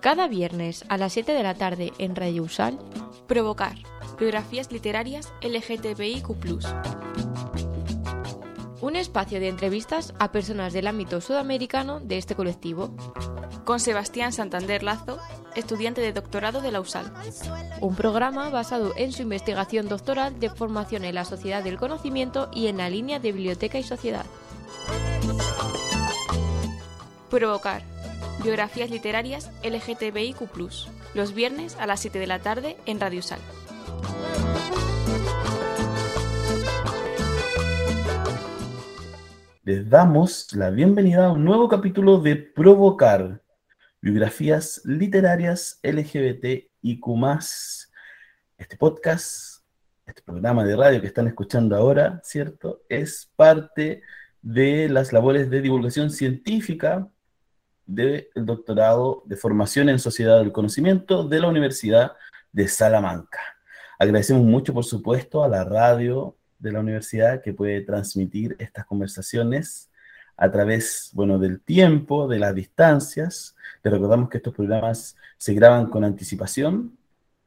Cada 0.00 0.28
viernes 0.28 0.84
a 0.88 0.96
las 0.96 1.12
7 1.12 1.32
de 1.32 1.42
la 1.42 1.54
tarde 1.54 1.92
en 1.98 2.16
Radio 2.16 2.44
Usal, 2.44 2.78
Provocar, 3.26 3.76
biografías 4.18 4.72
literarias 4.72 5.32
LGTBIQ 5.42 6.28
un 8.80 8.96
espacio 8.96 9.40
de 9.40 9.48
entrevistas 9.48 10.14
a 10.18 10.32
personas 10.32 10.72
del 10.72 10.86
ámbito 10.86 11.20
sudamericano 11.20 12.00
de 12.00 12.18
este 12.18 12.34
colectivo. 12.34 12.90
Con 13.64 13.78
Sebastián 13.78 14.32
Santander 14.32 14.82
Lazo, 14.82 15.18
estudiante 15.54 16.00
de 16.00 16.12
doctorado 16.12 16.60
de 16.60 16.72
la 16.72 16.80
USAL. 16.80 17.12
Un 17.80 17.94
programa 17.94 18.48
basado 18.48 18.92
en 18.96 19.12
su 19.12 19.22
investigación 19.22 19.88
doctoral 19.88 20.40
de 20.40 20.50
formación 20.50 21.04
en 21.04 21.14
la 21.14 21.24
sociedad 21.24 21.62
del 21.62 21.78
conocimiento 21.78 22.48
y 22.52 22.68
en 22.68 22.78
la 22.78 22.88
línea 22.88 23.18
de 23.18 23.32
biblioteca 23.32 23.78
y 23.78 23.82
sociedad. 23.82 24.24
Provocar. 27.30 27.82
Biografías 28.42 28.90
literarias 28.90 29.50
LGTBIQ, 29.62 30.40
los 31.14 31.34
viernes 31.34 31.76
a 31.78 31.86
las 31.86 32.00
7 32.00 32.18
de 32.18 32.26
la 32.26 32.40
tarde 32.40 32.76
en 32.86 33.00
Radio 33.00 33.20
USAL. 33.20 33.40
les 39.70 39.88
damos 39.88 40.52
la 40.54 40.70
bienvenida 40.70 41.26
a 41.26 41.32
un 41.32 41.44
nuevo 41.44 41.68
capítulo 41.68 42.18
de 42.18 42.34
Provocar, 42.34 43.40
biografías 44.00 44.80
literarias 44.84 45.78
LGBT 45.84 46.70
y 46.82 46.98
Q+. 46.98 47.14
Este 48.58 48.76
podcast, 48.76 49.62
este 50.06 50.22
programa 50.22 50.64
de 50.64 50.74
radio 50.74 51.00
que 51.00 51.06
están 51.06 51.28
escuchando 51.28 51.76
ahora, 51.76 52.20
¿cierto? 52.24 52.82
Es 52.88 53.30
parte 53.36 54.02
de 54.42 54.88
las 54.88 55.12
labores 55.12 55.50
de 55.50 55.60
divulgación 55.60 56.10
científica 56.10 57.08
del 57.90 58.28
doctorado 58.34 59.22
de 59.26 59.36
formación 59.36 59.88
en 59.88 59.98
sociedad 59.98 60.38
del 60.38 60.52
conocimiento 60.52 61.26
de 61.26 61.40
la 61.40 61.48
Universidad 61.48 62.12
de 62.52 62.68
Salamanca. 62.68 63.40
Agradecemos 63.98 64.44
mucho, 64.44 64.72
por 64.72 64.84
supuesto, 64.84 65.42
a 65.42 65.48
la 65.48 65.64
radio 65.64 66.36
de 66.58 66.72
la 66.72 66.80
universidad 66.80 67.42
que 67.42 67.52
puede 67.52 67.80
transmitir 67.80 68.54
estas 68.60 68.86
conversaciones 68.86 69.90
a 70.36 70.50
través, 70.50 71.10
bueno, 71.14 71.38
del 71.38 71.60
tiempo, 71.60 72.28
de 72.28 72.38
las 72.38 72.54
distancias. 72.54 73.56
Les 73.82 73.92
recordamos 73.92 74.30
que 74.30 74.38
estos 74.38 74.54
programas 74.54 75.16
se 75.36 75.52
graban 75.52 75.86
con 75.86 76.04
anticipación 76.04 76.96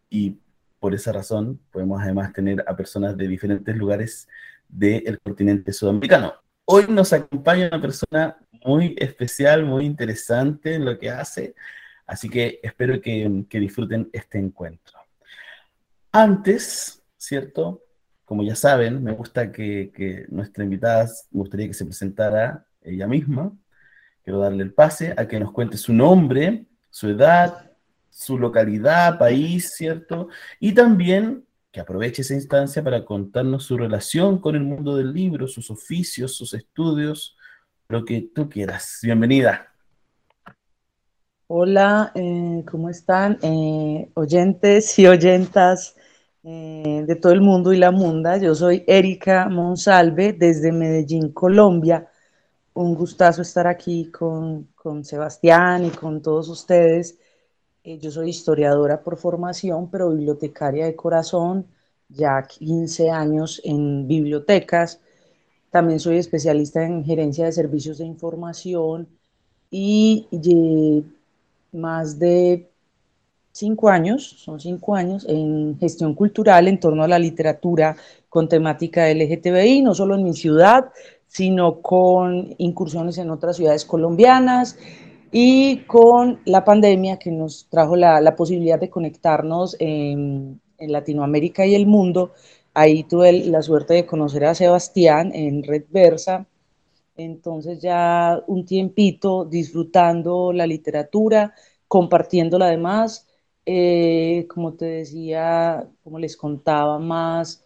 y 0.10 0.38
por 0.80 0.94
esa 0.94 1.14
razón 1.14 1.60
podemos 1.72 2.02
además 2.02 2.34
tener 2.34 2.64
a 2.68 2.76
personas 2.76 3.16
de 3.16 3.30
diferentes 3.30 3.76
lugares 3.78 4.28
del 4.68 5.20
continente 5.22 5.72
sudamericano. 5.72 6.43
Hoy 6.66 6.86
nos 6.88 7.12
acompaña 7.12 7.68
una 7.68 7.82
persona 7.82 8.38
muy 8.66 8.96
especial, 8.98 9.66
muy 9.66 9.86
interesante 9.86 10.76
en 10.76 10.86
lo 10.86 10.98
que 10.98 11.10
hace, 11.10 11.56
así 12.08 12.30
que 12.30 12.60
espero 12.64 13.02
que, 13.02 13.46
disfruten 13.50 14.10
este 14.14 14.40
encuentro. 14.40 14.98
Antes, 16.12 17.04
¿cierto? 17.18 17.84
como 18.26 18.44
ya 18.44 18.56
saben, 18.56 19.04
me 19.04 19.12
gusta 19.12 19.52
que, 19.52 20.26
nuestra 20.30 20.64
invitada, 20.64 21.06
me 21.32 21.42
gustaría 21.42 21.68
que 21.68 21.74
se 21.74 21.86
presentara 21.86 22.66
ella 22.82 23.08
misma. 23.08 23.52
Quiero 24.24 24.40
darle 24.40 24.64
el 24.64 24.74
pase 24.74 25.14
a 25.18 25.28
que 25.28 25.40
nos 25.40 25.52
cuente 25.52 25.78
su 25.78 25.94
nombre, 25.94 26.66
su 26.90 27.10
edad, 27.10 27.72
su 28.10 28.40
localidad, 28.40 29.20
país, 29.20 29.74
¿cierto? 29.76 30.30
Y 30.60 30.72
también 30.72 31.46
que 31.74 31.82
aproveche 31.82 32.22
esa 32.22 32.36
instancia 32.36 32.84
para 32.84 33.04
contarnos 33.04 33.64
su 33.64 33.76
relación 33.76 34.38
con 34.38 34.56
el 34.56 34.62
mundo 34.62 34.96
del 34.96 35.12
libro, 35.12 35.48
sus 35.48 35.72
oficios, 35.72 36.36
sus 36.36 36.54
estudios, 36.54 37.36
lo 37.90 38.06
que 38.06 38.30
tú 38.34 38.48
quieras. 38.48 39.00
Bienvenida. 39.02 39.74
Hola, 41.48 42.12
eh, 42.14 42.64
¿cómo 42.70 42.90
están? 42.90 43.40
Eh, 43.42 44.08
oyentes 44.14 45.00
y 45.00 45.08
oyentas 45.08 45.96
eh, 46.44 47.06
de 47.08 47.16
todo 47.16 47.34
el 47.34 47.42
mundo 47.42 47.74
y 47.74 47.78
la 47.78 47.90
munda. 47.90 48.38
Yo 48.38 48.54
soy 48.54 48.84
Erika 48.86 49.50
Monsalve 49.50 50.34
desde 50.34 50.72
Medellín, 50.72 51.34
Colombia. 51.34 52.08
Un 52.76 52.94
gustazo 52.94 53.42
estar 53.42 53.66
aquí 53.66 54.12
con, 54.12 54.68
con 54.76 55.04
Sebastián 55.04 55.86
y 55.86 55.90
con 55.90 56.22
todos 56.22 56.50
ustedes. 56.50 57.18
Eh, 57.86 58.00
yo 58.00 58.12
soy 58.12 58.30
historiadora 58.30 59.02
por 59.02 59.18
formación, 59.18 59.90
pero 59.90 60.10
bibliotecaria 60.10 60.86
de 60.86 60.96
corazón, 60.96 61.66
ya 62.08 62.42
15 62.44 63.10
años 63.10 63.62
en 63.66 64.08
bibliotecas. 64.08 65.02
También 65.70 66.00
soy 66.00 66.18
especialista 66.18 66.84
en 66.86 67.04
gerencia 67.04 67.46
de 67.46 67.52
servicios 67.52 67.98
de 67.98 68.06
información 68.06 69.08
y, 69.70 70.28
y 70.32 71.04
más 71.74 72.18
de 72.20 72.70
cinco 73.52 73.90
años, 73.90 74.24
son 74.30 74.62
cinco 74.62 74.96
años 74.96 75.26
en 75.28 75.78
gestión 75.78 76.14
cultural 76.16 76.70
en 76.70 76.80
torno 76.80 77.04
a 77.04 77.08
la 77.10 77.20
literatura 77.20 77.98
con 78.30 78.48
temática 78.48 79.10
LGTBI, 79.10 79.82
no 79.82 79.94
solo 79.94 80.16
en 80.16 80.24
mi 80.24 80.34
ciudad, 80.34 80.92
sino 81.28 81.82
con 81.82 82.56
incursiones 82.60 83.18
en 83.18 83.30
otras 83.30 83.58
ciudades 83.58 83.84
colombianas 83.84 84.78
y 85.34 85.80
con 85.86 86.40
la 86.46 86.64
pandemia 86.64 87.18
que 87.20 87.32
nos 87.32 87.68
trajo 87.70 87.96
la, 87.96 88.36
posibilidad 88.36 88.80
de 88.80 88.90
conectarnos 88.90 89.76
en, 89.80 90.62
en, 90.78 90.92
Latinoamérica 90.92 91.66
y 91.66 91.76
el 91.76 91.88
mundo. 91.88 92.34
Ahí 92.74 93.04
tuve 93.04 93.34
la 93.34 93.62
suerte 93.62 93.96
de 93.96 94.06
conocer 94.06 94.46
a 94.46 94.56
Sebastián 94.56 95.32
en 95.34 95.64
Red 95.64 95.86
Versa, 95.90 96.46
entonces 97.18 97.82
ya 97.82 98.42
un 98.48 98.66
tiempito 98.66 99.46
disfrutando 99.46 100.54
la 100.54 100.68
literatura, 100.68 101.54
compartiéndola 101.88 102.68
además, 102.68 103.28
eh, 103.66 104.46
como 104.50 104.74
te 104.74 104.86
decía, 104.86 105.88
como 106.04 106.20
les 106.20 106.38
contaba 106.38 107.00
más, 107.00 107.64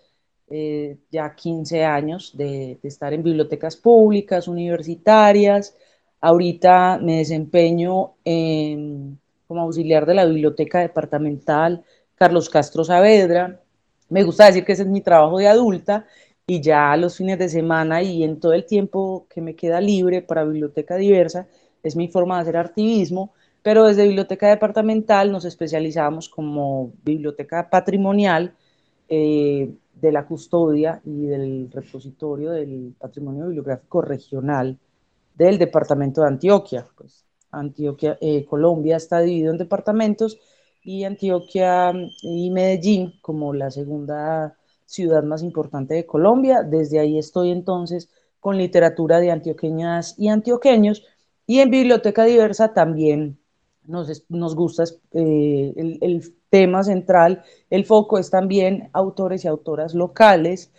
eh, 0.50 0.98
ya 1.12 1.36
15 1.36 1.84
años 1.84 2.36
de, 2.38 2.80
estar 2.84 3.14
en 3.14 3.24
bibliotecas 3.24 3.76
públicas, 3.76 4.48
universitarias. 4.48 5.76
Ahorita 6.22 7.00
me 7.02 7.18
desempeño 7.18 8.14
como 9.48 9.62
auxiliar 9.62 10.06
de 10.06 10.14
la 10.16 10.26
biblioteca 10.26 10.80
departamental 10.80 11.84
Carlos 12.16 12.50
Castro 12.50 12.84
Saavedra. 12.84 13.62
Me 14.10 14.24
gusta 14.24 14.48
decir 14.48 14.66
que 14.66 14.74
ese 14.74 14.84
es 14.84 14.90
mi 14.90 15.02
trabajo 15.02 15.38
de 15.38 15.48
adulta 15.48 16.06
y 16.46 16.62
ya 16.62 16.96
los 16.98 17.18
fines 17.18 17.38
de 17.38 17.50
semana 17.50 18.02
y 18.02 18.24
en 18.24 18.40
todo 18.40 18.54
el 18.54 18.66
tiempo 18.66 19.28
que 19.30 19.42
me 19.42 19.56
queda 19.56 19.82
libre 19.82 20.22
para 20.22 20.46
biblioteca 20.46 20.96
diversa 20.96 21.48
es 21.84 21.96
mi 21.96 22.08
forma 22.08 22.36
de 22.36 22.42
hacer 22.44 22.58
activismo 22.58 23.34
pero 23.62 23.84
desde 23.84 24.08
biblioteca 24.08 24.48
departamental 24.48 25.30
nos 25.30 25.44
especializamos 25.44 26.30
como 26.30 26.94
biblioteca 27.04 27.70
patrimonial 27.70 28.54
eh, 29.10 29.74
de 29.94 30.12
la 30.14 30.26
custodia 30.26 31.02
y 31.04 31.26
del 31.26 31.70
repositorio 31.70 32.52
del 32.52 32.96
patrimonio 32.98 33.48
bibliográfico 33.48 34.02
regional 34.02 34.78
del 35.38 35.58
departamento 35.58 36.22
de 36.22 36.28
Antioquia. 36.28 36.88
Pues, 36.98 37.26
Antioquia, 37.52 38.18
eh, 38.22 38.46
Colombia 38.46 38.98
está 38.98 39.20
dividido 39.22 39.52
en 39.52 39.58
departamentos 39.58 40.40
y 40.84 41.04
Antioquia 41.04 41.94
y 42.22 42.50
Medellín 42.52 43.14
como 43.22 43.54
la 43.54 43.72
segunda 43.72 44.58
ciudad 44.86 45.24
más 45.24 45.44
importante 45.44 45.94
de 45.94 46.06
Colombia. 46.06 46.64
Desde 46.64 47.00
ahí 47.00 47.18
estoy 47.18 47.52
entonces 47.52 48.10
con 48.40 48.58
literatura 48.58 49.20
de 49.20 49.32
antioqueñas 49.32 50.16
y 50.18 50.30
antioqueños 50.30 51.04
y 51.46 51.60
en 51.60 51.72
biblioteca 51.72 52.26
diversa 52.26 52.74
también 52.74 53.40
nos, 53.88 54.56
gusta 54.56 54.84
eh, 55.14 55.74
el, 55.76 56.34
tema 56.50 56.84
central, 56.84 57.44
el 57.70 57.86
foco 57.86 58.18
es 58.18 58.30
también 58.30 58.90
autores 58.94 59.44
y 59.44 59.48
autoras 59.50 59.94
locales, 59.94 60.72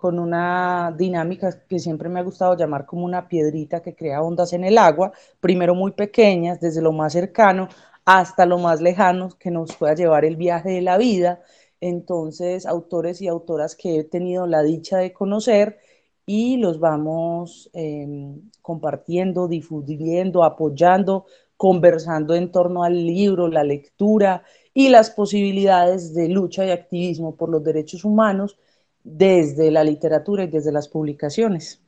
con 0.00 0.18
una 0.18 0.94
dinámica 0.96 1.50
que 1.68 1.78
siempre 1.78 2.08
me 2.08 2.20
ha 2.20 2.22
gustado 2.22 2.56
llamar 2.56 2.86
como 2.86 3.04
una 3.04 3.28
piedrita 3.28 3.82
que 3.82 3.94
crea 3.94 4.22
ondas 4.22 4.54
en 4.54 4.64
el 4.64 4.78
agua, 4.78 5.12
primero 5.40 5.74
muy 5.74 5.92
pequeñas, 5.92 6.58
desde 6.58 6.80
lo 6.80 6.92
más 6.92 7.12
cercano 7.12 7.68
hasta 8.06 8.46
lo 8.46 8.58
más 8.58 8.80
lejano 8.80 9.28
que 9.38 9.50
nos 9.50 9.76
pueda 9.76 9.94
llevar 9.94 10.24
el 10.24 10.36
viaje 10.36 10.70
de 10.70 10.80
la 10.80 10.96
vida. 10.96 11.42
Entonces, 11.82 12.64
autores 12.66 13.20
y 13.20 13.28
autoras 13.28 13.76
que 13.76 13.98
he 13.98 14.04
tenido 14.04 14.46
la 14.46 14.62
dicha 14.62 14.96
de 14.96 15.12
conocer 15.12 15.78
y 16.24 16.56
los 16.56 16.80
vamos 16.80 17.70
em, 17.74 18.50
compartiendo, 18.62 19.48
difundiendo, 19.48 20.44
apoyando, 20.44 21.26
conversando 21.58 22.34
en 22.34 22.50
torno 22.50 22.84
al 22.84 23.06
libro, 23.06 23.48
la 23.48 23.64
lectura 23.64 24.44
y 24.72 24.88
las 24.88 25.10
posibilidades 25.10 26.14
de 26.14 26.28
lucha 26.28 26.64
y 26.64 26.70
activismo 26.70 27.36
por 27.36 27.50
los 27.50 27.62
derechos 27.62 28.04
humanos 28.04 28.56
desde 29.04 29.70
la 29.70 29.84
literatura 29.84 30.44
y 30.44 30.48
desde 30.48 30.72
las 30.72 30.88
publicaciones. 30.88 31.80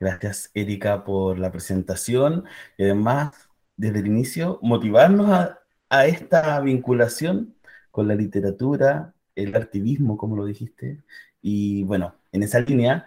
Gracias, 0.00 0.50
Erika, 0.54 1.04
por 1.04 1.38
la 1.38 1.50
presentación 1.50 2.44
y 2.76 2.84
además, 2.84 3.48
desde 3.76 4.00
el 4.00 4.06
inicio, 4.06 4.58
motivarnos 4.62 5.30
a, 5.30 5.60
esta 6.06 6.60
vinculación 6.60 7.54
con 7.92 8.08
la 8.08 8.14
literatura, 8.16 9.14
el 9.36 9.54
activismo, 9.56 10.16
como 10.16 10.36
lo 10.36 10.44
dijiste. 10.44 11.04
Y 11.40 11.84
bueno, 11.84 12.16
en 12.32 12.42
esa 12.42 12.60
línea, 12.60 13.06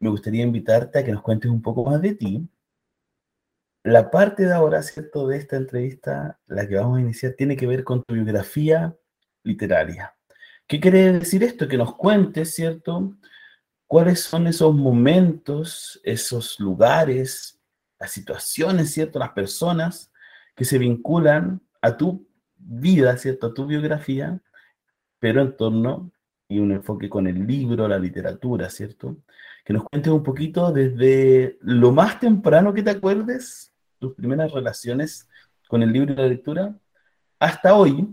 me 0.00 0.10
gustaría 0.10 0.44
invitarte 0.44 0.98
a 0.98 1.04
que 1.04 1.12
nos 1.12 1.22
cuentes 1.22 1.50
un 1.50 1.62
poco 1.62 1.84
más 1.84 2.00
de 2.02 2.14
ti. 2.14 2.48
La 3.82 4.10
parte 4.10 4.46
de 4.46 4.52
ahora, 4.54 4.82
¿cierto?, 4.82 5.28
de 5.28 5.36
esta 5.36 5.56
entrevista, 5.56 6.40
la 6.46 6.66
que 6.66 6.76
vamos 6.76 6.98
a 6.98 7.00
iniciar, 7.02 7.34
tiene 7.34 7.56
que 7.56 7.66
ver 7.66 7.84
con 7.84 8.02
tu 8.04 8.14
biografía 8.14 8.96
literaria. 9.42 10.14
¿Qué 10.70 10.78
quiere 10.78 11.14
decir 11.14 11.42
esto? 11.42 11.66
Que 11.66 11.76
nos 11.76 11.96
cuentes, 11.96 12.54
¿cierto?, 12.54 13.16
cuáles 13.88 14.20
son 14.20 14.46
esos 14.46 14.72
momentos, 14.72 16.00
esos 16.04 16.60
lugares, 16.60 17.60
las 17.98 18.12
situaciones, 18.12 18.92
¿cierto?, 18.92 19.18
las 19.18 19.30
personas 19.30 20.12
que 20.54 20.64
se 20.64 20.78
vinculan 20.78 21.60
a 21.82 21.96
tu 21.96 22.24
vida, 22.56 23.16
¿cierto?, 23.16 23.48
a 23.48 23.52
tu 23.52 23.66
biografía, 23.66 24.40
pero 25.18 25.42
en 25.42 25.56
torno 25.56 26.12
y 26.46 26.60
un 26.60 26.70
enfoque 26.70 27.08
con 27.08 27.26
el 27.26 27.44
libro, 27.48 27.88
la 27.88 27.98
literatura, 27.98 28.70
¿cierto? 28.70 29.16
Que 29.64 29.72
nos 29.72 29.82
cuentes 29.82 30.12
un 30.12 30.22
poquito 30.22 30.70
desde 30.70 31.58
lo 31.62 31.90
más 31.90 32.20
temprano 32.20 32.72
que 32.72 32.84
te 32.84 32.90
acuerdes, 32.90 33.72
tus 33.98 34.14
primeras 34.14 34.52
relaciones 34.52 35.28
con 35.66 35.82
el 35.82 35.92
libro 35.92 36.12
y 36.12 36.16
la 36.16 36.28
lectura, 36.28 36.78
hasta 37.40 37.74
hoy. 37.74 38.08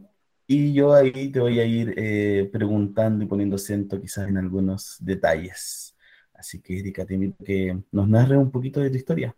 Y 0.47 0.73
yo 0.73 0.94
ahí 0.94 1.29
te 1.29 1.41
voy 1.41 1.59
a 1.59 1.65
ir 1.65 1.94
eh, 1.97 2.49
preguntando 2.51 3.23
y 3.23 3.27
poniendo 3.27 3.57
acento 3.57 3.99
quizás 3.99 4.29
en 4.29 4.38
algunos 4.38 4.95
detalles. 4.99 5.95
Así 6.33 6.61
que, 6.61 6.79
Erika, 6.79 7.05
te 7.05 7.15
invito 7.15 7.35
a 7.41 7.45
que 7.45 7.77
nos 7.91 8.07
narre 8.07 8.38
un 8.38 8.49
poquito 8.49 8.79
de 8.79 8.89
tu 8.89 8.95
historia. 8.95 9.35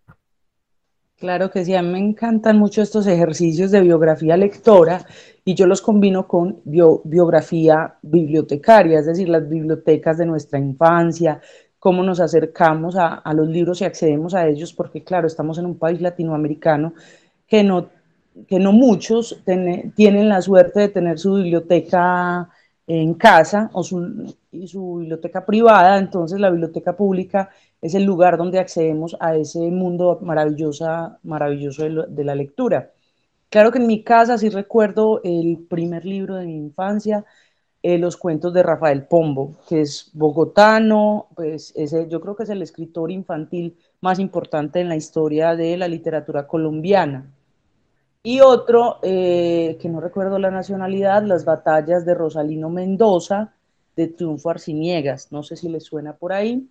Claro 1.20 1.52
que 1.52 1.66
sí, 1.66 1.76
a 1.76 1.82
mí 1.82 1.90
me 1.90 2.00
encantan 2.00 2.58
mucho 2.58 2.82
estos 2.82 3.06
ejercicios 3.06 3.72
de 3.72 3.82
biografía 3.82 4.38
lectora 4.38 5.06
y 5.44 5.54
yo 5.54 5.68
los 5.68 5.82
combino 5.82 6.28
con 6.28 6.62
biografía 6.64 7.98
bibliotecaria, 8.02 9.00
es 9.00 9.06
decir, 9.06 9.28
las 9.28 9.50
bibliotecas 9.50 10.18
de 10.18 10.26
nuestra 10.26 10.60
infancia, 10.60 11.42
cómo 11.78 12.04
nos 12.04 12.22
acercamos 12.22 12.96
a, 12.98 13.22
los 13.34 13.50
libros 13.50 13.82
y 13.82 13.86
accedemos 13.86 14.34
a 14.34 14.48
ellos, 14.48 14.74
porque 14.74 15.04
claro, 15.04 15.28
estamos 15.28 15.58
en 15.58 15.66
un 15.66 15.78
país 15.78 16.00
latinoamericano 16.00 16.94
que 17.48 17.64
no, 17.66 17.90
que 18.48 18.60
no 18.60 18.72
muchos 18.72 19.42
tienen 19.96 20.30
la 20.30 20.42
suerte 20.42 20.82
de 20.82 20.90
tener 20.90 21.20
su 21.20 21.36
biblioteca 21.36 22.50
en 22.88 23.14
casa 23.14 23.70
o 23.74 23.84
su, 23.84 24.36
su 24.66 24.96
biblioteca 24.96 25.46
privada, 25.46 26.00
entonces 26.00 26.40
la 26.40 26.50
biblioteca 26.50 26.98
pública 26.98 27.50
es 27.82 27.94
el 27.96 28.04
lugar 28.04 28.38
donde 28.38 28.60
accedemos 28.60 29.16
a 29.20 29.36
ese 29.36 29.60
mundo 29.72 30.20
maravillosa, 30.22 31.20
maravilloso 31.24 31.84
de, 31.84 32.24
la 32.24 32.36
lectura. 32.36 32.92
Claro 33.50 33.72
que 33.72 33.80
en 33.80 33.88
mi 33.88 34.04
casa 34.04 34.38
sí 34.38 34.50
recuerdo 34.50 35.22
el 35.24 35.66
primer 35.70 36.06
libro 36.06 36.36
de 36.36 36.46
mi 36.46 36.56
infancia, 36.56 37.26
eh, 37.82 37.98
los 37.98 38.18
cuentos 38.18 38.54
de 38.54 38.64
Rafael 38.64 39.06
Pombo, 39.06 39.56
que 39.70 39.82
es 39.82 40.10
bogotano, 40.14 41.28
pues 41.36 41.72
ese, 41.76 42.08
yo 42.10 42.20
creo 42.20 42.36
que 42.36 42.44
es 42.44 42.50
el 42.50 42.62
escritor 42.62 43.12
infantil 43.12 43.78
más 44.02 44.20
importante 44.20 44.82
en 44.82 44.90
la 44.90 44.98
historia 44.98 45.56
de 45.56 45.78
la 45.78 45.88
literatura 45.88 46.48
colombiana. 46.48 47.32
Y 48.30 48.42
otro, 48.42 49.00
eh, 49.02 49.80
que 49.82 49.90
no 49.90 50.00
recuerdo 50.02 50.38
la 50.38 50.52
nacionalidad, 50.52 51.24
las 51.24 51.46
batallas 51.46 52.06
de 52.06 52.14
Rosalino 52.14 52.70
Mendoza, 52.70 53.56
de 53.96 54.08
Triunfo 54.08 54.52
Arciniegas, 54.52 55.32
no 55.32 55.42
sé 55.42 55.56
si 55.56 55.68
les 55.68 55.84
suena 55.84 56.14
por 56.16 56.32
ahí. 56.32 56.70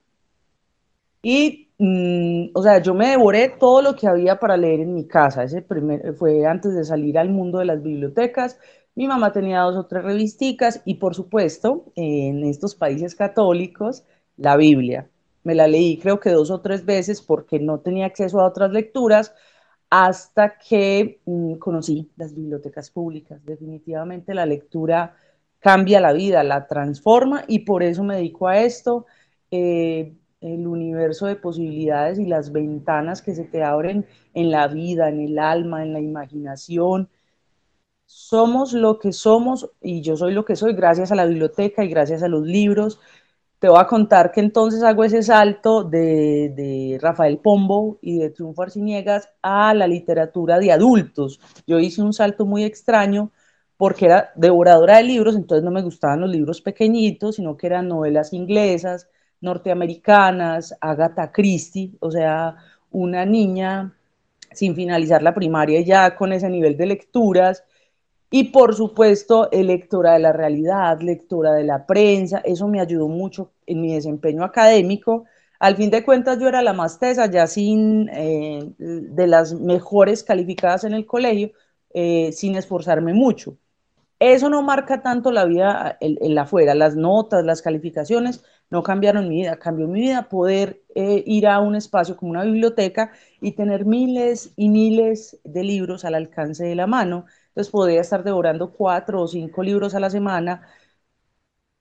Y, 1.20 1.68
mm, 1.78 2.50
o 2.54 2.62
sea, 2.62 2.80
yo 2.80 2.94
me 2.94 3.08
devoré 3.08 3.48
todo 3.58 3.82
lo 3.82 3.96
que 3.96 4.06
había 4.06 4.38
para 4.38 4.56
leer 4.56 4.78
en 4.78 4.94
mi 4.94 5.08
casa. 5.08 5.42
Ese 5.42 5.60
primer, 5.60 6.14
fue 6.14 6.46
antes 6.46 6.76
de 6.76 6.84
salir 6.84 7.18
al 7.18 7.30
mundo 7.30 7.58
de 7.58 7.64
las 7.64 7.82
bibliotecas. 7.82 8.60
Mi 8.94 9.08
mamá 9.08 9.32
tenía 9.32 9.62
dos 9.62 9.74
o 9.74 9.86
tres 9.86 10.04
revisticas 10.04 10.80
y, 10.84 10.94
por 10.94 11.16
supuesto, 11.16 11.86
en 11.96 12.44
estos 12.44 12.76
países 12.76 13.16
católicos, 13.16 14.04
la 14.36 14.56
Biblia. 14.56 15.08
Me 15.42 15.56
la 15.56 15.66
leí 15.66 15.98
creo 15.98 16.20
que 16.20 16.30
dos 16.30 16.52
o 16.52 16.60
tres 16.60 16.84
veces 16.84 17.20
porque 17.20 17.58
no 17.58 17.80
tenía 17.80 18.06
acceso 18.06 18.40
a 18.40 18.46
otras 18.46 18.70
lecturas 18.70 19.34
hasta 19.90 20.58
que 20.58 21.20
mm, 21.24 21.54
conocí 21.54 22.10
las 22.16 22.34
bibliotecas 22.34 22.90
públicas. 22.90 23.44
Definitivamente 23.44 24.34
la 24.34 24.46
lectura 24.46 25.16
cambia 25.60 26.00
la 26.00 26.12
vida, 26.12 26.42
la 26.44 26.66
transforma 26.66 27.44
y 27.48 27.60
por 27.60 27.82
eso 27.82 28.04
me 28.04 28.16
dedico 28.16 28.48
a 28.48 28.60
esto. 28.60 29.06
Eh, 29.50 30.14
el 30.40 30.66
universo 30.66 31.26
de 31.26 31.36
posibilidades 31.36 32.18
y 32.18 32.26
las 32.26 32.52
ventanas 32.52 33.22
que 33.22 33.34
se 33.34 33.44
te 33.44 33.62
abren 33.64 34.06
en 34.34 34.50
la 34.50 34.68
vida, 34.68 35.08
en 35.08 35.20
el 35.20 35.38
alma, 35.38 35.82
en 35.82 35.92
la 35.92 36.00
imaginación. 36.00 37.08
Somos 38.06 38.72
lo 38.72 38.98
que 38.98 39.12
somos 39.12 39.70
y 39.80 40.00
yo 40.02 40.16
soy 40.16 40.32
lo 40.32 40.44
que 40.44 40.56
soy 40.56 40.74
gracias 40.74 41.12
a 41.12 41.14
la 41.14 41.26
biblioteca 41.26 41.84
y 41.84 41.88
gracias 41.88 42.22
a 42.22 42.28
los 42.28 42.42
libros. 42.46 43.00
Te 43.58 43.68
voy 43.68 43.80
a 43.80 43.86
contar 43.86 44.30
que 44.30 44.40
entonces 44.40 44.82
hago 44.84 45.02
ese 45.02 45.22
salto 45.22 45.82
de, 45.82 46.52
de 46.54 46.98
Rafael 47.00 47.38
Pombo 47.38 47.98
y 48.00 48.18
de 48.18 48.30
Triunfo 48.30 48.62
Arciniegas 48.62 49.30
a 49.42 49.74
la 49.74 49.88
literatura 49.88 50.60
de 50.60 50.70
adultos. 50.70 51.40
Yo 51.66 51.80
hice 51.80 52.00
un 52.00 52.12
salto 52.12 52.46
muy 52.46 52.62
extraño 52.62 53.32
porque 53.76 54.06
era 54.06 54.30
devoradora 54.36 54.98
de 54.98 55.04
libros, 55.04 55.34
entonces 55.34 55.64
no 55.64 55.72
me 55.72 55.82
gustaban 55.82 56.20
los 56.20 56.30
libros 56.30 56.60
pequeñitos, 56.60 57.36
sino 57.36 57.56
que 57.56 57.66
eran 57.66 57.88
novelas 57.88 58.32
inglesas, 58.32 59.08
norteamericanas, 59.40 60.76
Agatha 60.80 61.32
Christie, 61.32 61.96
o 62.00 62.10
sea, 62.10 62.56
una 62.90 63.24
niña 63.24 63.92
sin 64.52 64.74
finalizar 64.74 65.22
la 65.22 65.34
primaria 65.34 65.80
ya 65.80 66.16
con 66.16 66.32
ese 66.32 66.48
nivel 66.48 66.76
de 66.76 66.86
lecturas. 66.86 67.64
Y 68.30 68.44
por 68.44 68.74
supuesto, 68.74 69.48
lectora 69.52 70.12
de 70.14 70.18
la 70.18 70.32
realidad, 70.32 71.00
lectora 71.00 71.54
de 71.54 71.64
la 71.64 71.86
prensa, 71.86 72.38
eso 72.44 72.68
me 72.68 72.80
ayudó 72.80 73.08
mucho 73.08 73.52
en 73.66 73.80
mi 73.80 73.94
desempeño 73.94 74.44
académico. 74.44 75.24
Al 75.58 75.76
fin 75.76 75.90
de 75.90 76.04
cuentas, 76.04 76.38
yo 76.38 76.48
era 76.48 76.62
la 76.62 76.72
más 76.74 76.98
tesa, 76.98 77.26
ya 77.26 77.46
sin 77.46 78.08
eh, 78.10 78.70
de 78.78 79.26
las 79.26 79.54
mejores 79.54 80.22
calificadas 80.22 80.84
en 80.84 80.92
el 80.94 81.06
colegio, 81.06 81.52
eh, 81.94 82.32
sin 82.32 82.56
esforzarme 82.56 83.14
mucho. 83.14 83.56
Eso 84.20 84.50
no 84.50 84.62
marca 84.62 85.00
tanto 85.02 85.30
la 85.30 85.44
vida 85.44 85.96
en, 86.00 86.34
la 86.34 86.42
afuera, 86.42 86.74
las 86.74 86.96
notas, 86.96 87.44
las 87.44 87.62
calificaciones 87.62 88.44
no 88.68 88.82
cambiaron 88.82 89.28
mi 89.28 89.36
vida, 89.36 89.58
cambió 89.58 89.86
mi 89.86 90.00
vida 90.00 90.28
poder 90.28 90.82
eh, 90.94 91.22
ir 91.26 91.46
a 91.46 91.60
un 91.60 91.76
espacio 91.76 92.16
como 92.16 92.32
una 92.32 92.44
biblioteca 92.44 93.12
y 93.40 93.52
tener 93.52 93.86
miles 93.86 94.52
y 94.56 94.68
miles 94.68 95.38
de 95.44 95.62
libros 95.64 96.04
al 96.04 96.14
alcance 96.16 96.64
de 96.64 96.74
la 96.74 96.86
mano. 96.88 97.26
Entonces 97.58 97.72
podía 97.72 98.00
estar 98.00 98.22
devorando 98.22 98.72
cuatro 98.72 99.20
o 99.22 99.26
cinco 99.26 99.64
libros 99.64 99.92
a 99.96 99.98
la 100.00 100.10
semana. 100.10 100.62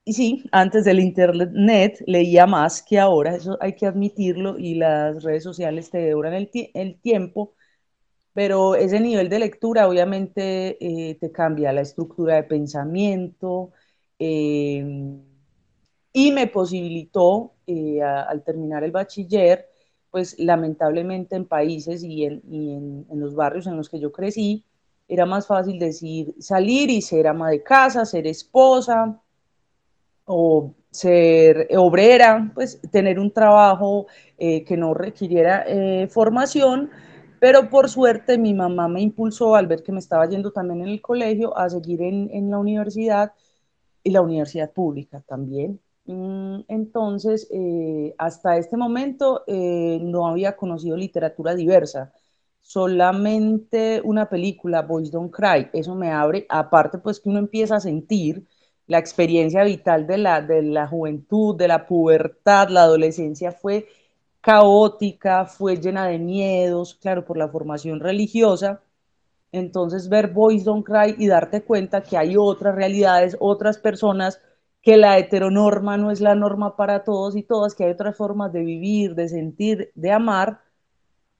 Y 0.04 0.14
sí, 0.14 0.44
antes 0.52 0.84
del 0.84 1.00
internet 1.00 2.02
leía 2.06 2.46
más 2.46 2.82
que 2.82 2.98
ahora, 2.98 3.36
eso 3.36 3.58
hay 3.60 3.74
que 3.74 3.86
admitirlo, 3.86 4.58
y 4.58 4.74
las 4.74 5.22
redes 5.22 5.44
sociales 5.44 5.90
te 5.90 5.98
devoran 5.98 6.34
el, 6.34 6.50
el 6.74 6.98
tiempo 7.00 7.54
pero 8.34 8.76
ese 8.76 9.00
nivel 9.00 9.28
de 9.30 9.40
lectura 9.40 9.88
obviamente 9.88 10.78
eh, 10.80 11.16
te 11.16 11.32
cambia 11.32 11.72
la 11.72 11.82
estructura 11.82 12.36
de 12.36 12.44
pensamiento 12.44 13.72
em, 14.18 15.22
y 16.12 16.32
me 16.32 16.46
posibilitó 16.48 17.54
eh, 17.66 18.02
al 18.02 18.42
terminar 18.44 18.84
el 18.84 18.92
bachiller, 18.92 19.66
pues 20.10 20.38
lamentablemente 20.38 21.36
en 21.36 21.46
países 21.46 22.02
y, 22.04 22.24
en, 22.24 23.06
los 23.14 23.34
barrios 23.34 23.66
en 23.66 23.76
los 23.76 23.88
que 23.88 24.00
yo 24.00 24.12
crecí, 24.12 24.64
era 25.08 25.26
más 25.26 25.46
fácil 25.46 25.78
decir 25.78 26.34
salir 26.38 26.90
y 26.90 27.02
ser 27.02 27.26
ama 27.26 27.50
de 27.50 27.62
casa, 27.62 28.04
ser 28.04 28.26
esposa 28.26 29.20
o 30.26 30.74
ser 30.90 31.68
obrera, 31.76 32.50
pues 32.54 32.80
tener 32.90 33.18
un 33.18 33.32
trabajo 33.32 34.06
eh, 34.36 34.64
que 34.64 34.76
no 34.76 34.94
requiriera 34.94 35.64
formación 36.08 36.90
pero 37.40 37.70
por 37.70 37.88
suerte 37.88 38.38
mi 38.38 38.54
mamá 38.54 38.88
me 38.88 39.00
impulsó 39.00 39.54
al 39.54 39.66
ver 39.66 39.82
que 39.82 39.92
me 39.92 40.00
estaba 40.00 40.26
yendo 40.28 40.52
también 40.52 40.82
en 40.82 40.88
el 40.88 41.00
colegio 41.00 41.56
a 41.56 41.68
seguir 41.70 42.02
en, 42.02 42.50
la 42.50 42.58
universidad 42.58 43.32
y 44.02 44.10
la 44.10 44.22
universidad 44.22 44.72
pública 44.72 45.22
también. 45.26 45.80
Mm, 46.06 46.60
entonces, 46.68 47.48
eh, 47.52 48.14
hasta 48.18 48.56
este 48.56 48.76
momento 48.76 49.44
eh, 49.46 49.98
no 50.02 50.26
había 50.26 50.56
conocido 50.56 50.96
literatura 50.96 51.54
diversa, 51.54 52.12
solamente 52.68 54.02
una 54.04 54.28
película, 54.28 54.82
Boys 54.82 55.10
Don't 55.10 55.32
Cry, 55.34 55.70
eso 55.72 55.94
me 55.94 56.10
abre, 56.12 56.44
aparte 56.50 56.98
pues 56.98 57.18
que 57.18 57.30
uno 57.30 57.38
empieza 57.38 57.76
a 57.76 57.80
sentir 57.80 58.46
la 58.86 58.98
experiencia 58.98 59.64
vital 59.64 60.06
de 60.06 60.18
la, 60.18 60.42
de 60.42 60.62
la 60.62 60.86
juventud, 60.86 61.56
de 61.56 61.66
la 61.66 61.86
pubertad, 61.86 62.68
la 62.68 62.82
adolescencia 62.82 63.52
fue 63.52 63.86
caótica, 64.42 65.46
fue 65.46 65.78
llena 65.78 66.08
de 66.08 66.18
miedos, 66.18 66.94
claro, 66.94 67.24
por 67.24 67.38
la 67.38 67.48
formación 67.48 68.00
religiosa. 68.00 68.82
Entonces, 69.50 70.10
ver 70.10 70.28
Boys 70.28 70.64
Don't 70.64 70.84
Cry 70.84 71.14
y 71.16 71.26
darte 71.26 71.62
cuenta 71.64 72.02
que 72.02 72.18
hay 72.18 72.36
otras 72.36 72.74
realidades, 72.74 73.34
otras 73.40 73.78
personas, 73.78 74.42
que 74.82 74.98
la 74.98 75.16
heteronorma 75.18 75.96
no 75.96 76.10
es 76.10 76.20
la 76.20 76.34
norma 76.34 76.76
para 76.76 77.02
todos 77.02 77.34
y 77.34 77.42
todas, 77.42 77.74
que 77.74 77.84
hay 77.84 77.92
otras 77.92 78.16
formas 78.16 78.52
de 78.52 78.60
vivir, 78.60 79.14
de 79.14 79.28
sentir, 79.30 79.90
de 79.94 80.12
amar. 80.12 80.60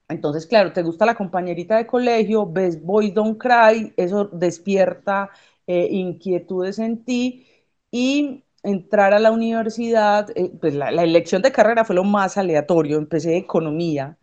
Entonces, 0.08 0.46
claro, 0.46 0.72
te 0.72 0.82
gusta 0.82 1.04
la 1.06 1.14
compañerita 1.14 1.76
de 1.76 1.86
colegio, 1.86 2.46
ves 2.50 2.82
Boys 2.82 3.12
Don't 3.12 3.38
Cry, 3.38 3.92
eso 3.96 4.24
despierta 4.26 5.30
eh, 5.66 5.88
inquietudes 5.90 6.78
en 6.78 7.04
ti 7.04 7.46
y 7.90 8.44
entrar 8.62 9.12
a 9.14 9.18
la 9.18 9.32
universidad, 9.32 10.30
eh, 10.34 10.50
pues 10.60 10.74
la, 10.74 10.88
elección 11.02 11.42
de 11.42 11.52
carrera 11.52 11.84
fue 11.84 11.96
lo 11.96 12.04
más 12.04 12.38
aleatorio, 12.38 12.98
empecé 12.98 13.36
economía 13.36 14.18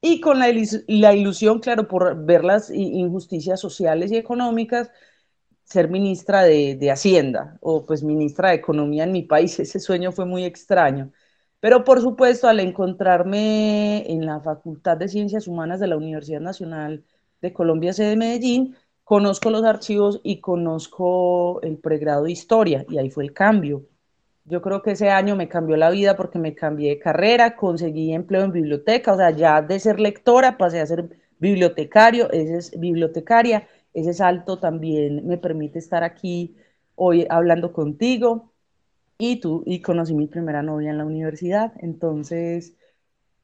y 0.00 0.20
con 0.20 0.38
la, 0.38 0.48
la 0.88 1.14
ilusión, 1.14 1.60
claro, 1.60 1.88
por 1.88 2.24
ver 2.24 2.44
las 2.44 2.70
injusticias 2.70 3.60
sociales 3.60 4.12
y 4.12 4.16
económicas, 4.16 4.90
ser 5.64 5.90
ministra 5.90 6.42
de, 6.44 6.76
de, 6.76 6.90
Hacienda 6.92 7.58
o 7.60 7.84
pues 7.86 8.02
ministra 8.04 8.50
de 8.50 8.56
Economía 8.56 9.04
en 9.04 9.12
mi 9.12 9.22
país. 9.22 9.58
Ese 9.60 9.80
sueño 9.80 10.12
fue 10.12 10.26
muy 10.26 10.44
extraño. 10.44 11.12
Pero 11.60 11.84
por 11.84 12.00
supuesto, 12.00 12.48
al 12.48 12.60
encontrarme 12.60 14.10
en 14.10 14.26
la 14.26 14.40
Facultad 14.40 14.96
de 14.96 15.08
Ciencias 15.08 15.48
Humanas 15.48 15.80
de 15.80 15.86
la 15.88 15.96
Universidad 15.96 16.40
Nacional 16.40 17.04
de 17.40 17.52
Colombia, 17.52 17.92
sede 17.92 18.10
de 18.10 18.16
Medellín, 18.16 18.76
conozco 19.04 19.50
los 19.50 19.64
archivos 19.64 20.20
y 20.22 20.40
conozco 20.40 21.60
el 21.62 21.78
pregrado 21.78 22.24
de 22.24 22.32
historia 22.32 22.84
y 22.88 22.98
ahí 22.98 23.10
fue 23.10 23.24
el 23.24 23.32
cambio. 23.32 23.86
Yo 24.44 24.62
creo 24.62 24.82
que 24.82 24.92
ese 24.92 25.10
año 25.10 25.34
me 25.36 25.48
cambió 25.48 25.76
la 25.76 25.90
vida 25.90 26.16
porque 26.16 26.38
me 26.38 26.54
cambié 26.54 26.90
de 26.90 26.98
carrera, 27.00 27.56
conseguí 27.56 28.12
empleo 28.12 28.44
en 28.44 28.52
biblioteca, 28.52 29.12
o 29.12 29.16
sea, 29.16 29.30
ya 29.30 29.60
de 29.62 29.80
ser 29.80 29.98
lectora 30.00 30.56
pasé 30.58 30.80
a 30.80 30.86
ser 30.86 31.08
bibliotecario, 31.38 32.30
ese 32.30 32.56
es 32.58 32.78
bibliotecaria, 32.78 33.66
ese 33.92 34.14
salto 34.14 34.58
también 34.58 35.26
me 35.26 35.38
permite 35.38 35.78
estar 35.78 36.04
aquí 36.04 36.56
hoy 36.94 37.26
hablando 37.28 37.72
contigo 37.72 38.52
y 39.18 39.40
tú 39.40 39.62
y 39.66 39.82
conocí 39.82 40.14
mi 40.14 40.26
primera 40.28 40.62
novia 40.62 40.90
en 40.90 40.98
la 40.98 41.04
universidad, 41.06 41.72
entonces 41.78 42.74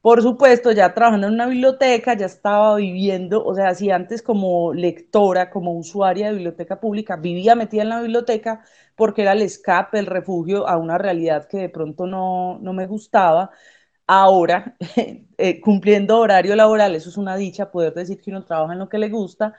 por 0.01 0.21
supuesto, 0.21 0.71
ya 0.73 0.93
trabajando 0.93 1.27
en 1.27 1.33
una 1.33 1.47
biblioteca, 1.47 2.13
ya 2.17 2.25
estaba 2.25 2.75
viviendo, 2.75 3.43
o 3.45 3.55
sea, 3.55 3.73
si 3.73 3.89
antes 3.89 4.21
como 4.21 4.73
lectora, 4.73 5.49
como 5.49 5.73
usuaria 5.77 6.27
de 6.27 6.33
biblioteca 6.33 6.79
pública, 6.81 7.15
vivía 7.15 7.55
metida 7.55 7.83
en 7.83 7.89
la 7.89 8.01
biblioteca 8.01 8.61
porque 8.95 9.21
era 9.21 9.31
el 9.31 9.41
escape, 9.41 9.99
el 9.99 10.05
refugio 10.07 10.67
a 10.67 10.77
una 10.77 10.97
realidad 10.97 11.47
que 11.47 11.57
de 11.59 11.69
pronto 11.69 12.05
no, 12.05 12.59
no 12.59 12.73
me 12.73 12.85
gustaba. 12.87 13.51
Ahora, 14.07 14.75
eh, 15.37 15.61
cumpliendo 15.61 16.19
horario 16.19 16.55
laboral, 16.55 16.95
eso 16.95 17.09
es 17.09 17.17
una 17.17 17.35
dicha, 17.37 17.71
poder 17.71 17.93
decir 17.93 18.21
que 18.21 18.31
uno 18.31 18.43
trabaja 18.45 18.73
en 18.73 18.79
lo 18.79 18.89
que 18.89 18.97
le 18.97 19.09
gusta, 19.09 19.53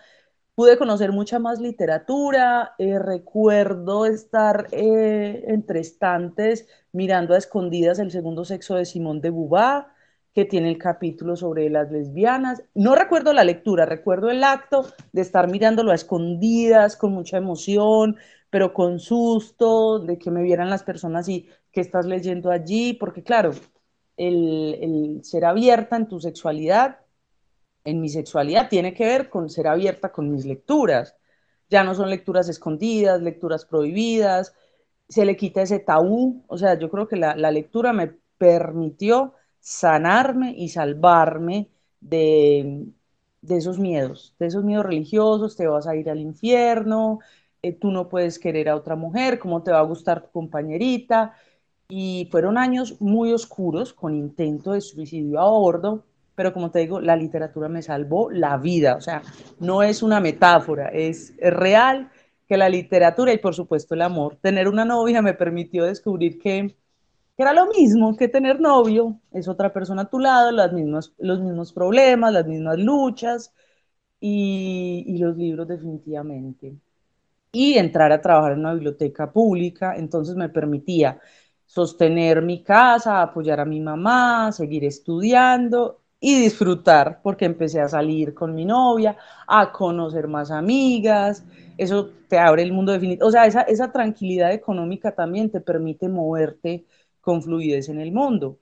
pude 0.54 0.78
conocer 0.78 1.12
mucha 1.12 1.38
más 1.38 1.60
literatura, 1.60 2.74
eh, 2.78 2.98
recuerdo 2.98 4.06
estar 4.06 4.68
eh, 4.72 5.44
entre 5.48 5.80
estantes 5.80 6.68
mirando 6.92 7.34
a 7.34 7.38
escondidas 7.38 7.98
el 7.98 8.10
segundo 8.10 8.44
sexo 8.44 8.76
de 8.76 8.84
Simón 8.84 9.20
de 9.20 9.30
Beauvoir, 9.30 9.86
que 10.32 10.44
tiene 10.44 10.68
el 10.68 10.78
capítulo 10.78 11.36
sobre 11.36 11.70
las 11.70 11.90
lesbianas. 11.90 12.62
No 12.74 12.94
recuerdo 12.94 13.32
la 13.32 13.44
lectura, 13.44 13.86
recuerdo 13.86 14.30
el 14.30 14.44
acto 14.44 14.86
de 15.12 15.22
estar 15.22 15.48
mirándolo 15.48 15.92
a 15.92 15.94
escondidas, 15.94 16.96
con 16.96 17.12
mucha 17.12 17.36
emoción, 17.36 18.16
pero 18.50 18.72
con 18.74 19.00
susto, 19.00 19.98
de 20.00 20.18
que 20.18 20.30
me 20.30 20.42
vieran 20.42 20.70
las 20.70 20.82
personas 20.82 21.28
y 21.28 21.48
que 21.72 21.80
estás 21.80 22.06
leyendo 22.06 22.50
allí, 22.50 22.92
porque 22.94 23.22
claro, 23.22 23.52
el, 24.16 24.78
el 24.80 25.24
ser 25.24 25.44
abierta 25.44 25.96
en 25.96 26.08
tu 26.08 26.20
sexualidad, 26.20 26.98
en 27.84 28.00
mi 28.00 28.08
sexualidad, 28.08 28.68
tiene 28.68 28.94
que 28.94 29.04
ver 29.06 29.28
con 29.30 29.50
ser 29.50 29.68
abierta 29.68 30.12
con 30.12 30.30
mis 30.30 30.44
lecturas. 30.46 31.16
Ya 31.70 31.84
no 31.84 31.94
son 31.94 32.10
lecturas 32.10 32.48
escondidas, 32.48 33.22
lecturas 33.22 33.64
prohibidas, 33.64 34.54
se 35.08 35.24
le 35.24 35.36
quita 35.36 35.62
ese 35.62 35.78
tabú, 35.80 36.44
o 36.48 36.58
sea, 36.58 36.78
yo 36.78 36.90
creo 36.90 37.08
que 37.08 37.16
la, 37.16 37.34
lectura 37.50 37.92
me 37.92 38.08
permitió 38.38 39.34
sanarme 39.60 40.54
y 40.56 40.68
salvarme 40.70 41.70
de, 42.00 42.86
esos 43.48 43.78
miedos, 43.78 44.34
de 44.38 44.46
esos 44.46 44.64
miedos 44.64 44.86
religiosos, 44.86 45.56
te 45.56 45.66
vas 45.66 45.86
a 45.86 45.96
ir 45.96 46.10
al 46.10 46.20
infierno, 46.20 47.20
eh, 47.62 47.72
tú 47.72 47.90
no 47.90 48.08
puedes 48.08 48.38
querer 48.38 48.68
a 48.68 48.76
otra 48.76 48.96
mujer, 48.96 49.38
cómo 49.38 49.62
te 49.62 49.72
va 49.72 49.80
a 49.80 49.82
gustar 49.82 50.22
tu 50.22 50.30
compañerita. 50.30 51.34
Y 51.88 52.28
fueron 52.30 52.58
años 52.58 53.00
muy 53.00 53.32
oscuros 53.32 53.92
con 53.92 54.14
intento 54.14 54.72
de 54.72 54.80
suicidio 54.80 55.40
a 55.40 55.48
bordo, 55.50 56.04
pero 56.34 56.52
como 56.52 56.70
te 56.70 56.80
digo, 56.80 57.00
la 57.00 57.16
literatura 57.16 57.68
me 57.68 57.82
salvó 57.82 58.30
la 58.30 58.56
vida, 58.58 58.96
o 58.96 59.00
sea, 59.00 59.22
no 59.60 59.82
es 59.82 60.02
una 60.02 60.20
metáfora, 60.20 60.88
es, 60.88 61.34
real 61.38 62.10
que 62.46 62.56
la 62.56 62.68
literatura 62.68 63.32
y 63.32 63.38
por 63.38 63.54
supuesto 63.54 63.94
el 63.94 64.02
amor, 64.02 64.36
tener 64.40 64.68
una 64.68 64.84
novia 64.84 65.22
me 65.22 65.34
permitió 65.34 65.84
descubrir 65.84 66.38
que 66.38 66.76
que 67.36 67.42
era 67.42 67.52
lo 67.52 67.66
mismo 67.66 68.16
que 68.16 68.28
tener 68.28 68.60
novio, 68.60 69.20
es 69.32 69.48
otra 69.48 69.72
persona 69.72 70.02
a 70.02 70.10
tu 70.10 70.20
lado, 70.20 70.52
las 70.52 70.72
mismas, 70.72 71.12
los 71.18 71.40
mismos 71.40 71.72
problemas, 71.72 72.32
las 72.32 72.46
mismas 72.46 72.78
luchas 72.78 73.52
y, 74.20 75.04
y 75.06 75.18
los 75.18 75.36
libros 75.36 75.68
definitivamente. 75.68 76.76
Y 77.52 77.74
entrar 77.78 78.12
a 78.12 78.20
trabajar 78.20 78.52
en 78.52 78.60
una 78.60 78.74
biblioteca 78.74 79.32
pública, 79.32 79.96
entonces 79.96 80.36
me 80.36 80.48
permitía 80.48 81.20
sostener 81.66 82.42
mi 82.42 82.62
casa, 82.62 83.22
apoyar 83.22 83.60
a 83.60 83.64
mi 83.64 83.80
mamá, 83.80 84.52
seguir 84.52 84.84
estudiando 84.84 86.03
y 86.24 86.40
disfrutar, 86.40 87.20
porque 87.22 87.44
empecé 87.44 87.82
a 87.82 87.88
salir 87.88 88.32
con 88.32 88.54
mi 88.54 88.64
novia, 88.64 89.14
a 89.46 89.70
conocer 89.70 90.26
más 90.26 90.50
amigas, 90.50 91.44
eso 91.76 92.08
te 92.28 92.38
abre 92.38 92.62
el 92.62 92.72
mundo 92.72 92.92
definitivo, 92.92 93.28
o 93.28 93.30
sea, 93.30 93.44
esa, 93.44 93.60
esa 93.62 93.92
tranquilidad 93.92 94.50
económica 94.52 95.12
también 95.14 95.50
te 95.50 95.60
permite 95.60 96.08
moverte 96.08 96.86
con 97.20 97.42
fluidez 97.42 97.90
en 97.90 98.00
el 98.00 98.10
mundo. 98.10 98.58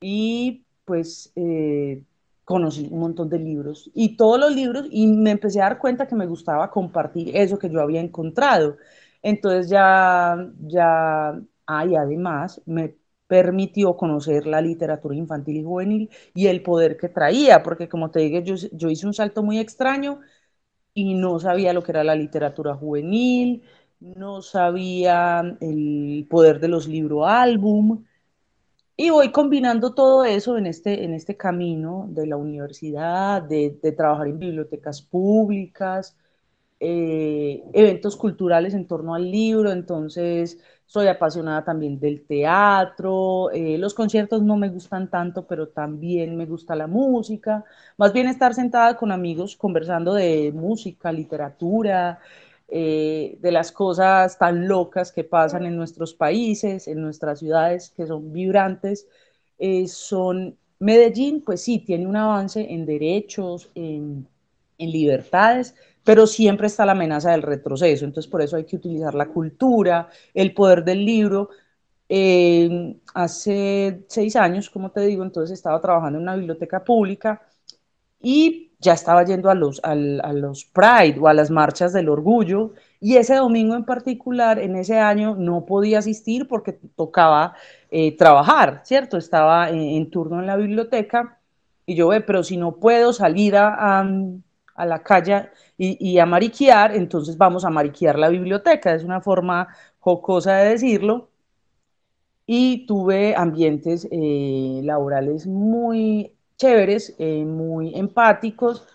Y 0.00 0.64
pues 0.86 1.32
eh, 1.36 2.02
conocí 2.44 2.88
un 2.90 3.00
montón 3.00 3.28
de 3.28 3.38
libros 3.38 3.90
y 3.94 4.16
todos 4.16 4.40
los 4.40 4.54
libros 4.54 4.86
y 4.90 5.06
me 5.06 5.32
empecé 5.32 5.60
a 5.60 5.64
dar 5.64 5.78
cuenta 5.78 6.08
que 6.08 6.14
me 6.14 6.26
gustaba 6.26 6.70
compartir 6.70 7.36
eso 7.36 7.58
que 7.58 7.68
yo 7.70 7.80
había 7.82 8.00
encontrado. 8.00 8.78
Entonces 9.22 9.68
ya, 9.70 10.36
ya, 10.66 11.38
hay 11.66 11.94
además 11.94 12.62
me 12.66 12.96
permitió 13.30 13.96
conocer 13.96 14.44
la 14.46 14.60
literatura 14.60 15.14
infantil 15.14 15.58
y 15.58 15.62
juvenil 15.62 16.10
y 16.34 16.48
el 16.48 16.62
poder 16.62 16.96
que 16.96 17.08
traía, 17.08 17.62
porque 17.62 17.88
como 17.88 18.10
te 18.10 18.18
dije, 18.20 18.42
yo, 18.42 18.56
yo 18.72 18.90
hice 18.90 19.06
un 19.06 19.14
salto 19.14 19.44
muy 19.44 19.60
extraño 19.60 20.20
y 20.94 21.14
no 21.14 21.38
sabía 21.38 21.72
lo 21.72 21.82
que 21.84 21.92
era 21.92 22.02
la 22.02 22.16
literatura 22.16 22.74
juvenil, 22.74 23.62
no 24.00 24.42
sabía 24.42 25.42
el 25.60 26.26
poder 26.28 26.58
de 26.60 26.68
los 26.68 26.88
libros 26.88 27.24
álbum. 27.28 28.04
Y 28.96 29.10
voy 29.10 29.30
combinando 29.32 29.94
todo 29.94 30.24
eso 30.24 30.58
en 30.58 30.66
este, 30.66 31.04
en 31.04 31.14
este 31.14 31.36
camino 31.36 32.06
de 32.10 32.26
la 32.26 32.36
universidad, 32.36 33.42
de, 33.42 33.70
trabajar 33.96 34.26
en 34.28 34.38
bibliotecas 34.40 35.02
públicas, 35.02 36.16
eh, 36.80 37.62
eventos 37.72 38.16
culturales 38.16 38.74
en 38.74 38.86
torno 38.86 39.14
al 39.14 39.30
libro. 39.30 39.70
Entonces, 39.70 40.58
soy 40.86 41.06
apasionada 41.06 41.64
también 41.64 42.00
del 42.00 42.24
teatro. 42.26 43.50
Eh, 43.52 43.78
los 43.78 43.94
conciertos 43.94 44.42
no 44.42 44.56
me 44.56 44.68
gustan 44.68 45.08
tanto, 45.10 45.46
pero 45.46 45.68
también 45.68 46.36
me 46.36 46.46
gusta 46.46 46.74
la 46.74 46.86
música. 46.86 47.64
Más 47.96 48.12
bien 48.12 48.26
estar 48.26 48.54
sentada 48.54 48.96
con 48.96 49.12
amigos 49.12 49.56
conversando 49.56 50.14
de 50.14 50.50
música, 50.52 51.12
literatura, 51.12 52.18
eh, 52.68 53.38
de 53.40 53.52
las 53.52 53.72
cosas 53.72 54.38
tan 54.38 54.66
locas 54.66 55.12
que 55.12 55.24
pasan 55.24 55.66
en 55.66 55.76
nuestros 55.76 56.14
países, 56.14 56.88
en 56.88 57.00
nuestras 57.02 57.40
ciudades, 57.40 57.90
que 57.96 58.06
son 58.06 58.32
vibrantes, 58.32 59.06
son 59.86 60.56
Medellín, 60.80 61.42
pues 61.42 61.62
sí, 61.62 61.78
tiene 61.78 62.06
un 62.06 62.16
avance 62.16 62.66
en 62.72 62.86
derechos, 62.86 63.70
en, 63.74 64.26
libertades, 64.78 65.74
pero 66.04 66.26
siempre 66.26 66.66
está 66.66 66.86
la 66.86 66.92
amenaza 66.92 67.32
del 67.32 67.42
retroceso. 67.42 68.04
Entonces, 68.04 68.30
por 68.30 68.42
eso 68.42 68.56
hay 68.56 68.64
que 68.64 68.76
utilizar 68.76 69.14
la 69.14 69.28
cultura, 69.28 70.08
el 70.34 70.54
poder 70.54 70.84
del 70.84 71.04
libro. 71.04 71.50
Eh, 72.08 72.96
hace 73.14 74.04
seis 74.08 74.36
años, 74.36 74.70
como 74.70 74.90
te 74.90 75.02
digo, 75.02 75.22
entonces 75.22 75.54
estaba 75.54 75.80
trabajando 75.80 76.18
en 76.18 76.22
una 76.22 76.36
biblioteca 76.36 76.82
pública 76.84 77.42
y 78.20 78.72
ya 78.80 78.94
estaba 78.94 79.24
yendo 79.24 79.50
a 79.50 79.54
los, 79.54 79.80
a, 79.84 79.94
los 79.94 80.64
Pride 80.64 81.18
o 81.20 81.28
a 81.28 81.34
las 81.34 81.50
marchas 81.50 81.92
del 81.92 82.08
orgullo 82.08 82.72
y 82.98 83.16
ese 83.16 83.36
domingo 83.36 83.74
en 83.76 83.84
particular, 83.84 84.58
en 84.58 84.76
ese 84.76 84.98
año, 84.98 85.36
no 85.36 85.66
podía 85.66 85.98
asistir 85.98 86.48
porque 86.48 86.72
tocaba 86.96 87.54
eh, 87.90 88.16
trabajar, 88.16 88.82
¿cierto? 88.84 89.16
Estaba 89.18 89.70
en, 89.70 90.10
turno 90.10 90.40
en 90.40 90.46
la 90.46 90.56
biblioteca 90.56 91.38
y 91.86 91.94
yo, 91.94 92.08
ve, 92.08 92.20
pero 92.20 92.42
si 92.42 92.56
no 92.56 92.76
puedo 92.76 93.12
salir 93.12 93.56
a, 93.56 94.00
a, 94.00 94.04
la 94.86 95.02
calle 95.02 95.50
y, 95.78 95.96
y, 96.12 96.18
a 96.18 96.26
mariquear, 96.26 96.94
entonces 96.94 97.36
vamos 97.36 97.64
a 97.64 97.70
mariquear 97.70 98.18
la 98.18 98.28
biblioteca, 98.28 98.94
es 98.94 99.04
una 99.04 99.20
forma 99.20 99.68
jocosa 100.00 100.56
de 100.56 100.70
decirlo. 100.70 101.28
Y 102.46 102.86
tuve 102.86 103.34
ambientes 103.36 104.08
eh, 104.10 104.80
laborales 104.82 105.46
muy 105.46 106.32
chéveres, 106.56 107.14
eh, 107.18 107.44
muy 107.44 107.94
empáticos, 107.94 108.86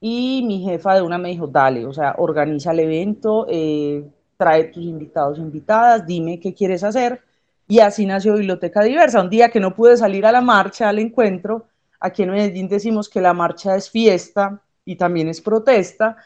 y 0.00 0.44
mi 0.46 0.62
jefa 0.62 0.94
de 0.94 1.02
una 1.02 1.18
me 1.18 1.30
dijo, 1.30 1.46
dale, 1.46 1.86
o 1.86 1.92
sea, 1.92 2.14
organiza 2.18 2.72
el 2.72 2.80
evento, 2.80 3.46
eh, 3.48 4.04
trae 4.36 4.64
tus 4.64 4.84
invitados, 4.84 5.38
invitadas, 5.38 6.06
dime 6.06 6.38
qué 6.38 6.54
quieres 6.54 6.84
hacer, 6.84 7.22
y 7.66 7.80
así 7.80 8.06
nació 8.06 8.34
Biblioteca 8.34 8.82
Diversa. 8.82 9.20
Un 9.20 9.30
día 9.30 9.50
que 9.50 9.60
no 9.60 9.74
pude 9.74 9.96
salir 9.96 10.26
a 10.26 10.32
la 10.32 10.40
marcha, 10.40 10.88
al 10.88 10.98
encuentro, 10.98 11.66
aquí 12.00 12.22
en 12.22 12.30
Medellín 12.30 12.68
decimos 12.68 13.08
que 13.08 13.20
la 13.20 13.32
marcha 13.32 13.76
es 13.76 13.90
fiesta 13.90 14.62
y 14.88 14.96
también 14.96 15.28
es 15.28 15.42
protesta, 15.42 16.16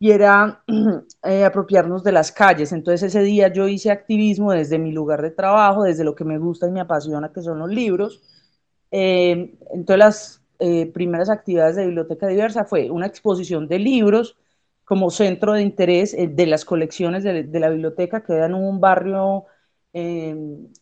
y 0.00 0.10
era 0.10 0.64
eh, 1.22 1.44
apropiarnos 1.44 2.02
de 2.02 2.10
las 2.10 2.32
calles. 2.32 2.72
Entonces 2.72 3.14
ese 3.14 3.22
día 3.22 3.48
yo 3.52 3.68
hice 3.68 3.92
activismo 3.92 4.52
desde 4.52 4.78
mi 4.78 4.90
lugar 4.90 5.22
de 5.22 5.30
trabajo, 5.30 5.84
desde 5.84 6.02
lo 6.02 6.16
que 6.16 6.24
me 6.24 6.38
gusta 6.38 6.66
y 6.66 6.72
me 6.72 6.80
apasiona, 6.80 7.32
que 7.32 7.42
son 7.42 7.60
los 7.60 7.70
libros. 7.70 8.20
Eh, 8.90 9.54
entonces 9.72 9.98
las 9.98 10.42
eh, 10.58 10.86
primeras 10.86 11.30
actividades 11.30 11.76
de 11.76 11.86
Biblioteca 11.86 12.26
Diversa 12.26 12.64
fue 12.64 12.90
una 12.90 13.06
exposición 13.06 13.68
de 13.68 13.78
libros 13.78 14.36
como 14.84 15.10
centro 15.10 15.52
de 15.52 15.62
interés 15.62 16.16
de 16.18 16.46
las 16.46 16.64
colecciones 16.64 17.22
de, 17.22 17.60
la 17.60 17.68
biblioteca 17.70 18.22
que 18.24 18.36
en 18.36 18.54
un 18.54 18.80
barrio 18.80 19.44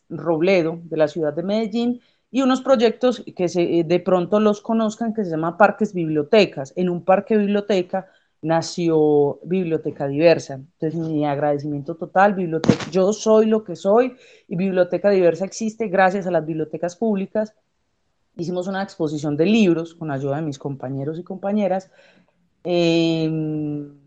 Robledo 0.09 0.79
de 0.83 0.97
la 0.97 1.07
ciudad 1.07 1.33
de 1.33 1.43
Medellín 1.43 2.01
y 2.29 2.41
unos 2.41 2.61
proyectos 2.61 3.23
que 3.35 3.47
se, 3.47 3.83
de 3.85 3.99
pronto 3.99 4.39
los 4.39 4.61
conozcan 4.61 5.13
que 5.13 5.23
se 5.23 5.31
llaman 5.31 5.57
parques 5.57 5.93
bibliotecas. 5.93 6.73
En 6.75 6.89
un 6.89 7.03
parque 7.03 7.37
biblioteca 7.37 8.07
nació 8.41 9.39
Biblioteca 9.43 10.07
Diversa. 10.07 10.55
Entonces, 10.55 10.95
mi 10.95 11.25
agradecimiento 11.25 11.95
total, 11.95 12.33
biblioteca, 12.33 12.85
yo 12.91 13.13
soy 13.13 13.45
lo 13.45 13.63
que 13.63 13.75
soy 13.75 14.15
y 14.47 14.55
Biblioteca 14.55 15.09
Diversa 15.09 15.45
existe 15.45 15.87
gracias 15.87 16.27
a 16.27 16.31
las 16.31 16.45
bibliotecas 16.45 16.95
públicas. 16.95 17.53
Hicimos 18.35 18.67
una 18.67 18.83
exposición 18.83 19.35
de 19.35 19.45
libros 19.45 19.95
con 19.95 20.11
ayuda 20.11 20.35
de 20.35 20.43
mis 20.43 20.59
compañeros 20.59 21.17
y 21.17 21.23
compañeras. 21.23 21.89
Em, 22.63 24.06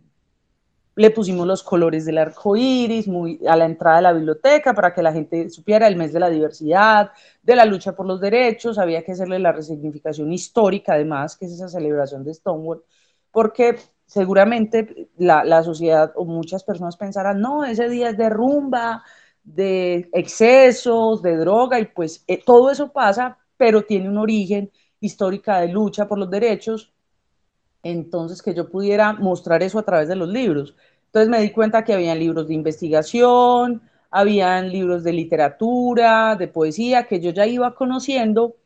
le 0.97 1.11
pusimos 1.11 1.47
los 1.47 1.63
colores 1.63 2.05
del 2.05 2.19
arco 2.19 2.57
iris 2.57 3.07
muy, 3.09 3.41
a 3.47 3.57
la 3.57 3.65
entrada 3.65 3.97
de 3.97 4.03
la 4.03 4.13
biblioteca 4.13 4.75
para 4.75 4.93
que 4.93 5.03
la 5.03 5.13
gente 5.13 5.49
supiera 5.51 5.87
el 5.87 5.97
mes 5.97 6.13
de 6.13 6.21
la 6.21 6.29
diversidad, 6.29 7.13
de 7.43 7.57
la 7.57 7.65
lucha 7.65 7.95
por 7.95 8.07
los 8.07 8.21
derechos. 8.21 8.79
Había 8.79 9.03
que 9.05 9.13
hacerle 9.13 9.39
la 9.39 9.53
resignificación 9.53 10.33
histórica, 10.33 10.95
además, 10.95 11.37
que 11.37 11.47
es 11.47 11.53
esa 11.53 11.69
celebración 11.69 12.25
de 12.25 12.35
Stonewall, 12.35 12.83
porque 13.31 13.79
seguramente 14.07 15.09
la, 15.19 15.63
sociedad 15.63 16.13
o 16.17 16.25
muchas 16.25 16.65
personas 16.65 16.97
pensarán, 16.97 17.41
no, 17.41 17.65
ese 17.65 17.89
día 17.89 18.11
es 18.11 18.19
de 18.19 18.29
rumba, 18.29 19.05
de 19.45 20.09
excesos, 20.13 21.23
de 21.23 21.37
droga, 21.37 21.79
y 21.81 21.87
pues 21.87 22.25
eh, 22.27 22.43
todo 22.45 22.71
eso 22.71 22.93
pasa, 22.93 23.39
pero 23.57 23.83
tiene 23.83 24.09
un 24.09 24.19
origen 24.19 24.73
histórica 24.99 25.61
de 25.61 25.69
lucha 25.69 26.09
por 26.09 26.19
los 26.19 26.29
derechos, 26.29 26.93
entonces 27.83 28.43
que 28.43 28.55
yo 28.55 28.69
pudiera 28.71 29.13
mostrar 29.15 29.63
eso 29.63 29.79
a 29.79 29.85
través 29.85 30.09
de 30.09 30.17
los 30.17 30.29
libros. 30.29 30.75
Entonces 31.07 31.29
me 31.29 31.41
di 31.41 31.51
cuenta 31.51 31.85
que 31.85 31.95
habían 31.95 32.19
libros 32.19 32.49
de 32.49 32.55
investigación, 32.55 33.83
habían 34.11 34.71
libros 34.71 35.05
de 35.05 35.13
literatura, 35.13 36.37
de 36.37 36.49
poesía, 36.49 37.05
que 37.07 37.21
yo 37.21 37.31
ya 37.31 37.47
iba 37.47 37.75
conociendo 37.75 38.57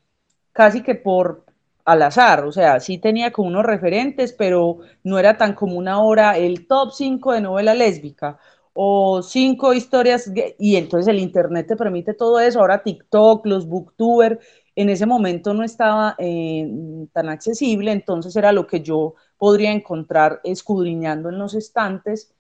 casi 0.52 0.82
que 0.82 0.94
por, 0.94 1.44
al 1.84 2.02
azar, 2.02 2.44
o 2.44 2.52
sea, 2.52 2.80
sí 2.80 2.98
tenía 2.98 3.32
como 3.32 3.48
unos 3.48 3.64
referentes, 3.64 4.32
pero 4.32 4.78
no 5.02 5.18
era 5.18 5.36
tan 5.36 5.54
común 5.54 5.88
ahora 5.88 6.38
el 6.38 6.66
top 6.66 6.92
5 6.92 7.32
de 7.32 7.40
novela 7.40 7.74
lésbica 7.74 8.38
o 8.72 9.22
cinco 9.22 9.72
historias, 9.72 10.30
y 10.58 10.76
entonces 10.76 11.08
el 11.08 11.20
Internet 11.20 11.68
te 11.68 11.76
permite 11.76 12.12
todo 12.14 12.40
eso, 12.40 12.60
ahora 12.60 12.82
TikTok, 12.82 13.46
los 13.46 13.68
booktubers, 13.68 14.38
en 14.76 14.88
ese 14.88 15.06
momento 15.06 15.54
no 15.54 15.62
estaba 15.62 16.16
eh, 16.18 16.68
tan 17.12 17.28
accesible, 17.28 17.92
entonces 17.92 18.34
era 18.36 18.52
lo 18.52 18.66
que 18.66 18.80
yo 18.80 19.14
podría 19.38 19.72
encontrar 19.72 20.40
escudriñando 20.44 21.28
en 21.28 21.38
los 21.38 21.54
estantes 21.54 22.32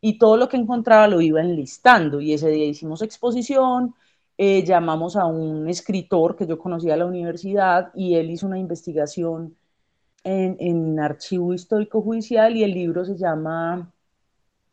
y 0.00 0.18
todo 0.18 0.36
lo 0.36 0.48
que 0.48 0.56
encontraba 0.56 1.08
lo 1.08 1.20
iba 1.20 1.40
enlistando. 1.40 2.20
Y 2.20 2.32
ese 2.34 2.48
día 2.50 2.66
hicimos 2.66 3.02
exposición, 3.02 3.94
eh, 4.38 4.64
llamamos 4.64 5.16
a 5.16 5.26
un 5.26 5.68
escritor 5.68 6.36
que 6.36 6.46
yo 6.46 6.58
conocía 6.58 6.94
a 6.94 6.96
la 6.96 7.06
universidad 7.06 7.90
y 7.94 8.14
él 8.16 8.30
hizo 8.30 8.46
una 8.46 8.58
investigación 8.58 9.56
en, 10.24 10.98
archivo 11.00 11.52
histórico 11.54 12.00
judicial 12.02 12.56
y 12.56 12.64
el 12.64 12.72
libro 12.72 13.04
se 13.04 13.16
llama, 13.16 13.92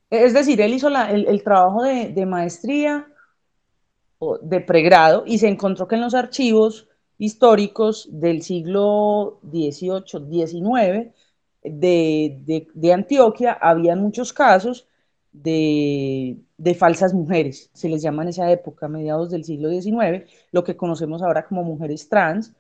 es 0.10 0.34
decir, 0.34 0.62
él 0.62 0.74
hizo 0.74 0.88
el, 0.88 1.44
trabajo 1.44 1.84
de, 1.84 2.10
de 2.10 2.26
maestría 2.26 3.08
o 4.20 4.38
de 4.38 4.62
pregrado 4.62 5.24
y 5.26 5.40
se 5.40 5.50
encontró 5.50 5.88
que 5.88 5.96
en 5.96 6.02
los 6.02 6.14
archivos 6.14 6.88
históricos 7.22 8.10
del 8.12 8.42
siglo 8.42 9.40
XVIII, 9.44 10.48
XIX 10.48 11.14
de, 11.64 12.68
de 12.74 12.94
Antioquia 12.94 13.54
había 13.54 13.96
muchos 13.96 14.34
casos 14.34 14.88
de, 15.32 16.76
falsas 16.78 17.14
mujeres, 17.14 17.70
se 17.74 17.90
les 17.90 18.02
llama 18.02 18.24
en 18.24 18.30
esa 18.30 18.52
época, 18.52 18.88
mediados 18.88 19.30
del 19.32 19.44
siglo 19.44 19.70
XIX, 19.70 20.26
lo 20.52 20.64
que 20.64 20.76
conocemos 20.76 21.22
ahora 21.22 21.46
como 21.46 21.64
mujeres 21.64 22.10
trans. 22.10 22.54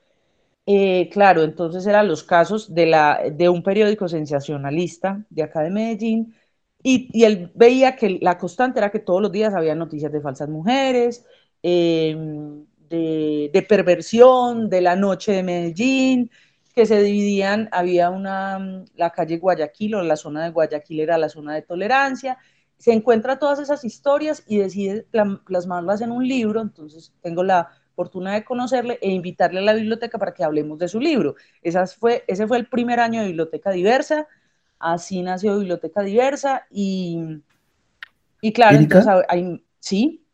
Eh, 0.65 1.09
claro, 1.11 1.43
entonces 1.43 1.85
eran 1.87 2.07
los 2.07 2.23
casos 2.23 2.73
de, 2.73 2.85
la, 2.85 3.21
de 3.31 3.49
un 3.49 3.63
periódico 3.63 4.07
sensacionalista 4.07 5.25
de 5.29 5.43
acá 5.43 5.61
de 5.61 5.71
Medellín, 5.71 6.35
y, 6.83 7.23
él 7.23 7.51
veía 7.55 7.95
que 7.95 8.19
la 8.21 8.37
constante 8.37 8.79
era 8.79 8.91
que 8.91 8.99
todos 8.99 9.21
los 9.21 9.31
días 9.31 9.53
había 9.53 9.75
noticias 9.75 10.11
de 10.11 10.21
falsas 10.21 10.49
mujeres, 10.49 11.25
em, 11.63 12.65
de, 12.91 13.49
de, 13.51 13.61
perversión, 13.63 14.69
de 14.69 14.81
la 14.81 14.95
noche 14.95 15.31
de 15.31 15.43
Medellín, 15.43 16.29
que 16.75 16.85
se 16.85 17.01
dividían, 17.01 17.69
había 17.71 18.09
una, 18.09 18.85
la 18.95 19.09
calle 19.09 19.37
Guayaquil 19.37 19.95
o 19.95 20.03
la 20.03 20.15
zona 20.15 20.43
de 20.43 20.51
Guayaquil 20.51 20.99
era 20.99 21.17
la 21.17 21.29
zona 21.29 21.55
de 21.55 21.61
tolerancia, 21.63 22.37
se 22.77 22.93
encuentra 22.93 23.37
todas 23.37 23.59
esas 23.59 23.83
historias 23.83 24.43
y 24.47 24.57
decide 24.57 25.05
plasmarlas 25.45 26.01
en 26.01 26.11
un 26.11 26.27
libro, 26.27 26.61
entonces 26.61 27.13
tengo 27.21 27.43
la 27.43 27.69
fortuna 27.95 28.33
de 28.33 28.43
conocerle 28.43 28.97
e 29.01 29.11
invitarle 29.11 29.59
a 29.59 29.63
la 29.63 29.73
biblioteca 29.73 30.17
para 30.17 30.33
que 30.33 30.43
hablemos 30.43 30.79
de 30.79 30.87
su 30.87 30.99
libro. 30.99 31.35
fue, 31.99 32.23
ese 32.27 32.47
fue 32.47 32.57
el 32.57 32.67
primer 32.67 32.99
año 32.99 33.21
de 33.21 33.27
Biblioteca 33.27 33.71
Diversa, 33.71 34.27
así 34.79 35.21
nació 35.21 35.59
Biblioteca 35.59 36.01
Diversa 36.01 36.65
y, 36.71 37.19
y 38.41 38.53
claro, 38.53 38.77
entonces 38.77 39.13
hay, 39.29 39.63
sí. 39.79 40.25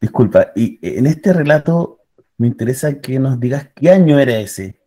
Disculpa, 0.00 0.52
y 0.54 0.78
en 0.82 1.06
este 1.06 1.32
relato 1.32 1.95
me 2.38 2.46
interesa 2.48 3.00
que 3.00 3.18
nos 3.18 3.38
digas 3.40 3.68
qué 3.74 3.90
año 3.90 4.18
era 4.18 4.38
ese. 4.38 4.80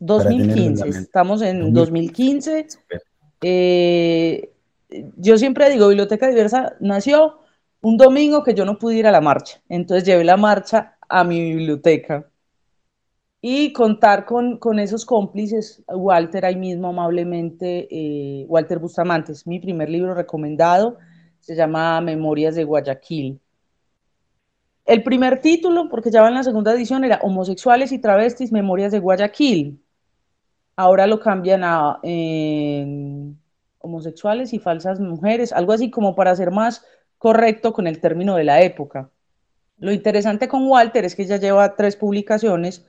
2015, 0.00 0.88
estamos 0.88 1.42
en 1.42 1.72
2015. 1.72 2.66
Eh, 3.42 4.52
yo 5.16 5.38
siempre 5.38 5.70
digo, 5.70 5.88
Biblioteca 5.88 6.28
Diversa 6.28 6.76
nació 6.80 7.40
un 7.80 7.96
domingo 7.96 8.42
que 8.42 8.54
yo 8.54 8.64
no 8.64 8.78
pude 8.78 8.96
ir 8.96 9.06
a 9.06 9.12
la 9.12 9.20
marcha, 9.20 9.60
entonces 9.68 10.04
llevé 10.04 10.24
la 10.24 10.36
marcha 10.36 10.96
a 11.08 11.24
mi 11.24 11.40
biblioteca 11.40 12.28
y 13.40 13.72
contar 13.72 14.24
con, 14.24 14.78
esos 14.78 15.04
cómplices, 15.04 15.82
Walter 15.88 16.44
ahí 16.44 16.56
mismo 16.56 16.88
amablemente, 16.88 17.86
eh, 17.90 18.46
Walter 18.48 18.78
Bustamantes, 18.78 19.46
mi 19.46 19.60
primer 19.60 19.88
libro 19.88 20.14
recomendado, 20.14 20.98
se 21.38 21.54
llama 21.54 22.00
Memorias 22.00 22.56
de 22.56 22.64
Guayaquil. 22.64 23.40
El 24.88 25.02
primer 25.02 25.42
título, 25.42 25.90
porque 25.90 26.10
ya 26.10 26.22
va 26.22 26.28
en 26.28 26.34
la 26.34 26.42
segunda 26.42 26.72
edición, 26.72 27.04
era 27.04 27.20
Homosexuales 27.22 27.92
y 27.92 27.98
Travestis, 27.98 28.52
Memorias 28.52 28.90
de 28.90 28.98
Guayaquil. 28.98 29.84
Ahora 30.76 31.06
lo 31.06 31.20
cambian 31.20 31.62
a 31.62 32.00
homosexuales 33.80 34.54
y 34.54 34.58
falsas 34.58 34.98
mujeres, 34.98 35.52
algo 35.52 35.74
así 35.74 35.90
como 35.90 36.14
para 36.14 36.34
ser 36.34 36.52
más 36.52 36.86
correcto 37.18 37.74
con 37.74 37.86
el 37.86 38.00
término 38.00 38.36
de 38.36 38.44
la 38.44 38.62
época. 38.62 39.10
Lo 39.76 39.92
interesante 39.92 40.48
con 40.48 40.66
Walter 40.66 41.04
es 41.04 41.14
que 41.14 41.26
ya 41.26 41.36
lleva 41.36 41.76
tres 41.76 41.94
publicaciones, 41.94 42.86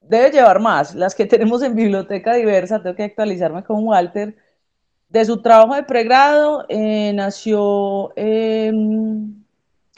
debe 0.00 0.30
llevar 0.30 0.58
más, 0.58 0.94
las 0.94 1.14
que 1.14 1.26
tenemos 1.32 1.62
en 1.62 1.76
biblioteca 1.76 2.32
diversa, 2.32 2.82
tengo 2.82 2.96
que 2.96 3.04
actualizarme 3.04 3.62
con 3.62 3.84
Walter. 3.86 4.38
De 5.10 5.22
su 5.26 5.42
trabajo 5.42 5.74
de 5.74 5.82
pregrado 5.82 6.64
eh, 6.70 7.12
nació 7.14 8.14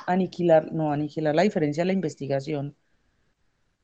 aniquilar, 0.06 0.72
no, 0.72 0.92
aniquilar 0.92 1.34
la 1.34 1.42
diferencia 1.42 1.82
de 1.82 1.86
la 1.88 1.92
investigación 1.92 2.76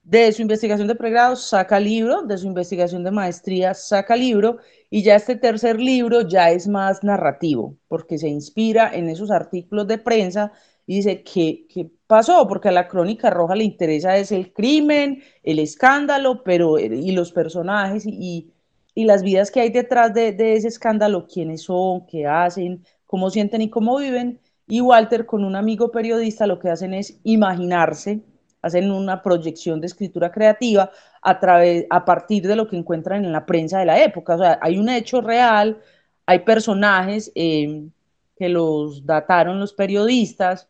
de 0.02 0.32
su 0.32 0.42
investigación 0.42 0.88
de 0.88 0.94
pregrado 0.94 1.36
saca 1.36 1.78
libro, 1.78 2.22
de 2.22 2.38
su 2.38 2.46
investigación 2.46 3.04
de 3.04 3.10
maestría 3.10 3.74
saca 3.74 4.16
libro, 4.16 4.58
y 4.88 5.02
ya 5.02 5.14
este 5.14 5.36
tercer 5.36 5.78
libro 5.80 6.22
ya 6.28 6.50
es 6.50 6.66
más 6.68 7.04
narrativo, 7.04 7.76
porque 7.88 8.18
se 8.18 8.28
inspira 8.28 8.90
en 8.94 9.08
esos 9.08 9.30
artículos 9.30 9.86
de 9.86 9.98
prensa 9.98 10.52
y 10.86 10.96
dice, 10.96 11.22
¿qué, 11.22 11.66
qué 11.68 11.88
pasó? 12.06 12.48
Porque 12.48 12.68
a 12.68 12.72
la 12.72 12.88
crónica 12.88 13.30
roja 13.30 13.54
le 13.54 13.64
interesa 13.64 14.16
es 14.16 14.32
el 14.32 14.52
crimen, 14.52 15.22
el 15.42 15.58
escándalo, 15.60 16.42
pero 16.42 16.78
y 16.78 17.12
los 17.12 17.30
personajes 17.32 18.04
y, 18.06 18.50
y 18.94 19.04
las 19.04 19.22
vidas 19.22 19.50
que 19.50 19.60
hay 19.60 19.70
detrás 19.70 20.12
de, 20.14 20.32
de 20.32 20.54
ese 20.54 20.68
escándalo, 20.68 21.26
quiénes 21.28 21.62
son, 21.62 22.06
qué 22.06 22.26
hacen, 22.26 22.84
cómo 23.06 23.30
sienten 23.30 23.62
y 23.62 23.70
cómo 23.70 23.98
viven. 23.98 24.40
Y 24.70 24.80
Walter 24.80 25.26
con 25.26 25.44
un 25.44 25.56
amigo 25.56 25.90
periodista 25.90 26.46
lo 26.46 26.58
que 26.58 26.70
hacen 26.70 26.94
es 26.94 27.20
imaginarse 27.24 28.22
hacen 28.62 28.90
una 28.90 29.22
proyección 29.22 29.80
de 29.80 29.86
escritura 29.86 30.30
creativa 30.30 30.90
a, 31.22 31.38
través, 31.38 31.86
a 31.90 32.04
partir 32.04 32.46
de 32.46 32.56
lo 32.56 32.68
que 32.68 32.76
encuentran 32.76 33.24
en 33.24 33.32
la 33.32 33.46
prensa 33.46 33.78
de 33.78 33.86
la 33.86 34.02
época. 34.02 34.34
O 34.34 34.38
sea, 34.38 34.58
hay 34.62 34.78
un 34.78 34.88
hecho 34.88 35.20
real, 35.20 35.80
hay 36.26 36.40
personajes 36.40 37.32
eh, 37.34 37.88
que 38.36 38.48
los 38.48 39.04
dataron 39.06 39.60
los 39.60 39.72
periodistas, 39.72 40.68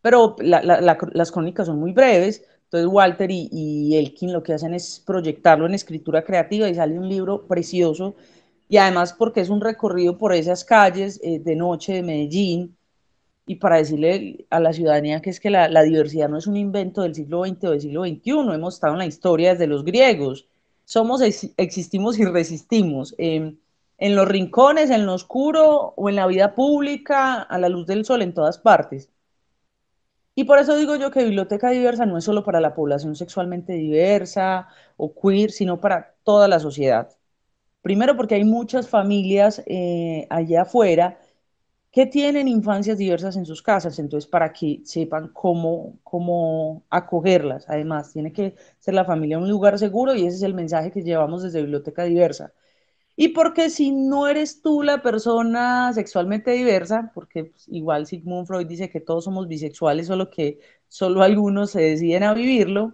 pero 0.00 0.36
las 0.40 1.32
crónicas 1.32 1.66
son 1.66 1.80
muy 1.80 1.92
breves. 1.92 2.44
Entonces 2.64 2.88
Walter 2.88 3.30
y, 3.30 3.96
Elkin 3.96 4.32
lo 4.32 4.42
que 4.42 4.54
hacen 4.54 4.74
es 4.74 5.02
proyectarlo 5.04 5.66
en 5.66 5.74
escritura 5.74 6.24
creativa 6.24 6.68
y 6.68 6.74
sale 6.74 6.98
un 6.98 7.08
libro 7.08 7.46
precioso 7.46 8.16
y 8.68 8.78
además 8.78 9.12
porque 9.12 9.40
es 9.40 9.50
un 9.50 9.60
recorrido 9.60 10.18
por 10.18 10.34
esas 10.34 10.64
calles 10.64 11.20
eh, 11.22 11.38
de 11.38 11.54
noche 11.54 11.94
de 11.94 12.02
Medellín 12.02 12.75
y 13.46 13.56
para 13.56 13.76
decirle 13.76 14.46
a 14.50 14.60
la 14.60 14.72
ciudadanía 14.72 15.22
que 15.22 15.30
es 15.30 15.40
que 15.40 15.50
la, 15.50 15.82
diversidad 15.82 16.28
no 16.28 16.38
es 16.38 16.48
un 16.48 16.56
invento 16.56 17.02
del 17.02 17.14
siglo 17.14 17.44
XX 17.44 17.64
o 17.64 17.70
del 17.70 17.80
siglo 17.80 18.04
XXI, 18.04 18.54
hemos 18.54 18.74
estado 18.74 18.94
en 18.94 18.98
la 18.98 19.06
historia 19.06 19.52
desde 19.52 19.68
los 19.68 19.84
griegos, 19.84 20.48
somos, 20.84 21.20
existimos 21.56 22.18
y 22.18 22.24
resistimos. 22.24 23.14
Em, 23.18 23.58
en 23.98 24.16
los 24.16 24.28
rincones, 24.28 24.90
en 24.90 25.06
lo 25.06 25.14
oscuro 25.14 25.94
o 25.96 26.08
en 26.08 26.16
la 26.16 26.26
vida 26.26 26.54
pública, 26.54 27.42
a 27.42 27.58
la 27.58 27.68
luz 27.68 27.86
del 27.86 28.04
sol, 28.04 28.22
en 28.22 28.34
todas 28.34 28.58
partes. 28.58 29.10
Y 30.34 30.44
por 30.44 30.58
eso 30.58 30.76
digo 30.76 30.96
yo 30.96 31.10
que 31.10 31.24
biblioteca 31.24 31.70
diversa 31.70 32.04
no 32.06 32.18
es 32.18 32.24
solo 32.24 32.44
para 32.44 32.60
la 32.60 32.74
población 32.74 33.16
sexualmente 33.16 33.72
diversa 33.72 34.68
o 34.96 35.14
queer, 35.14 35.50
sino 35.50 35.80
para 35.80 36.14
toda 36.24 36.46
la 36.46 36.60
sociedad. 36.60 37.10
Primero 37.82 38.16
porque 38.16 38.34
hay 38.34 38.44
muchas 38.44 38.88
familias 38.88 39.62
eh, 39.66 40.26
allá 40.30 40.62
afuera 40.62 41.18
que 41.96 42.04
tienen 42.04 42.46
infancias 42.46 42.98
diversas 42.98 43.36
en 43.36 43.46
sus 43.46 43.62
casas, 43.62 43.98
entonces 43.98 44.28
para 44.28 44.52
que 44.52 44.82
sepan 44.84 45.28
cómo, 45.28 45.98
cómo 46.04 46.84
acogerlas. 46.90 47.64
Además, 47.70 48.12
tiene 48.12 48.34
que 48.34 48.54
ser 48.78 48.92
la 48.92 49.06
familia 49.06 49.38
un 49.38 49.48
lugar 49.48 49.78
seguro 49.78 50.14
y 50.14 50.26
ese 50.26 50.36
es 50.36 50.42
el 50.42 50.52
mensaje 50.52 50.90
que 50.90 51.02
llevamos 51.02 51.42
desde 51.42 51.62
Biblioteca 51.62 52.04
Diversa. 52.04 52.52
Y 53.16 53.28
porque 53.28 53.70
si 53.70 53.92
no 53.92 54.28
eres 54.28 54.62
tú 54.62 54.82
la 54.82 55.02
persona 55.02 55.92
sexualmente 55.94 56.50
diversa, 56.52 57.12
porque 57.14 57.46
pues, 57.46 57.66
igual 57.68 58.06
Sigmund 58.06 58.46
Freud 58.46 58.66
dice 58.66 58.90
que 58.90 59.00
todos 59.00 59.24
somos 59.24 59.48
bisexuales, 59.48 60.08
solo 60.08 60.30
que 60.30 60.60
solo 60.88 61.22
algunos 61.22 61.70
se 61.70 61.80
deciden 61.80 62.24
a 62.24 62.34
vivirlo, 62.34 62.92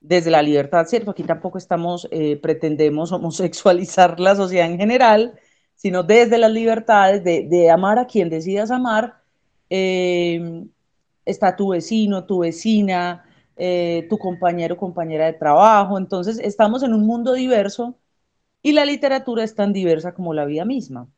desde 0.00 0.30
la 0.30 0.42
libertad, 0.42 0.86
¿cierto? 0.86 1.10
Aquí 1.10 1.24
tampoco 1.24 1.58
estamos, 1.58 2.08
eh, 2.10 2.38
pretendemos 2.38 3.12
homosexualizar 3.12 4.18
la 4.20 4.34
sociedad 4.36 4.66
en 4.66 4.78
general, 4.78 5.38
sino 5.80 6.02
desde 6.02 6.36
las 6.36 6.52
libertades 6.52 7.24
de, 7.24 7.70
amar 7.70 7.98
a 7.98 8.06
quien 8.06 8.28
decidas 8.28 8.70
amar. 8.70 9.22
Eh, 9.70 10.66
está 11.24 11.56
tu 11.56 11.70
vecino, 11.70 12.26
tu 12.26 12.40
vecina, 12.40 13.24
eh, 13.56 14.06
tu 14.10 14.18
compañero, 14.18 14.76
compañera 14.76 15.24
de 15.24 15.32
trabajo. 15.32 15.96
Entonces, 15.96 16.38
estamos 16.38 16.82
en 16.82 16.92
un 16.92 17.06
mundo 17.06 17.32
diverso 17.32 17.98
y 18.62 18.72
la 18.72 18.84
literatura 18.84 19.42
es 19.42 19.54
tan 19.54 19.72
diversa 19.72 20.12
como 20.12 20.34
la 20.34 20.44
vida 20.44 20.66
misma. 20.66 21.08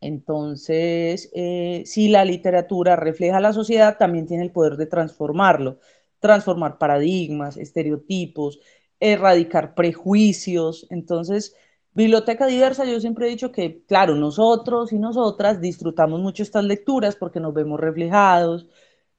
Entonces, 0.00 1.30
eh, 1.32 1.84
si 1.86 2.08
la 2.08 2.24
literatura 2.24 2.96
refleja 2.96 3.38
la 3.38 3.52
sociedad, 3.52 3.98
también 3.98 4.26
tiene 4.26 4.42
el 4.42 4.50
poder 4.50 4.76
de 4.78 4.86
transformarlo, 4.86 5.78
transformar 6.18 6.78
paradigmas, 6.78 7.56
estereotipos, 7.56 8.58
erradicar 8.98 9.76
prejuicios. 9.76 10.88
Entonces, 10.90 11.54
Biblioteca 11.94 12.46
Diversa, 12.46 12.84
yo 12.84 13.00
siempre 13.00 13.26
he 13.26 13.30
dicho 13.30 13.52
que, 13.52 13.82
claro, 13.86 14.14
nosotros 14.14 14.92
y 14.92 14.98
nosotras 14.98 15.60
disfrutamos 15.60 16.20
mucho 16.20 16.42
estas 16.42 16.64
lecturas 16.64 17.16
porque 17.16 17.40
nos 17.40 17.52
vemos 17.54 17.78
reflejados, 17.80 18.66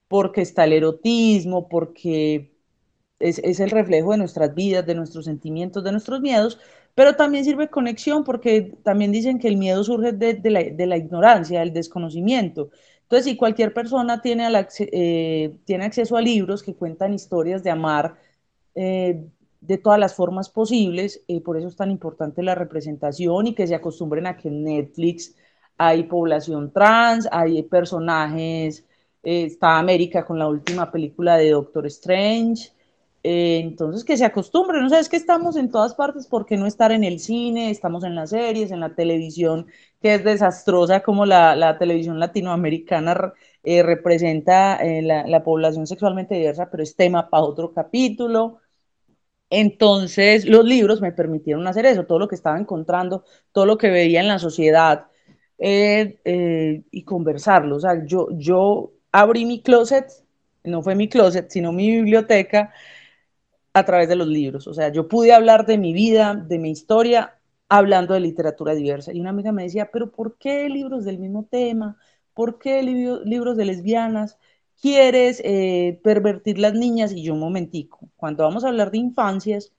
porque 0.07 0.41
está 0.41 0.65
el 0.65 0.73
erotismo, 0.73 1.69
porque 1.69 2.55
es, 3.19 3.39
es 3.39 3.59
el 3.59 3.71
reflejo 3.71 4.11
de 4.11 4.17
nuestras 4.19 4.55
vidas, 4.55 4.85
de 4.85 4.95
nuestros 4.95 5.25
sentimientos, 5.25 5.83
de 5.83 5.91
nuestros 5.91 6.21
miedos, 6.21 6.59
pero 6.95 7.15
también 7.15 7.45
sirve 7.45 7.69
conexión 7.69 8.23
porque 8.23 8.77
también 8.83 9.11
dicen 9.11 9.39
que 9.39 9.47
el 9.47 9.57
miedo 9.57 9.83
surge 9.83 10.11
de, 10.13 10.49
la, 10.51 10.97
ignorancia, 10.97 11.59
del 11.59 11.73
desconocimiento. 11.73 12.69
Entonces, 13.03 13.25
si 13.25 13.37
cualquier 13.37 13.73
persona 13.73 14.21
tiene, 14.21 14.47
eh, 14.79 15.57
tiene 15.65 15.85
acceso 15.85 16.17
a 16.17 16.21
libros 16.21 16.63
que 16.63 16.75
cuentan 16.75 17.13
historias 17.13 17.63
de 17.63 17.71
amar 17.71 18.15
eh, 18.75 19.25
de 19.67 19.77
todas 19.77 19.99
las 19.99 20.15
formas 20.15 20.49
posibles, 20.49 21.23
eh, 21.27 21.41
por 21.41 21.57
eso 21.57 21.67
es 21.67 21.75
tan 21.75 21.91
importante 21.91 22.43
la 22.43 22.55
representación 22.55 23.47
y 23.47 23.55
que 23.55 23.67
se 23.67 23.75
acostumbren 23.75 24.27
a 24.27 24.37
que 24.37 24.49
en 24.49 24.63
Netflix 24.63 25.35
hay 25.77 26.03
población 26.03 26.71
trans, 26.71 27.27
hay 27.31 27.63
personajes, 27.63 28.85
está 29.23 29.79
América 29.79 30.25
con 30.25 30.37
la 30.39 30.47
última 30.47 30.91
película 30.91 31.37
de 31.37 31.51
Doctor 31.51 31.87
Strange, 31.87 32.71
eh, 33.23 33.59
entonces, 33.63 34.03
que 34.03 34.17
se 34.17 34.25
acostumbren, 34.25 34.81
no 34.81 34.89
sabes 34.89 35.07
que 35.07 35.15
estamos 35.15 35.55
en 35.55 35.71
todas 35.71 35.95
partes, 35.95 36.27
¿por 36.27 36.45
qué 36.45 36.57
no 36.57 36.67
estar 36.67 36.91
en 36.91 37.05
el 37.05 37.19
cine? 37.19 37.69
Estamos 37.71 38.03
en 38.03 38.15
las 38.15 38.31
series, 38.31 38.69
en 38.71 38.81
la 38.81 38.95
televisión, 38.95 39.67
que 40.01 40.15
es 40.15 40.23
desastrosa 40.25 41.01
como 41.01 41.25
la, 41.25 41.77
televisión 41.79 42.19
latinoamericana 42.19 43.33
eh, 43.63 43.81
representa 43.81 44.75
eh, 44.83 45.01
la, 45.01 45.43
población 45.43 45.87
sexualmente 45.87 46.35
diversa, 46.35 46.69
pero 46.69 46.83
es 46.83 46.95
tema 46.97 47.29
para 47.29 47.43
otro 47.43 47.73
capítulo. 47.73 48.59
Entonces, 49.55 50.45
los 50.45 50.65
libros 50.65 50.99
me 51.01 51.11
permitieron 51.11 51.67
hacer 51.67 51.85
eso, 51.85 52.05
todo 52.05 52.19
lo 52.19 52.27
que 52.27 52.35
estaba 52.35 52.59
encontrando, 52.59 53.23
todo 53.51 53.65
lo 53.65 53.77
que 53.77 53.89
veía 53.91 54.19
en 54.21 54.27
la 54.27 54.39
sociedad 54.39 55.07
y 55.59 57.03
conversarlo. 57.05 57.75
O 57.77 57.79
sea, 57.79 58.03
yo, 58.05 58.27
yo 58.31 58.91
abrí 59.11 59.45
mi 59.45 59.61
closet, 59.61 60.11
no 60.63 60.81
fue 60.81 60.95
mi 60.95 61.07
closet, 61.07 61.49
sino 61.49 61.71
mi 61.71 61.89
biblioteca, 61.91 62.73
a 63.73 63.85
través 63.85 64.07
de 64.09 64.15
los 64.15 64.27
libros. 64.27 64.67
O 64.67 64.73
sea, 64.73 64.89
yo 64.91 65.07
pude 65.07 65.33
hablar 65.33 65.65
de 65.65 65.77
mi 65.77 65.93
vida, 65.93 66.35
de 66.35 66.59
mi 66.59 66.71
historia, 66.71 67.39
hablando 67.69 68.13
de 68.13 68.19
literatura 68.19 68.75
diversa. 68.75 69.13
Y 69.13 69.19
una 69.19 69.31
amiga 69.31 69.51
me 69.51 69.63
decía, 69.63 69.89
pero 69.91 70.11
¿por 70.11 70.37
qué 70.37 70.69
libros 70.69 71.05
del 71.05 71.17
mismo 71.19 71.45
tema? 71.49 71.97
¿Por 72.33 72.59
qué 72.59 72.83
libros 72.83 73.57
de 73.57 73.65
lesbianas? 73.65 74.37
¿Quieres 74.83 75.41
eh, 75.45 76.01
pervertir 76.03 76.59
las 76.59 76.73
niñas? 76.73 77.13
Y 77.13 77.23
yo 77.23 77.33
un 77.33 77.39
momentico, 77.39 78.09
cuando 78.17 78.43
vamos 78.43 78.65
a 78.65 78.67
hablar 78.67 78.91
de 78.91 78.97
infancias, 78.97 79.71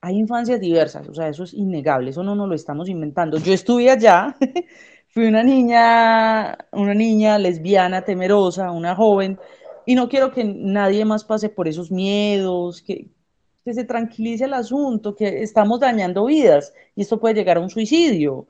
hay 0.00 0.18
infancias 0.18 0.60
diversas, 0.60 1.08
o 1.08 1.14
sea, 1.14 1.28
eso 1.28 1.42
es 1.42 1.52
innegable, 1.54 2.10
eso 2.10 2.22
no 2.22 2.36
nos 2.36 2.48
lo 2.48 2.54
estamos 2.54 2.88
inventando. 2.88 3.38
Yo 3.38 3.52
estuve 3.52 3.90
allá, 3.90 4.36
fui 5.08 5.26
una 5.26 5.42
niña, 5.42 6.56
una 6.72 6.94
niña 6.94 7.38
lesbiana 7.38 8.04
temerosa, 8.04 8.70
una 8.70 8.94
joven 8.94 9.36
y 9.84 9.96
no 9.96 10.08
quiero 10.08 10.30
que 10.30 10.44
nadie 10.44 11.04
más 11.04 11.24
pase 11.24 11.48
por 11.48 11.66
esos 11.68 11.90
miedos, 11.90 12.82
que, 12.82 13.08
que 13.64 13.74
se 13.74 13.84
tranquilice 13.84 14.44
el 14.44 14.54
asunto, 14.54 15.16
que 15.16 15.42
estamos 15.42 15.80
dañando 15.80 16.26
vidas 16.26 16.72
y 16.94 17.02
esto 17.02 17.18
puede 17.18 17.34
llegar 17.34 17.56
a 17.56 17.60
un 17.60 17.70
suicidio 17.70 18.46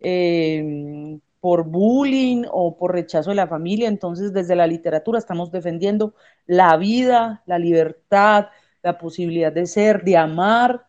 em, 0.00 1.20
por 1.46 1.62
bullying 1.62 2.42
o 2.50 2.76
por 2.76 2.92
rechazo 2.92 3.30
de 3.30 3.36
la 3.36 3.46
familia. 3.46 3.86
Entonces, 3.86 4.32
desde 4.32 4.56
la 4.56 4.66
literatura 4.66 5.20
estamos 5.20 5.52
defendiendo 5.52 6.12
la 6.44 6.76
vida, 6.76 7.44
la 7.46 7.56
libertad, 7.56 8.46
la 8.82 8.98
posibilidad 8.98 9.52
de 9.52 9.66
ser, 9.66 10.02
de 10.02 10.16
amar. 10.16 10.88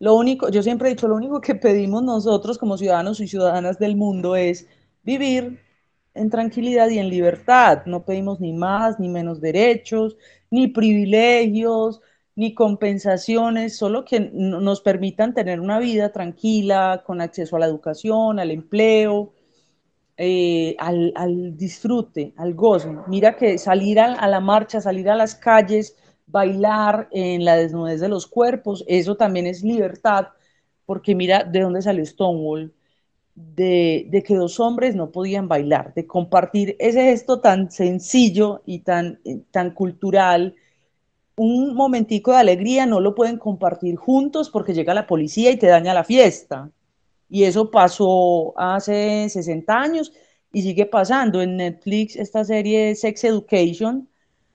Lo 0.00 0.16
único, 0.16 0.48
yo 0.48 0.64
siempre 0.64 0.88
he 0.88 0.94
dicho, 0.94 1.06
lo 1.06 1.14
único 1.14 1.40
que 1.40 1.54
pedimos 1.54 2.02
nosotros 2.02 2.58
como 2.58 2.76
ciudadanos 2.76 3.20
y 3.20 3.28
ciudadanas 3.28 3.78
del 3.78 3.94
mundo 3.94 4.34
es 4.34 4.66
vivir 5.04 5.60
en 6.14 6.28
tranquilidad 6.28 6.88
y 6.88 6.98
en 6.98 7.08
libertad. 7.08 7.82
No 7.86 8.04
pedimos 8.04 8.40
ni 8.40 8.52
más 8.52 8.98
ni 8.98 9.08
menos 9.08 9.40
derechos, 9.40 10.16
ni 10.50 10.66
privilegios, 10.66 12.00
ni 12.34 12.52
compensaciones, 12.52 13.76
solo 13.76 14.04
que 14.04 14.18
nos 14.18 14.80
permitan 14.80 15.34
tener 15.34 15.60
una 15.60 15.78
vida 15.78 16.10
tranquila, 16.10 17.04
con 17.06 17.20
acceso 17.20 17.54
a 17.54 17.60
la 17.60 17.66
educación, 17.66 18.40
al 18.40 18.50
empleo, 18.50 19.35
eh, 20.16 20.76
al, 20.78 21.56
disfrute, 21.56 22.32
al 22.36 22.54
gozo. 22.54 23.04
Mira 23.08 23.36
que 23.36 23.58
salir 23.58 24.00
a, 24.00 24.14
a 24.14 24.28
la 24.28 24.40
marcha, 24.40 24.80
salir 24.80 25.08
a 25.10 25.16
las 25.16 25.34
calles, 25.34 25.96
bailar 26.26 27.08
en 27.12 27.44
la 27.44 27.56
desnudez 27.56 28.00
de 28.00 28.08
los 28.08 28.26
cuerpos, 28.26 28.84
eso 28.88 29.16
también 29.16 29.46
es 29.46 29.62
libertad, 29.62 30.28
porque 30.84 31.14
mira 31.14 31.44
de 31.44 31.60
dónde 31.60 31.82
salió 31.82 32.04
Stonewall, 32.04 32.72
de, 33.34 34.22
que 34.26 34.34
dos 34.34 34.58
hombres 34.60 34.94
no 34.96 35.10
podían 35.12 35.48
bailar, 35.48 35.92
de 35.94 36.06
compartir 36.06 36.76
ese 36.78 37.02
gesto 37.04 37.40
tan 37.40 37.70
sencillo 37.70 38.62
y 38.66 38.80
tan, 38.80 39.20
eh, 39.24 39.42
tan 39.50 39.72
cultural. 39.72 40.54
Un 41.36 41.74
momentico 41.74 42.32
de 42.32 42.38
alegría 42.38 42.86
no 42.86 43.00
lo 43.00 43.14
pueden 43.14 43.38
compartir 43.38 43.96
juntos 43.96 44.50
porque 44.50 44.74
llega 44.74 44.94
la 44.94 45.06
policía 45.06 45.50
y 45.52 45.58
te 45.58 45.68
daña 45.68 45.94
la 45.94 46.04
fiesta. 46.04 46.70
Y 47.28 47.44
eso 47.44 47.70
pasó 47.70 48.54
hace 48.58 49.28
60 49.28 49.72
años 49.74 50.12
y 50.52 50.62
sigue 50.62 50.86
pasando. 50.86 51.42
En 51.42 51.56
Netflix 51.56 52.16
esta 52.16 52.44
serie 52.44 52.94
Sex 52.94 53.24
Education, 53.24 54.08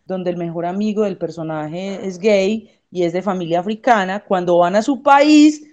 donde 0.06 0.30
el 0.30 0.38
mejor 0.38 0.66
amigo 0.66 1.04
del 1.04 1.18
personaje 1.18 2.06
es 2.06 2.18
gay 2.18 2.72
y 2.92 3.04
es 3.04 3.14
de 3.14 3.22
familia 3.22 3.60
africana, 3.60 4.24
cuando 4.24 4.58
van 4.58 4.76
a 4.76 4.82
su 4.82 5.02
país 5.02 5.64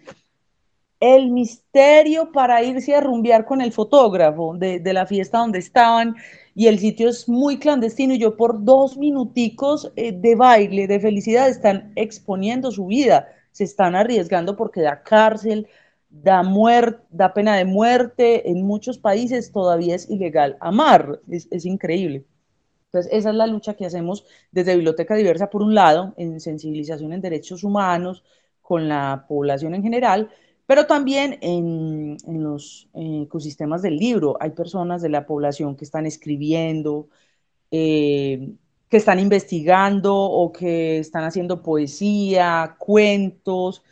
el 1.00 1.30
misterio 1.30 2.32
para 2.32 2.62
irse 2.62 2.94
a 2.94 3.00
rumbear 3.00 3.44
con 3.44 3.60
el 3.60 3.72
fotógrafo 3.72 4.56
de, 4.56 4.80
la 4.92 5.06
fiesta 5.06 5.38
donde 5.38 5.60
estaban 5.60 6.16
y 6.54 6.66
el 6.66 6.78
sitio 6.78 7.08
es 7.08 7.28
muy 7.28 7.58
clandestino 7.58 8.14
y 8.14 8.18
yo 8.18 8.36
por 8.36 8.64
dos 8.64 8.96
minuticos 8.96 9.92
eh, 9.94 10.12
de 10.12 10.34
baile, 10.34 10.88
de 10.88 10.98
felicidad, 10.98 11.48
están 11.48 11.92
exponiendo 11.94 12.72
su 12.72 12.86
vida, 12.86 13.28
se 13.52 13.62
están 13.62 13.94
arriesgando 13.94 14.56
porque 14.56 14.80
da 14.80 15.02
cárcel, 15.04 15.68
da, 16.10 16.42
muerte, 16.42 17.02
da 17.10 17.34
pena 17.34 17.56
de 17.56 17.64
muerte, 17.64 18.50
en 18.50 18.66
muchos 18.66 18.98
países 18.98 19.52
todavía 19.52 19.94
es 19.94 20.08
ilegal 20.10 20.56
amar, 20.60 21.20
es, 21.30 21.48
es 21.50 21.64
increíble. 21.64 22.26
Entonces, 22.86 23.12
esa 23.12 23.30
es 23.30 23.36
la 23.36 23.46
lucha 23.46 23.74
que 23.74 23.84
hacemos 23.86 24.24
desde 24.50 24.74
Biblioteca 24.74 25.14
Diversa, 25.14 25.50
por 25.50 25.62
un 25.62 25.74
lado, 25.74 26.14
en 26.16 26.40
sensibilización 26.40 27.12
en 27.12 27.20
derechos 27.20 27.62
humanos, 27.62 28.24
con 28.68 28.88
la 28.88 29.24
población 29.28 29.74
en 29.74 29.82
general, 29.82 30.30
pero 30.66 30.86
también 30.86 31.38
en, 31.40 32.18
los 32.26 32.90
eh, 32.94 33.22
ecosistemas 33.24 33.80
del 33.82 33.96
libro. 33.96 34.36
Hay 34.40 34.50
personas 34.50 35.00
de 35.00 35.08
la 35.08 35.26
población 35.26 35.74
que 35.76 35.86
están 35.86 36.04
escribiendo, 36.06 37.08
eh, 37.70 38.54
que 38.90 38.96
están 38.98 39.20
investigando 39.20 40.14
o 40.16 40.52
que 40.52 40.98
están 40.98 41.24
haciendo 41.24 41.62
poesía, 41.62 42.76
cuentos, 42.78 43.82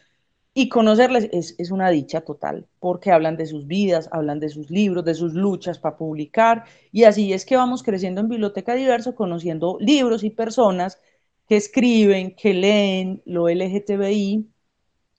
y 0.58 0.70
conocerles 0.70 1.28
es, 1.32 1.70
una 1.70 1.90
dicha 1.90 2.22
total, 2.22 2.66
porque 2.80 3.12
hablan 3.12 3.36
de 3.36 3.44
sus 3.44 3.66
vidas, 3.66 4.08
hablan 4.10 4.40
de 4.40 4.48
sus 4.48 4.70
libros, 4.70 5.04
de 5.04 5.14
sus 5.14 5.34
luchas 5.34 5.78
para 5.78 5.98
publicar, 5.98 6.64
y 6.90 7.04
así 7.04 7.34
es 7.34 7.44
que 7.44 7.56
vamos 7.56 7.82
creciendo 7.82 8.22
en 8.22 8.30
Biblioteca 8.30 8.74
Diverso, 8.74 9.14
conociendo 9.14 9.76
libros 9.80 10.24
y 10.24 10.30
personas 10.30 10.98
que 11.46 11.56
escriben, 11.56 12.34
que 12.34 12.54
leen 12.54 13.20
lo 13.26 13.50
LGTBI, 13.50 14.48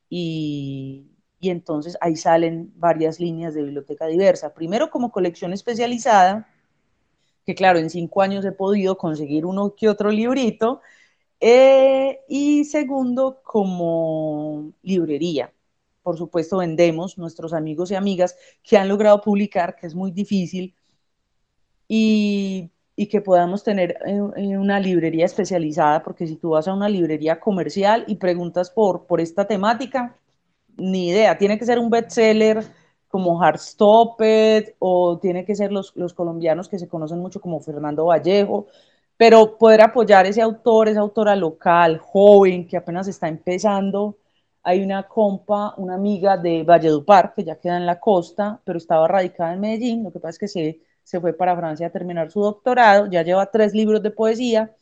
y, 0.10 1.06
y 1.40 1.50
entonces 1.52 2.00
ahí 2.02 2.16
salen 2.16 2.74
varias 2.76 3.20
líneas 3.20 3.54
de 3.54 3.62
Biblioteca 3.62 4.08
Diversa. 4.08 4.56
Primero 4.56 4.90
como 4.90 5.12
colección 5.12 5.54
especializada, 5.54 6.50
que 7.46 7.54
claro, 7.54 7.78
en 7.78 7.92
cinco 7.92 8.24
años 8.24 8.44
he 8.44 8.54
podido 8.54 8.98
conseguir 8.98 9.46
uno 9.46 9.76
que 9.76 9.88
otro 9.88 10.10
librito, 10.10 10.82
eh, 11.40 12.22
y 12.28 12.66
segundo, 12.66 13.42
como 13.44 14.74
librería. 14.82 15.54
Por 16.04 16.18
supuesto, 16.18 16.58
vendemos 16.58 17.18
nuestros 17.18 17.54
amigos 17.54 17.92
y 17.92 17.96
amigas 17.96 18.38
que 18.64 18.78
han 18.78 18.88
logrado 18.88 19.22
publicar, 19.22 19.76
que 19.76 19.88
es 19.88 19.96
muy 19.96 20.12
difícil, 20.12 20.76
y, 21.88 22.72
que 23.10 23.22
podamos 23.22 23.64
tener 23.64 23.98
una 24.06 24.80
librería 24.80 25.26
especializada, 25.26 26.04
porque 26.04 26.28
si 26.28 26.36
tú 26.36 26.52
vas 26.52 26.68
a 26.68 26.74
una 26.74 26.90
librería 26.90 27.40
comercial 27.40 28.04
y 28.08 28.16
preguntas 28.16 28.72
por, 28.72 29.06
por 29.06 29.22
esta 29.22 29.46
temática, 29.46 30.18
ni 30.78 31.10
idea, 31.10 31.38
tiene 31.38 31.60
que 31.60 31.66
ser 31.66 31.80
un 31.80 31.90
bestseller 31.90 32.64
como 33.08 33.42
Heartstopper 33.42 34.76
o 34.80 35.20
tiene 35.20 35.46
que 35.46 35.56
ser 35.56 35.72
los, 35.72 35.96
los 35.96 36.14
colombianos 36.14 36.70
que 36.70 36.80
se 36.80 36.88
conocen 36.88 37.20
mucho 37.20 37.40
como 37.42 37.60
Fernando 37.62 38.06
Vallejo, 38.06 38.68
pero 39.18 39.58
poder 39.58 39.82
apoyar 39.82 40.28
ese 40.28 40.42
autor, 40.42 40.90
esa 40.90 41.02
autora 41.02 41.36
local, 41.36 41.98
joven, 41.98 42.68
que 42.68 42.78
apenas 42.78 43.08
está 43.08 43.28
empezando. 43.28 44.18
Hay 44.64 44.82
una 44.84 45.08
compa, 45.08 45.74
una 45.78 45.96
amiga 45.96 46.38
de 46.38 46.64
Valledupar, 46.64 47.34
que 47.34 47.44
ya 47.44 47.60
queda 47.60 47.78
en 47.78 47.86
la 47.86 48.00
costa, 48.00 48.62
pero 48.64 48.78
estaba 48.78 49.08
radicada 49.08 49.54
en 49.54 49.60
Medellín, 49.62 50.04
lo 50.04 50.12
que 50.12 50.20
pasa 50.20 50.32
es 50.32 50.40
que 50.40 50.48
se, 50.48 50.82
se 51.04 51.20
fue 51.20 51.34
para 51.34 51.56
Francia 51.56 51.88
a 51.88 51.90
terminar 51.90 52.32
su 52.32 52.42
doctorado, 52.42 53.08
ya 53.08 53.24
lleva 53.24 53.50
tres 53.50 53.74
libros 53.74 54.04
de 54.04 54.12
poesía, 54.12 54.76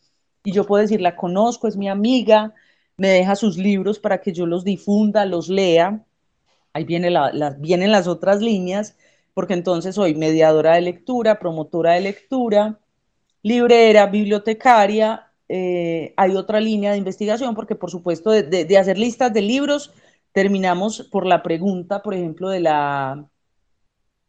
y 0.44 0.52
yo 0.52 0.66
puedo 0.66 0.82
decir, 0.82 1.02
la 1.02 1.16
conozco, 1.16 1.68
es 1.68 1.78
mi 1.78 1.90
amiga, 1.90 2.54
me 2.98 3.10
deja 3.10 3.36
sus 3.36 3.58
libros 3.58 4.00
para 4.00 4.22
que 4.22 4.32
yo 4.32 4.46
los 4.46 4.64
difunda, 4.64 5.26
los 5.26 5.50
lea. 5.50 6.04
Ahí 6.74 6.84
viene 6.84 7.10
la, 7.10 7.56
vienen 7.58 7.92
las 7.92 8.08
otras 8.08 8.42
líneas, 8.42 8.96
porque 9.34 9.54
entonces 9.54 9.96
soy 9.96 10.16
mediadora 10.16 10.76
de 10.76 10.82
lectura, 10.82 11.40
promotora 11.40 11.94
de 11.94 12.02
lectura, 12.02 12.80
librera, 13.46 14.08
bibliotecaria, 14.08 15.32
eh, 15.48 16.16
hay 16.18 16.36
otra 16.36 16.60
línea 16.60 16.92
de 16.92 16.98
investigación, 16.98 17.54
porque 17.54 17.76
por 17.76 17.92
supuesto 17.92 18.32
de, 18.32 18.78
hacer 18.80 18.98
listas 18.98 19.32
de 19.32 19.44
libros, 19.44 19.94
terminamos 20.32 21.08
por 21.12 21.28
la 21.28 21.44
pregunta, 21.44 22.02
por 22.02 22.16
ejemplo, 22.16 22.50
de 22.50 22.62
la 22.62 23.30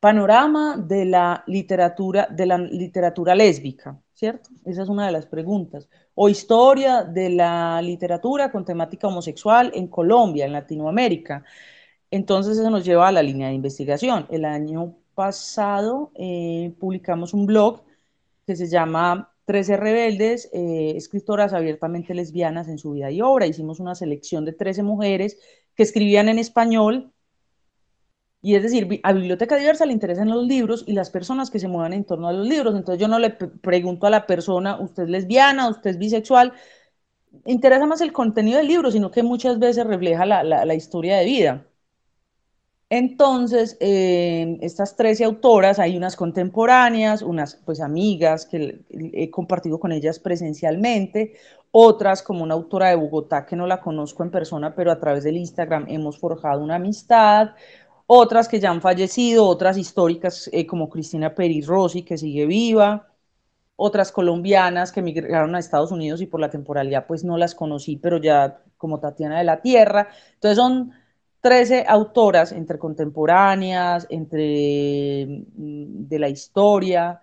panorama 0.01 0.77
de 0.77 1.07
la 1.07 1.43
literatura, 1.47 2.29
de 2.31 2.45
la 2.45 2.59
literatura 2.59 3.35
lésbica, 3.35 3.99
¿cierto? 4.13 4.51
Esa 4.67 4.83
es 4.83 4.89
una 4.91 5.07
de 5.07 5.13
las 5.13 5.25
preguntas. 5.25 5.89
O 6.15 6.29
historia 6.29 7.03
de 7.03 7.31
la 7.31 7.81
literatura 7.81 8.53
con 8.53 8.67
temática 8.67 9.09
homosexual 9.09 9.73
en 9.75 9.89
Colombia, 9.89 10.45
en 10.45 10.53
Latinoamérica. 10.53 11.43
Entonces 12.11 12.59
eso 12.59 12.69
nos 12.69 12.85
lleva 12.85 13.09
a 13.09 13.13
la 13.13 13.23
línea 13.23 13.49
de 13.49 13.55
investigación. 13.55 14.27
El 14.29 14.45
año 14.45 14.95
pasado 15.15 16.13
eh, 16.17 16.75
publicamos 16.79 17.33
un 17.33 17.47
blog 17.47 17.86
que 18.47 18.57
se 18.57 18.69
llama 18.69 19.33
Trece 19.45 19.77
Rebeldes, 19.77 20.49
eh, 20.53 20.95
escritoras 20.97 21.53
abiertamente 21.53 22.15
lesbianas 22.15 22.69
en 22.69 22.79
su 22.79 22.93
vida 22.93 23.11
y 23.11 23.21
obra. 23.21 23.47
Hicimos 23.47 23.81
una 23.81 23.95
selección 23.95 24.45
de 24.45 24.53
13 24.53 24.83
mujeres 24.83 25.39
que 25.75 25.83
escribían 25.83 26.29
en 26.29 26.39
español. 26.39 27.13
Y 28.43 28.55
es 28.55 28.63
decir, 28.63 29.01
a 29.03 29.13
Biblioteca 29.13 29.57
Diversa 29.57 29.87
le 29.87 29.93
interesan 29.93 30.29
los 30.29 30.47
libros 30.47 30.85
y 30.87 30.93
las 30.93 31.11
personas 31.11 31.51
que 31.51 31.59
se 31.59 31.69
muevan 31.69 31.93
en 31.93 32.05
torno 32.05 32.29
a 32.29 32.33
los 32.33 32.47
libros. 32.47 32.77
Entonces 32.77 33.01
yo 33.01 33.09
no 33.09 33.19
le 33.19 33.31
pregunto 33.31 34.07
a 34.07 34.11
la 34.11 34.27
persona, 34.27 34.81
usted 34.81 35.05
es 35.05 35.09
lesbiana, 35.11 35.69
usted 35.69 35.91
es 35.91 35.99
bisexual. 35.99 36.53
Interesa 37.47 37.87
más 37.87 38.01
el 38.01 38.13
contenido 38.13 38.59
del 38.59 38.69
libro, 38.69 38.91
sino 38.91 39.11
que 39.11 39.23
muchas 39.23 39.59
veces 39.59 39.87
refleja 39.87 40.27
la, 40.27 40.43
la 40.45 40.75
historia 40.75 41.17
de 41.19 41.25
vida. 41.25 41.67
Entonces, 42.89 43.77
eh, 43.81 44.59
estas 44.61 44.95
13 44.95 45.25
autoras, 45.25 45.81
hay 45.81 45.97
unas 45.97 46.15
contemporáneas, 46.15 47.23
unas 47.23 47.57
pues 47.65 47.81
amigas 47.81 48.47
que 48.47 48.81
he 48.91 49.29
compartido 49.31 49.81
con 49.81 49.91
ellas 49.91 50.21
presencialmente, 50.21 51.35
otras 51.73 52.23
como 52.23 52.45
una 52.45 52.55
autora 52.55 52.91
de 52.91 52.95
Bogotá 52.97 53.45
que 53.45 53.57
no 53.57 53.67
la 53.67 53.81
conozco 53.81 54.23
en 54.23 54.31
persona, 54.31 54.75
pero 54.75 54.93
a 54.93 55.01
través 55.01 55.25
del 55.25 55.37
Instagram 55.37 55.87
hemos 55.89 56.19
forjado 56.19 56.63
una 56.63 56.77
amistad, 56.77 57.51
otras 58.07 58.49
que 58.49 58.61
ya 58.61 58.71
han 58.71 58.81
fallecido, 58.81 59.47
otras 59.47 59.77
históricas 59.79 60.49
eh, 60.53 60.65
como 60.67 60.89
Cristina 60.89 61.35
Peri 61.35 61.63
Rossi 61.63 62.03
que 62.05 62.17
sigue 62.17 62.47
viva, 62.47 63.09
otras 63.77 64.13
colombianas 64.13 64.93
que 64.93 65.01
emigraron 65.01 65.55
a 65.57 65.59
Estados 65.59 65.91
Unidos 65.93 66.21
y 66.23 66.27
por 66.27 66.41
la 66.41 66.51
temporalidad 66.51 67.07
pues 67.07 67.25
no 67.25 67.37
las 67.37 67.55
conocí, 67.55 67.97
pero 67.97 68.19
ya 68.19 68.63
como 68.77 69.01
Tatiana 69.01 69.39
de 69.39 69.45
la 69.45 69.61
Tierra. 69.61 70.09
Entonces 70.35 70.57
son 70.57 70.93
13 71.41 71.85
autoras 71.87 72.53
entre 72.53 72.79
contemporáneas, 72.79 74.07
entre 74.11 75.27
mm, 75.27 76.09
de 76.09 76.19
la 76.19 76.29
historia, 76.29 77.23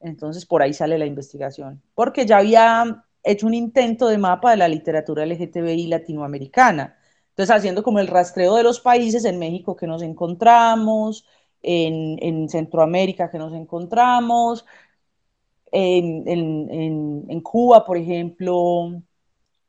entonces 0.00 0.46
por 0.46 0.62
ahí 0.62 0.72
sale 0.72 0.98
la 0.98 1.06
investigación, 1.06 1.82
porque 1.94 2.26
ya 2.26 2.38
había 2.38 3.04
hecho 3.22 3.46
un 3.46 3.54
intento 3.54 4.08
de 4.08 4.18
mapa 4.18 4.50
de 4.50 4.58
la 4.58 4.68
literatura 4.68 5.24
LGTBI 5.24 5.86
latinoamericana, 5.86 6.98
entonces 7.30 7.54
haciendo 7.56 7.82
como 7.82 7.98
el 7.98 8.06
rastreo 8.06 8.54
de 8.54 8.62
los 8.62 8.80
países 8.80 9.24
en 9.24 9.38
México 9.38 9.76
que 9.76 9.86
nos 9.86 10.02
encontramos, 10.02 11.26
en, 11.62 12.48
Centroamérica 12.48 13.30
que 13.30 13.38
nos 13.38 13.54
encontramos, 13.54 14.64
en, 15.72 17.40
Cuba, 17.42 17.84
por 17.84 17.96
ejemplo, 17.96 19.02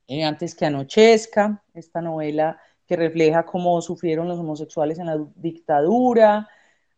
eh, 0.08 0.24
antes 0.24 0.54
que 0.54 0.66
anochezca, 0.66 1.64
esta 1.74 2.02
novela 2.02 2.60
que 2.88 2.96
refleja 2.96 3.46
cómo 3.46 3.82
sufrieron 3.82 4.28
los 4.28 4.40
homosexuales 4.40 5.00
en 5.00 5.08
la 5.08 5.18
dictadura. 5.36 6.48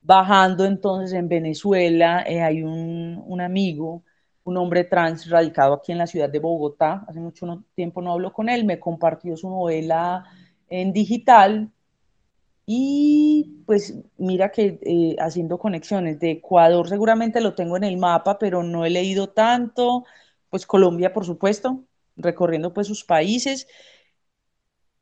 Bajando 0.02 0.66
entonces 0.66 1.14
en 1.14 1.28
Venezuela, 1.28 2.24
eh, 2.28 2.42
hay 2.42 2.64
un, 2.64 3.22
un, 3.26 3.42
amigo, 3.42 4.04
un 4.44 4.58
hombre 4.58 4.86
trans 4.86 5.30
radicado 5.30 5.74
aquí 5.74 5.92
en 5.92 5.98
la 5.98 6.08
ciudad 6.08 6.30
de 6.30 6.40
Bogotá, 6.40 7.04
hace 7.08 7.20
mucho 7.20 7.64
tiempo 7.76 8.02
no 8.02 8.14
hablo 8.14 8.32
con 8.32 8.48
él, 8.50 8.64
me 8.66 8.80
compartió 8.80 9.36
su 9.36 9.50
novela 9.50 10.26
en 10.70 10.94
digital. 10.94 11.72
Y 12.66 13.64
pues 13.66 13.96
mira 14.18 14.52
que 14.52 14.80
eh, 14.84 15.16
haciendo 15.20 15.58
conexiones 15.58 16.20
de 16.20 16.32
Ecuador 16.32 16.90
seguramente 16.90 17.40
lo 17.40 17.56
tengo 17.56 17.78
en 17.78 17.86
el 17.86 17.98
mapa, 17.98 18.38
pero 18.38 18.62
no 18.62 18.86
he 18.86 18.90
leído 18.90 19.30
tanto, 19.30 20.04
pues 20.50 20.66
Colombia 20.66 21.14
por 21.14 21.26
supuesto, 21.26 21.84
recorriendo 22.18 22.74
pues 22.74 22.88
sus 22.88 23.06
países 23.06 23.68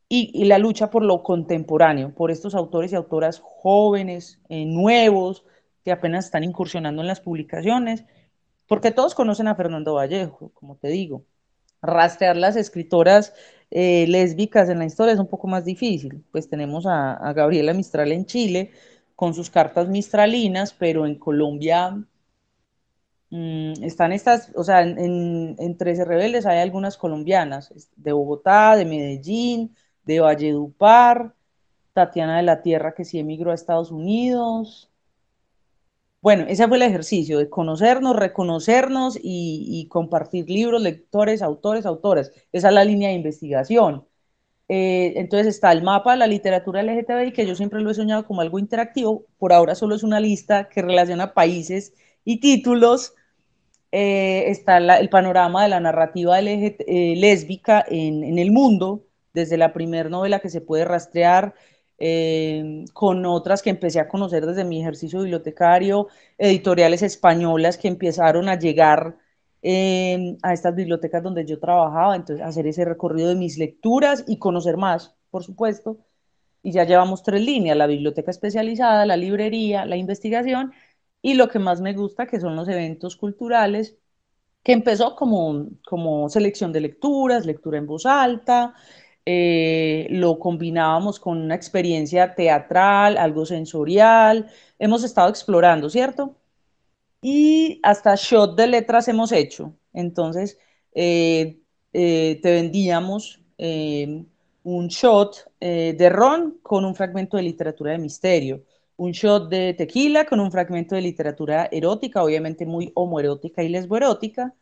y, 0.08 0.46
la 0.46 0.60
lucha 0.60 0.90
por 0.90 1.04
lo 1.04 1.24
contemporáneo, 1.24 2.14
por 2.14 2.32
estos 2.32 2.54
autores 2.56 2.92
y 2.92 2.96
autoras 2.96 3.40
jóvenes, 3.44 4.40
eh, 4.50 4.66
nuevos, 4.66 5.44
que 5.84 5.92
apenas 5.92 6.26
están 6.26 6.44
incursionando 6.44 7.02
en 7.02 7.08
las 7.08 7.22
publicaciones, 7.22 8.06
porque 8.68 8.92
todos 8.92 9.16
conocen 9.16 9.48
a 9.48 9.56
Fernando 9.56 9.96
Vallejo, 9.96 10.52
como 10.54 10.76
te 10.78 10.90
digo. 10.90 11.24
Rastrear 11.82 12.38
las 12.38 12.56
escritoras 12.56 13.34
eh, 13.72 14.06
lésbicas 14.08 14.70
en 14.70 14.80
la 14.80 14.86
historia 14.86 15.14
es 15.14 15.20
un 15.20 15.28
poco 15.28 15.48
más 15.48 15.66
difícil, 15.66 16.24
pues 16.32 16.50
tenemos 16.50 16.86
a, 16.88 17.34
Gabriela 17.34 17.74
Mistral 17.74 18.12
en 18.12 18.26
Chile 18.26 18.72
con 19.16 19.34
sus 19.34 19.50
cartas 19.50 19.88
mistralinas, 19.90 20.74
pero 20.74 21.06
en 21.06 21.16
Colombia 21.20 21.98
mm, 23.30 23.84
están 23.84 24.12
estas, 24.14 24.52
o 24.56 24.64
sea, 24.64 24.82
en, 24.82 25.56
en 25.60 25.78
13 25.78 26.06
rebeldes 26.06 26.46
hay 26.46 26.60
algunas 26.60 26.98
colombianas, 26.98 27.74
de 27.96 28.12
Bogotá, 28.12 28.76
de 28.76 28.86
Medellín, 28.86 29.76
de 30.06 30.20
Valledupar, 30.20 31.36
Tatiana 31.94 32.38
de 32.38 32.44
la 32.44 32.62
Tierra 32.62 32.94
que 32.94 33.06
sí 33.06 33.20
emigró 33.20 33.52
a 33.52 33.56
Estados 33.56 33.92
Unidos. 33.92 34.92
Bueno, 36.26 36.46
ese 36.48 36.68
fue 36.68 36.78
el 36.78 36.84
ejercicio 36.84 37.38
de 37.38 37.50
conocernos, 37.52 38.16
reconocernos 38.16 39.18
y, 39.22 39.88
compartir 39.90 40.50
libros, 40.50 40.82
lectores, 40.82 41.44
autores, 41.44 41.86
autoras. 41.86 42.32
Esa 42.52 42.70
es 42.70 42.74
la 42.74 42.84
línea 42.84 43.10
de 43.10 43.16
investigación. 43.16 44.08
Eh, 44.68 45.14
entonces 45.18 45.48
está 45.48 45.72
el 45.72 45.84
mapa 45.84 46.14
de 46.14 46.18
la 46.18 46.28
literatura 46.28 46.82
LGTBI, 46.82 47.32
que 47.34 47.46
yo 47.46 47.56
siempre 47.56 47.82
lo 47.82 47.92
he 47.92 47.94
soñado 47.94 48.26
como 48.26 48.42
algo 48.42 48.58
interactivo. 48.60 49.26
Por 49.38 49.54
ahora 49.54 49.76
solo 49.76 49.96
es 49.96 50.04
una 50.04 50.20
lista 50.20 50.68
que 50.70 50.82
relaciona 50.82 51.34
países 51.36 51.94
y 52.24 52.40
títulos. 52.40 53.14
Eh, 53.92 54.50
está 54.50 54.78
el 54.78 55.10
panorama 55.10 55.64
de 55.64 55.70
la 55.70 55.80
narrativa 55.80 56.40
eh, 56.42 57.14
lésbica 57.18 57.86
en, 57.88 58.24
en, 58.24 58.40
el 58.40 58.52
mundo, 58.52 59.06
desde 59.36 59.58
la 59.58 59.74
primera 59.74 60.10
novela 60.10 60.40
que 60.40 60.50
se 60.50 60.62
puede 60.62 60.86
rastrear 60.86 61.54
eh, 61.98 62.86
con 62.94 63.26
otras 63.26 63.62
que 63.62 63.70
empecé 63.70 64.00
a 64.00 64.08
conocer 64.10 64.46
desde 64.46 64.66
mi 64.66 64.82
ejercicio 64.82 65.22
bibliotecario, 65.22 66.08
editoriales 66.38 67.04
españolas 67.04 67.78
que 67.78 67.88
empezaron 67.88 68.50
a 68.50 68.58
llegar 68.60 69.18
eh, 69.62 70.38
a 70.44 70.54
estas 70.54 70.76
bibliotecas 70.76 71.24
donde 71.24 71.46
yo 71.46 71.60
trabajaba, 71.60 72.16
entonces 72.16 72.46
hacer 72.46 72.68
ese 72.68 72.86
recorrido 72.86 73.30
de 73.30 73.36
mis 73.36 73.58
lecturas 73.58 74.24
y 74.28 74.40
conocer 74.40 74.78
más, 74.78 75.16
por 75.30 75.44
supuesto. 75.44 76.00
Y 76.64 76.72
ya 76.72 76.84
llevamos 76.86 77.24
tres 77.24 77.42
líneas, 77.44 77.78
la 77.78 77.88
biblioteca 77.88 78.32
especializada, 78.32 79.06
la 79.06 79.18
librería, 79.18 79.86
la 79.86 79.98
investigación 79.98 80.74
y 81.22 81.36
lo 81.36 81.50
que 81.50 81.60
más 81.60 81.82
me 81.82 81.94
gusta, 81.94 82.28
que 82.28 82.40
son 82.40 82.56
los 82.56 82.68
eventos 82.70 83.16
culturales, 83.18 83.98
que 84.64 84.74
empezó 84.74 85.16
como, 85.16 85.70
como 85.88 86.30
selección 86.30 86.74
de 86.74 86.82
lecturas, 86.82 87.46
lectura 87.46 87.78
en 87.78 87.88
voz 87.88 88.06
alta, 88.06 88.74
eh, 89.26 90.08
lo 90.12 90.38
combinábamos 90.40 91.20
con 91.20 91.40
una 91.40 91.56
experiencia 91.56 92.36
teatral, 92.36 93.18
algo 93.18 93.46
sensorial, 93.46 94.48
hemos 94.80 95.04
estado 95.04 95.30
explorando, 95.30 95.90
¿cierto? 95.90 96.38
Y 97.22 97.80
hasta 97.84 98.16
shot 98.16 98.56
de 98.58 98.68
letras 98.68 99.08
hemos 99.08 99.32
hecho. 99.32 99.76
Entonces, 99.94 100.60
eh, 100.94 101.60
eh, 101.94 102.40
te 102.42 102.52
vendíamos 102.52 103.42
un 104.64 104.88
shot 104.88 105.52
de 105.60 106.10
ron 106.10 106.60
con 106.62 106.86
un 106.86 106.96
fragmento 106.96 107.38
de 107.38 107.44
literatura 107.44 107.92
de 107.94 107.98
misterio, 108.00 108.64
un 108.98 109.12
shot 109.12 109.50
de 109.50 109.74
tequila 109.74 110.26
con 110.26 110.40
un 110.40 110.52
fragmento 110.52 110.96
de 110.96 111.02
literatura 111.02 111.68
erótica, 111.72 112.24
obviamente 112.24 112.66
muy 112.66 112.92
homoerótica 112.96 113.64
y 113.64 113.70
lesboerótica, 113.70 114.54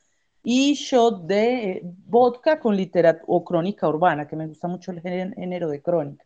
y 0.43 0.73
shot 0.75 1.25
de 1.25 1.71
eh, 1.71 1.82
vodka 1.84 2.60
con 2.60 2.75
literatura 2.75 3.23
o 3.27 3.43
crónica 3.43 3.88
urbana, 3.88 4.27
que 4.27 4.36
me 4.36 4.47
gusta 4.47 4.67
mucho 4.67 4.91
el 4.91 5.01
género 5.01 5.69
de 5.69 5.82
crónica. 5.82 6.25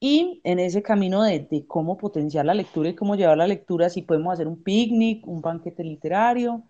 Y 0.00 0.40
en 0.44 0.58
ese 0.58 0.82
camino 0.82 1.22
de, 1.22 1.40
de, 1.40 1.66
cómo 1.66 1.96
potenciar 1.96 2.44
la 2.44 2.54
lectura 2.54 2.88
y 2.88 2.94
cómo 2.94 3.14
llevar 3.14 3.38
la 3.38 3.46
lectura, 3.46 3.88
si 3.88 4.02
podemos 4.02 4.32
hacer 4.34 4.48
un 4.48 4.62
picnic, 4.62 5.26
un 5.28 5.40
banquete 5.40 5.84
literario, 5.84 6.64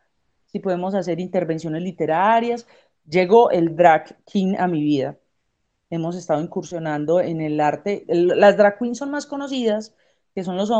si 0.46 0.58
podemos 0.60 0.94
hacer 0.94 1.18
intervenciones 1.20 1.82
literarias, 1.82 2.66
llegó 3.06 3.50
el 3.50 3.74
drag 3.74 4.22
king 4.26 4.54
a 4.58 4.68
mi 4.68 4.82
vida. 4.82 5.18
Hemos 5.90 6.16
estado 6.16 6.42
incursionando 6.42 7.20
en 7.20 7.40
el 7.40 7.60
arte. 7.60 8.04
las 8.08 8.56
drag 8.56 8.78
queens 8.78 8.98
son 8.98 9.10
más 9.10 9.26
conocidas 9.26 9.94
que 10.34 10.44
son 10.44 10.56
los, 10.56 10.70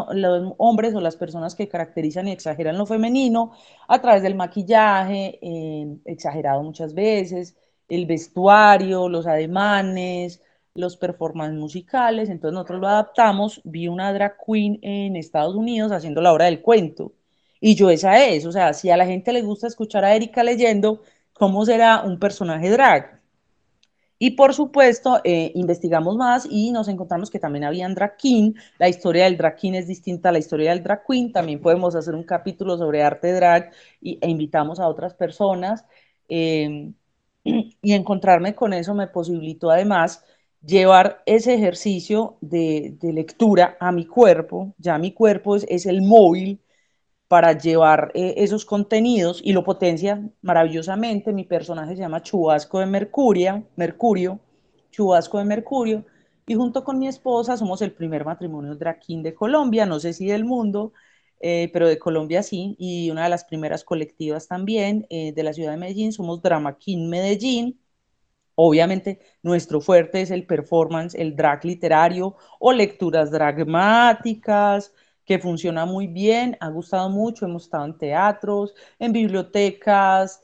hombres 0.59 0.95
o 0.95 1.01
las 1.01 1.17
personas 1.17 1.55
que 1.55 1.69
caracterizan 1.69 2.29
y 2.29 2.33
exageran 2.33 2.79
lo 2.79 2.87
femenino 2.87 3.53
a 3.89 4.01
través 4.01 4.23
del 4.23 4.35
maquillaje, 4.35 5.39
eh, 5.43 5.99
exagerado 6.05 6.63
muchas 6.63 6.95
veces, 6.95 7.57
el 7.89 8.07
vestuario, 8.07 9.09
los 9.09 9.27
ademanes, 9.27 10.43
los 10.75 10.97
performances 10.97 11.59
musicales. 11.59 12.31
Entonces 12.31 12.55
nosotros 12.55 12.81
lo 12.81 12.89
adaptamos. 12.89 13.61
Vi 13.65 13.89
una 13.89 14.13
drag 14.13 14.37
queen 14.45 14.79
en 14.83 15.17
Estados 15.17 15.55
Unidos 15.55 15.93
haciendo 15.93 16.21
la 16.23 16.33
hora 16.33 16.47
del 16.47 16.63
cuento. 16.63 17.13
Y 17.61 17.75
yo 17.77 17.91
esa 17.91 18.25
es, 18.27 18.45
o 18.47 18.53
sea, 18.53 18.73
si 18.75 18.91
a 18.91 18.97
la 18.97 19.07
gente 19.07 19.33
le 19.33 19.43
gusta 19.43 19.69
escuchar 19.69 20.05
a 20.05 20.15
Erika 20.17 20.43
leyendo, 20.43 21.03
¿cómo 21.33 21.65
será 21.65 22.03
un 22.03 22.19
personaje 22.19 22.71
drag? 22.71 23.22
Y 24.25 24.31
por 24.37 24.55
supuesto, 24.55 25.21
eh, 25.25 25.51
investigamos 25.57 26.17
más 26.17 26.47
y 26.49 26.71
nos 26.71 26.87
encontramos 26.87 27.29
que 27.29 27.41
también 27.41 27.65
había 27.65 27.89
drag 27.89 28.17
king. 28.17 28.55
La 28.79 28.89
historia 28.89 29.25
del 29.25 29.37
drag 29.37 29.57
king 29.57 29.73
es 29.73 29.89
distinta 29.89 30.29
a 30.29 30.33
la 30.33 30.39
historia 30.39 30.71
del 30.71 30.85
drag 30.85 31.03
queen. 31.05 31.33
También 31.33 31.61
podemos 31.61 31.97
hacer 31.97 32.15
un 32.15 32.23
capítulo 32.23 32.79
sobre 32.79 33.03
arte 33.03 33.33
drag 33.33 33.73
e 34.01 34.31
invitamos 34.31 34.79
a 34.79 34.87
otras 34.87 35.15
personas. 35.15 35.85
Em, 36.29 36.95
y 37.45 37.93
encontrarme 37.95 38.55
con 38.55 38.73
eso 38.73 38.95
me 38.95 39.09
posibilitó 39.09 39.73
además 39.73 40.25
llevar 40.65 41.25
ese 41.27 41.55
ejercicio 41.55 42.39
de, 42.41 42.97
lectura 43.03 43.77
a 43.81 43.91
mi 43.91 44.07
cuerpo. 44.07 44.73
Ya 44.79 44.99
mi 44.99 45.13
cuerpo 45.13 45.57
es 45.57 45.85
el 45.87 46.01
móvil 46.01 46.62
para 47.33 47.57
llevar 47.57 48.13
eh, 48.13 48.35
esos 48.37 48.67
contenidos 48.67 49.41
y 49.43 49.55
lo 49.55 49.65
potencia 49.65 50.23
maravillosamente. 50.43 51.33
Mi 51.33 51.45
personaje 51.45 51.97
se 51.97 52.03
llama 52.03 52.23
Chubasco 52.23 52.79
de 52.79 52.85
Mercurio, 52.85 53.65
Mercurio, 53.75 54.39
Chubasco 54.91 55.39
de 55.39 55.47
Mercurio, 55.47 56.05
y 56.47 56.55
junto 56.57 56.85
con 56.85 56.99
mi 56.99 57.09
esposa 57.09 57.57
somos 57.57 57.81
el 57.81 57.93
primer 57.93 58.27
matrimonio 58.27 58.75
drag 58.75 59.01
king 59.01 59.23
de 59.23 59.33
Colombia, 59.33 59.87
no 59.87 59.99
sé 59.99 60.13
si 60.13 60.27
del 60.27 60.45
mundo, 60.45 60.93
eh, 61.41 61.71
pero 61.73 61.89
de 61.89 61.99
Colombia 61.99 62.43
sí, 62.43 62.77
y 62.79 63.11
una 63.11 63.25
de 63.25 63.31
las 63.31 63.45
primeras 63.45 63.83
colectivas 63.83 64.47
también 64.47 65.07
eh, 65.09 65.33
de 65.33 65.43
la 65.43 65.55
ciudad 65.55 65.71
de 65.71 65.79
Medellín, 65.79 66.13
somos 66.13 66.43
Drama 66.43 66.77
King 66.77 67.09
Medellín. 67.09 67.81
Obviamente 68.57 69.21
nuestro 69.43 69.81
fuerte 69.81 70.21
es 70.21 70.31
el 70.31 70.45
performance, 70.45 71.15
el 71.15 71.35
drag 71.35 71.65
literario 71.65 72.37
o 72.61 72.75
lecturas 72.75 73.31
dragmáticas, 73.31 74.93
que 75.33 75.39
funciona 75.39 75.87
muy 75.87 76.07
bien, 76.09 76.57
ha 76.61 76.69
gustado 76.69 77.09
mucho, 77.09 77.47
hemos 77.47 77.65
estado 77.65 77.87
en 77.87 77.97
teatros, 77.99 78.75
en 78.99 79.13
bibliotecas, 79.13 80.43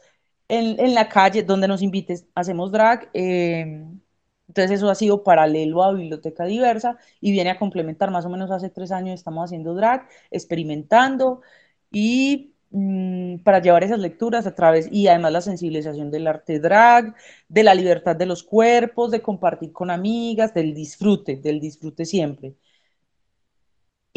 en, 0.49 0.95
la 0.95 1.09
calle, 1.09 1.43
donde 1.43 1.69
nos 1.69 1.83
invites, 1.83 2.27
hacemos 2.35 2.73
drag. 2.73 3.11
Em, 3.13 4.01
entonces 4.49 4.79
eso 4.79 4.89
ha 4.91 4.95
sido 4.95 5.23
paralelo 5.23 5.83
a 5.83 5.93
Biblioteca 5.93 6.45
Diversa 6.47 6.97
y 7.21 7.33
viene 7.33 7.51
a 7.51 7.59
complementar, 7.59 8.11
más 8.11 8.25
o 8.25 8.31
menos 8.31 8.51
hace 8.51 8.71
tres 8.71 8.91
años 8.93 9.15
estamos 9.17 9.45
haciendo 9.45 9.75
drag, 9.75 10.09
experimentando 10.31 11.43
y 11.91 12.55
mm, 12.71 13.39
para 13.45 13.61
llevar 13.61 13.85
esas 13.85 13.99
lecturas 14.01 14.47
a 14.47 14.55
través 14.55 14.89
y 14.91 15.09
además 15.09 15.33
la 15.33 15.41
sensibilización 15.43 16.11
del 16.11 16.27
arte 16.27 16.61
drag, 16.61 17.15
de 17.49 17.63
la 17.63 17.75
libertad 17.75 18.17
de 18.17 18.27
los 18.27 18.43
cuerpos, 18.43 19.11
de 19.11 19.21
compartir 19.23 19.73
con 19.73 19.91
amigas, 19.91 20.55
del 20.55 20.75
disfrute, 20.75 21.37
del 21.37 21.61
disfrute 21.61 22.05
siempre. 22.07 22.55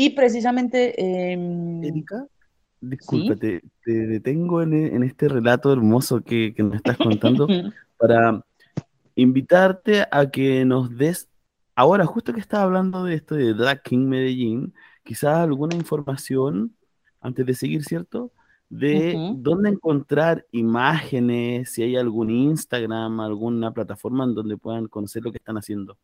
Y 0.01 0.09
precisamente... 0.09 0.99
Em, 0.99 1.83
Erika, 1.83 2.25
discúlpate, 2.81 3.61
te, 3.83 3.91
detengo 4.07 4.63
en, 4.63 5.03
este 5.03 5.27
relato 5.27 5.71
hermoso 5.71 6.23
que, 6.23 6.55
que 6.55 6.63
nos 6.63 6.77
estás 6.77 6.97
contando 6.97 7.45
para 7.97 8.43
invitarte 9.13 10.07
a 10.09 10.31
que 10.31 10.65
nos 10.65 10.97
des, 10.97 11.29
ahora 11.75 12.07
justo 12.07 12.33
que 12.33 12.39
estás 12.39 12.61
hablando 12.61 13.03
de 13.03 13.13
esto 13.13 13.35
de 13.35 13.53
Drag 13.53 13.83
King 13.83 14.07
Medellín, 14.07 14.73
quizás 15.03 15.37
alguna 15.37 15.75
información, 15.75 16.75
antes 17.19 17.45
de 17.45 17.53
seguir, 17.53 17.83
¿cierto? 17.83 18.31
De 18.69 19.15
dónde 19.35 19.69
encontrar 19.69 20.47
imágenes, 20.51 21.73
si 21.73 21.83
hay 21.83 21.95
algún 21.95 22.31
Instagram, 22.31 23.19
alguna 23.19 23.71
plataforma 23.71 24.23
en 24.23 24.33
donde 24.33 24.57
puedan 24.57 24.87
conocer 24.87 25.21
lo 25.21 25.31
que 25.31 25.37
están 25.37 25.59
haciendo. 25.59 25.95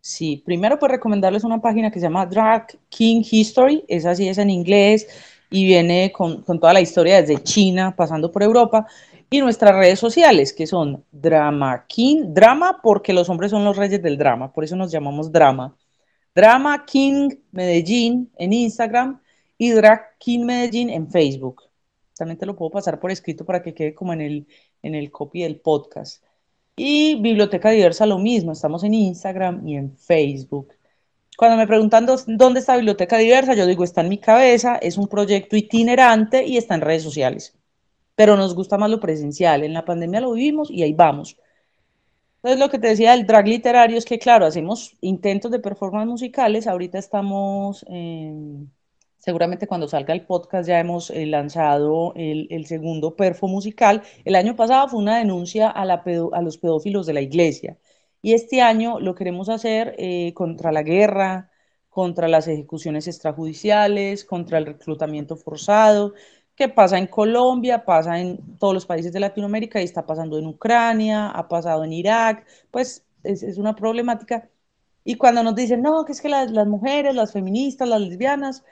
Sí, 0.00 0.42
primero 0.44 0.78
pues 0.78 0.92
recomendarles 0.92 1.44
una 1.44 1.60
página 1.60 1.90
que 1.90 2.00
se 2.00 2.06
llama 2.06 2.24
Drag 2.24 2.66
King 2.88 3.22
History, 3.30 3.84
esa 3.86 4.14
sí 4.14 4.28
es 4.28 4.38
en 4.38 4.48
inglés 4.48 5.06
y 5.50 5.66
viene 5.66 6.10
con, 6.12 6.42
toda 6.44 6.72
la 6.72 6.80
historia 6.80 7.20
desde 7.20 7.42
China, 7.42 7.94
pasando 7.94 8.32
por 8.32 8.42
Europa, 8.42 8.86
y 9.28 9.40
nuestras 9.40 9.76
redes 9.76 9.98
sociales, 9.98 10.52
que 10.52 10.66
son 10.66 11.04
Drama 11.12 11.84
King, 11.86 12.32
drama 12.34 12.80
porque 12.82 13.12
los 13.12 13.28
hombres 13.28 13.50
son 13.50 13.64
los 13.64 13.76
reyes 13.76 14.02
del 14.02 14.16
drama, 14.16 14.52
por 14.52 14.64
eso 14.64 14.74
nos 14.76 14.90
llamamos 14.90 15.30
drama. 15.30 15.76
Drama 16.34 16.84
King 16.86 17.30
Medellín 17.52 18.30
en 18.38 18.52
Instagram 18.52 19.20
y 19.58 19.70
Drag 19.70 20.16
King 20.18 20.44
Medellín 20.44 20.88
en 20.90 21.10
Facebook. 21.10 21.62
También 22.16 22.38
te 22.38 22.46
lo 22.46 22.56
puedo 22.56 22.70
pasar 22.70 23.00
por 23.00 23.10
escrito 23.10 23.44
para 23.44 23.62
que 23.62 23.74
quede 23.74 23.94
como 23.94 24.12
en 24.12 24.20
el, 24.20 24.46
en 24.82 24.94
el 24.94 25.10
copy 25.10 25.42
del 25.42 25.60
podcast. 25.60 26.22
Y 26.82 27.16
Biblioteca 27.16 27.68
Diversa 27.68 28.06
lo 28.06 28.18
mismo, 28.18 28.52
estamos 28.52 28.84
en 28.84 28.94
Instagram 28.94 29.68
y 29.68 29.76
en 29.76 29.98
Facebook. 29.98 30.72
Cuando 31.36 31.58
me 31.58 31.66
preguntan 31.66 32.06
dónde 32.06 32.60
está 32.60 32.74
Biblioteca 32.76 33.18
Diversa, 33.18 33.52
yo 33.52 33.66
digo, 33.66 33.84
está 33.84 34.00
en 34.00 34.08
mi 34.08 34.16
cabeza, 34.16 34.76
es 34.76 34.96
un 34.96 35.06
proyecto 35.06 35.58
itinerante 35.58 36.46
y 36.46 36.56
está 36.56 36.76
en 36.76 36.80
redes 36.80 37.02
sociales. 37.02 37.54
Pero 38.14 38.34
nos 38.34 38.54
gusta 38.54 38.78
más 38.78 38.88
lo 38.88 38.98
presencial. 38.98 39.62
En 39.62 39.74
la 39.74 39.84
pandemia 39.84 40.22
lo 40.22 40.32
vivimos 40.32 40.70
y 40.70 40.82
ahí 40.82 40.94
vamos. 40.94 41.36
Entonces, 42.36 42.58
lo 42.58 42.70
que 42.70 42.78
te 42.78 42.88
decía 42.88 43.10
del 43.10 43.26
drag 43.26 43.46
literario 43.46 43.98
es 43.98 44.06
que, 44.06 44.18
claro, 44.18 44.46
hacemos 44.46 44.96
intentos 45.02 45.50
de 45.50 45.58
performance 45.58 46.08
musicales. 46.08 46.66
Ahorita 46.66 46.98
estamos 46.98 47.84
en 47.88 48.70
Seguramente 49.20 49.66
cuando 49.66 49.86
salga 49.86 50.14
el 50.14 50.24
podcast 50.26 50.66
ya 50.66 50.80
hemos 50.80 51.10
eh, 51.10 51.26
lanzado 51.26 52.14
el, 52.16 52.66
segundo 52.66 53.16
perfo 53.16 53.48
musical. 53.48 54.02
El 54.24 54.34
año 54.34 54.56
pasado 54.56 54.88
fue 54.88 54.98
una 55.00 55.18
denuncia 55.18 55.68
a, 55.68 55.84
los 56.42 56.58
pedófilos 56.58 57.06
de 57.06 57.12
la 57.12 57.20
iglesia. 57.20 57.78
Y 58.22 58.32
este 58.32 58.62
año 58.62 58.98
lo 58.98 59.14
queremos 59.14 59.50
hacer 59.50 59.94
eh, 59.98 60.32
contra 60.34 60.72
la 60.72 60.82
guerra, 60.82 61.50
contra 61.90 62.28
las 62.28 62.48
ejecuciones 62.48 63.08
extrajudiciales, 63.08 64.24
contra 64.24 64.56
el 64.58 64.66
reclutamiento 64.66 65.36
forzado, 65.36 66.14
que 66.54 66.68
pasa 66.68 66.98
en 66.98 67.06
Colombia, 67.06 67.84
pasa 67.84 68.18
en 68.20 68.58
todos 68.58 68.72
los 68.74 68.86
países 68.86 69.12
de 69.12 69.20
Latinoamérica 69.20 69.80
y 69.80 69.84
está 69.84 70.06
pasando 70.06 70.38
en 70.38 70.46
Ucrania, 70.46 71.28
ha 71.28 71.46
pasado 71.48 71.84
en 71.84 71.92
Irak, 71.92 72.46
pues 72.70 73.04
es, 73.22 73.58
una 73.58 73.74
problemática. 73.76 74.48
Y 75.04 75.16
cuando 75.16 75.42
nos 75.42 75.54
dicen, 75.54 75.82
no, 75.82 76.04
que 76.06 76.12
es 76.12 76.20
que 76.22 76.28
las, 76.30 76.50
las 76.50 76.66
mujeres, 76.66 77.14
las 77.14 77.32
feministas, 77.32 77.88
las 77.88 78.00
lesbianas, 78.00 78.64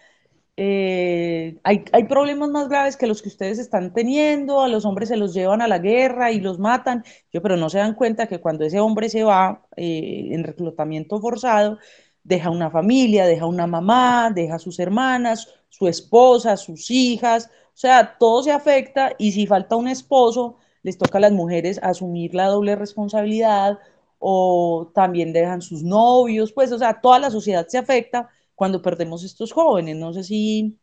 eh, 0.60 1.60
hay, 1.62 2.04
problemas 2.08 2.48
más 2.50 2.68
graves 2.68 2.96
que 2.96 3.06
los 3.06 3.22
que 3.22 3.28
ustedes 3.28 3.60
están 3.60 3.92
teniendo, 3.92 4.60
a 4.60 4.66
los 4.66 4.84
hombres 4.84 5.08
se 5.08 5.16
los 5.16 5.32
llevan 5.32 5.62
a 5.62 5.68
la 5.68 5.78
guerra 5.78 6.32
y 6.32 6.40
los 6.40 6.58
matan, 6.58 7.04
yo, 7.32 7.40
pero 7.40 7.56
no 7.56 7.70
se 7.70 7.78
dan 7.78 7.94
cuenta 7.94 8.26
que 8.26 8.40
cuando 8.40 8.64
ese 8.64 8.80
hombre 8.80 9.08
se 9.08 9.22
va 9.22 9.64
eh, 9.76 10.30
en 10.32 10.42
reclutamiento 10.42 11.20
forzado, 11.20 11.78
deja 12.24 12.50
una 12.50 12.70
familia, 12.70 13.24
deja 13.24 13.46
una 13.46 13.68
mamá, 13.68 14.32
deja 14.34 14.58
sus 14.58 14.80
hermanas, 14.80 15.46
su 15.68 15.86
esposa, 15.86 16.56
sus 16.56 16.90
hijas, 16.90 17.50
o 17.68 17.76
sea, 17.76 18.16
todo 18.18 18.42
se 18.42 18.50
afecta 18.50 19.12
y 19.16 19.30
si 19.30 19.46
falta 19.46 19.76
un 19.76 19.86
esposo, 19.86 20.56
les 20.82 20.98
toca 20.98 21.18
a 21.18 21.20
las 21.20 21.32
mujeres 21.32 21.78
asumir 21.84 22.34
la 22.34 22.48
doble 22.48 22.74
responsabilidad 22.74 23.78
o 24.18 24.90
también 24.92 25.32
dejan 25.32 25.62
sus 25.62 25.84
novios, 25.84 26.52
pues, 26.52 26.72
o 26.72 26.78
sea, 26.78 27.00
toda 27.00 27.20
la 27.20 27.30
sociedad 27.30 27.68
se 27.68 27.78
afecta 27.78 28.28
cuando 28.58 28.82
perdemos 28.82 29.22
estos 29.22 29.52
jóvenes. 29.52 29.94
No 29.96 30.12
sé 30.12 30.24
si, 30.24 30.76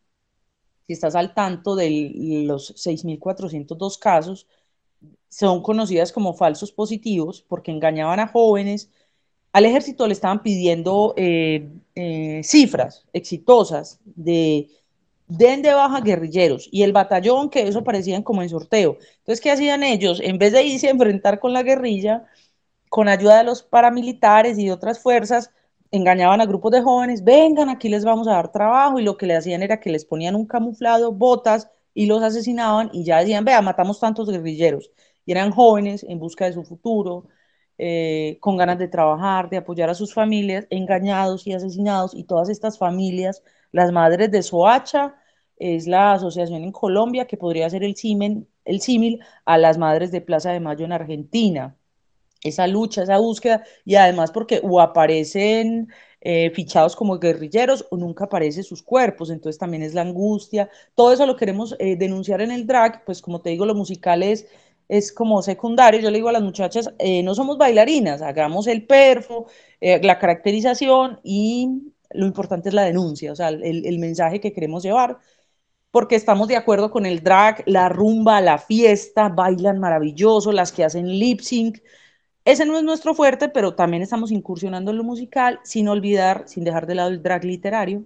si 0.86 0.94
estás 0.94 1.14
al 1.14 1.34
tanto 1.34 1.76
de 1.76 2.12
los 2.46 2.74
6.402 2.76 3.98
casos, 3.98 4.48
son 5.28 5.62
conocidas 5.62 6.10
como 6.10 6.32
falsos 6.34 6.72
positivos 6.72 7.42
porque 7.46 7.72
engañaban 7.72 8.18
a 8.18 8.28
jóvenes. 8.28 8.90
Al 9.52 9.66
ejército 9.66 10.06
le 10.06 10.14
estaban 10.14 10.42
pidiendo 10.42 11.12
eh, 11.18 11.68
eh, 11.94 12.40
cifras 12.44 13.06
exitosas 13.12 14.00
de 14.06 14.70
den 15.28 15.60
de 15.60 15.74
baja 15.74 16.00
guerrilleros 16.00 16.68
y 16.72 16.82
el 16.82 16.94
batallón, 16.94 17.50
que 17.50 17.68
eso 17.68 17.84
parecían 17.84 18.22
como 18.22 18.42
en 18.42 18.48
sorteo. 18.48 18.96
Entonces, 19.18 19.42
¿qué 19.42 19.50
hacían 19.50 19.82
ellos? 19.82 20.20
En 20.22 20.38
vez 20.38 20.52
de 20.54 20.62
irse 20.64 20.88
a 20.88 20.92
enfrentar 20.92 21.40
con 21.40 21.52
la 21.52 21.62
guerrilla, 21.62 22.24
con 22.88 23.08
ayuda 23.08 23.38
de 23.38 23.44
los 23.44 23.62
paramilitares 23.62 24.58
y 24.58 24.66
de 24.66 24.72
otras 24.72 25.00
fuerzas, 25.00 25.50
engañaban 25.90 26.40
a 26.40 26.46
grupos 26.46 26.72
de 26.72 26.82
jóvenes, 26.82 27.24
vengan, 27.24 27.68
aquí 27.68 27.88
les 27.88 28.04
vamos 28.04 28.28
a 28.28 28.32
dar 28.32 28.52
trabajo, 28.52 28.98
y 28.98 29.04
lo 29.04 29.16
que 29.16 29.26
le 29.26 29.36
hacían 29.36 29.62
era 29.62 29.80
que 29.80 29.90
les 29.90 30.04
ponían 30.04 30.34
un 30.36 30.46
camuflado, 30.46 31.12
botas, 31.12 31.70
y 31.94 32.06
los 32.06 32.22
asesinaban, 32.22 32.90
y 32.92 33.04
ya 33.04 33.18
decían, 33.18 33.44
vea, 33.44 33.62
matamos 33.62 34.00
tantos 34.00 34.28
guerrilleros. 34.30 34.90
Y 35.24 35.32
eran 35.32 35.50
jóvenes 35.50 36.04
en 36.04 36.18
busca 36.18 36.44
de 36.46 36.52
su 36.52 36.64
futuro, 36.64 37.26
eh, 37.78 38.38
con 38.40 38.56
ganas 38.56 38.78
de 38.78 38.88
trabajar, 38.88 39.50
de 39.50 39.58
apoyar 39.58 39.90
a 39.90 39.94
sus 39.94 40.14
familias, 40.14 40.66
engañados 40.70 41.46
y 41.46 41.52
asesinados, 41.52 42.14
y 42.14 42.24
todas 42.24 42.48
estas 42.48 42.78
familias, 42.78 43.42
las 43.72 43.92
madres 43.92 44.30
de 44.30 44.42
Soacha, 44.42 45.16
es 45.58 45.86
la 45.86 46.12
asociación 46.12 46.62
en 46.64 46.72
Colombia 46.72 47.26
que 47.26 47.36
podría 47.36 47.70
ser 47.70 47.82
el, 47.84 47.94
el 48.64 48.80
símil 48.80 49.20
a 49.44 49.58
las 49.58 49.78
madres 49.78 50.12
de 50.12 50.20
Plaza 50.20 50.52
de 50.52 50.60
Mayo 50.60 50.84
en 50.84 50.92
Argentina 50.92 51.75
esa 52.48 52.66
lucha, 52.66 53.02
esa 53.02 53.18
búsqueda, 53.18 53.64
y 53.84 53.94
además 53.96 54.30
porque 54.32 54.60
o 54.62 54.80
aparecen 54.80 55.88
eh, 56.20 56.50
fichados 56.50 56.96
como 56.96 57.18
guerrilleros 57.18 57.86
o 57.90 57.96
nunca 57.96 58.24
aparecen 58.24 58.64
sus 58.64 58.82
cuerpos, 58.82 59.30
entonces 59.30 59.58
también 59.58 59.82
es 59.82 59.94
la 59.94 60.02
angustia, 60.02 60.68
todo 60.94 61.12
eso 61.12 61.26
lo 61.26 61.36
queremos 61.36 61.76
eh, 61.78 61.96
denunciar 61.96 62.40
en 62.40 62.50
el 62.50 62.66
drag, 62.66 63.04
pues 63.04 63.22
como 63.22 63.40
te 63.40 63.50
digo, 63.50 63.66
lo 63.66 63.74
musical 63.74 64.22
es, 64.22 64.46
es 64.88 65.12
como 65.12 65.42
secundario, 65.42 66.00
yo 66.00 66.10
le 66.10 66.18
digo 66.18 66.28
a 66.28 66.32
las 66.32 66.42
muchachas, 66.42 66.92
eh, 66.98 67.22
no 67.22 67.34
somos 67.34 67.58
bailarinas, 67.58 68.22
hagamos 68.22 68.66
el 68.66 68.86
perfo, 68.86 69.46
la 69.80 70.18
caracterización 70.18 71.20
y 71.22 71.92
lo 72.10 72.26
importante 72.26 72.68
es 72.68 72.74
la 72.74 72.84
denuncia, 72.84 73.32
o 73.32 73.36
sea, 73.36 73.48
el, 73.48 73.84
el 73.86 73.98
mensaje 73.98 74.40
que 74.40 74.52
queremos 74.52 74.82
llevar, 74.82 75.18
porque 75.90 76.16
estamos 76.16 76.48
de 76.48 76.56
acuerdo 76.56 76.90
con 76.90 77.06
el 77.06 77.22
drag, 77.22 77.62
la 77.66 77.88
rumba, 77.88 78.40
la 78.40 78.58
fiesta, 78.58 79.28
bailan 79.28 79.78
maravilloso, 79.80 80.52
las 80.52 80.72
que 80.72 80.84
hacen 80.84 81.08
lip 81.08 81.40
sync, 81.40 81.78
ese 82.46 82.64
no 82.64 82.78
es 82.78 82.84
nuestro 82.84 83.14
fuerte, 83.14 83.48
pero 83.48 83.74
también 83.74 84.02
estamos 84.02 84.30
incursionando 84.30 84.92
en 84.92 84.98
lo 84.98 85.04
musical, 85.04 85.60
sin 85.64 85.88
olvidar, 85.88 86.44
sin 86.46 86.64
dejar 86.64 86.86
de 86.86 86.94
lado 86.94 87.10
el 87.10 87.22
drag 87.22 87.44
literario. 87.44 88.04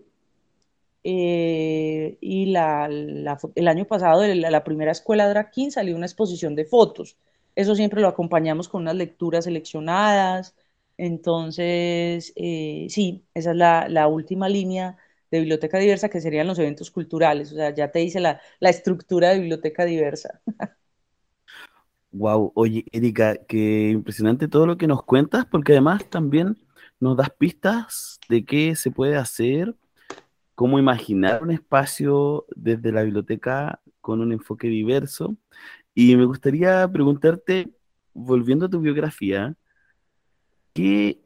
Eh, 1.04 2.18
y 2.20 2.50
el 2.54 3.68
año 3.68 3.86
pasado, 3.86 4.26
la, 4.26 4.64
primera 4.64 4.92
escuela 4.92 5.28
Drag 5.28 5.50
King, 5.50 5.70
salió 5.70 5.96
una 5.96 6.06
exposición 6.06 6.54
de 6.54 6.64
fotos. 6.64 7.16
Eso 7.54 7.74
siempre 7.74 8.00
lo 8.00 8.08
acompañamos 8.08 8.68
con 8.68 8.82
unas 8.82 8.96
lecturas 8.96 9.44
seleccionadas. 9.44 10.54
Entonces, 10.96 12.32
eh, 12.36 12.86
sí, 12.90 13.24
esa 13.34 13.50
es 13.52 13.56
la, 13.56 14.06
última 14.08 14.48
línea 14.48 14.96
de 15.30 15.38
biblioteca 15.40 15.78
diversa, 15.78 16.08
que 16.08 16.20
serían 16.20 16.46
los 16.46 16.58
eventos 16.58 16.90
culturales. 16.90 17.52
O 17.52 17.56
sea, 17.56 17.74
ya 17.74 17.90
te 17.90 18.00
dice 18.00 18.20
la, 18.20 18.40
la 18.60 18.70
estructura 18.70 19.30
de 19.30 19.40
biblioteca 19.40 19.84
diversa. 19.84 20.40
Wow, 22.12 22.52
oye, 22.56 22.84
Erika, 22.90 23.36
qué 23.46 23.90
impresionante 23.90 24.48
todo 24.48 24.66
lo 24.66 24.76
que 24.76 24.88
nos 24.88 25.04
cuentas, 25.04 25.46
porque 25.46 25.72
además 25.72 26.04
también 26.10 26.56
nos 26.98 27.16
das 27.16 27.30
pistas 27.30 28.18
de 28.28 28.44
qué 28.44 28.74
se 28.74 28.90
puede 28.90 29.16
hacer, 29.16 29.76
cómo 30.56 30.78
imaginar 30.78 31.42
un 31.42 31.52
espacio 31.52 32.46
desde 32.56 32.92
la 32.92 33.02
biblioteca 33.02 33.80
con 34.00 34.20
un 34.20 34.32
enfoque 34.32 34.68
diverso. 34.68 35.36
Y 35.94 36.16
me 36.16 36.24
gustaría 36.24 36.86
preguntarte, 36.92 37.70
volviendo 38.12 38.66
a 38.66 38.70
tu 38.70 38.80
biografía, 38.80 39.56
¿qué 40.74 41.20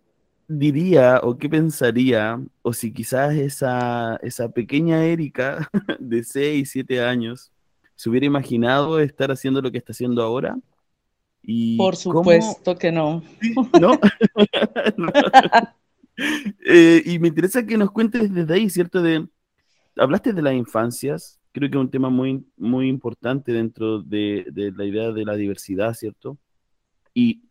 diría 0.49 1.21
o 1.23 1.39
qué 1.39 1.49
pensaría, 1.49 2.41
o 2.63 2.73
si 2.73 2.93
quizás 2.93 3.35
esa, 3.35 4.17
esa 4.23 4.51
pequeña 4.51 5.05
Erika 5.05 5.71
de 5.99 6.25
6, 6.25 6.71
7 6.71 7.03
años 7.03 7.53
se 7.97 8.11
hubiera 8.11 8.27
imaginado 8.27 9.01
estar 9.01 9.31
haciendo 9.31 9.63
lo 9.63 9.73
que 9.73 9.79
está 9.79 9.93
haciendo 9.93 10.23
ahora? 10.23 10.57
Por 11.77 11.97
supuesto 11.97 12.77
que 12.77 12.91
no. 12.91 13.23
¿No? 13.81 13.99
Eh, 16.65 17.03
y 17.05 17.19
me 17.19 17.29
interesa 17.29 17.67
que 17.67 17.77
nos 17.77 17.91
cuentes 17.91 18.33
desde 18.33 18.55
ahí, 18.55 18.71
¿cierto? 18.71 19.03
De, 19.03 19.27
hablaste 19.97 20.33
de 20.33 20.43
las 20.43 20.55
infancias, 20.55 21.41
creo 21.53 21.71
que 21.71 21.77
es 21.77 21.81
un 21.81 21.91
tema 21.91 22.09
muy, 22.09 22.47
muy 22.57 22.89
importante 22.89 23.53
dentro 23.53 24.01
de, 24.01 24.47
de 24.53 24.73
la 24.73 24.85
idea 24.85 25.13
de 25.13 25.25
la 25.25 25.35
diversidad, 25.35 25.93
¿cierto? 25.95 26.39
Y 27.13 27.43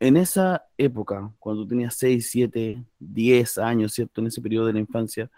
en 0.00 0.16
esa 0.16 0.64
época, 0.76 1.32
cuando 1.38 1.66
tenías 1.66 1.94
6, 1.96 2.28
7, 2.30 2.84
10 2.98 3.58
años, 3.58 3.92
¿cierto? 3.92 4.20
En 4.20 4.28
ese 4.28 4.40
periodo 4.40 4.66
de 4.66 4.74
la 4.74 4.80
infancia, 4.80 5.30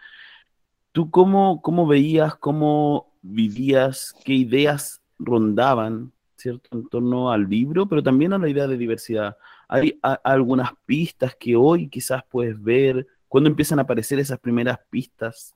¿tú 0.93 1.11
cómo, 1.11 1.63
cómo 1.63 1.87
veías, 1.87 2.35
cómo 2.37 3.13
vivías, 3.23 4.15
qué 4.25 4.35
ideas 4.35 5.01
rondaban 5.19 6.13
¿cierto? 6.41 6.68
En 6.72 6.88
torno 6.88 7.30
al 7.30 7.49
libro, 7.49 7.86
pero 7.86 8.03
también 8.03 8.32
a 8.32 8.38
la 8.38 8.49
idea 8.49 8.66
de 8.66 8.76
diversidad. 8.76 9.36
Hay 9.68 9.99
algunas 10.24 10.70
pistas 10.86 11.34
que 11.36 11.55
hoy 11.55 11.88
quizás 11.88 12.22
puedes 12.28 12.61
ver, 12.61 13.07
cuando 13.28 13.49
empiezan 13.49 13.78
a 13.78 13.82
aparecer 13.82 14.18
esas 14.18 14.38
primeras 14.38 14.78
pistas 14.91 15.55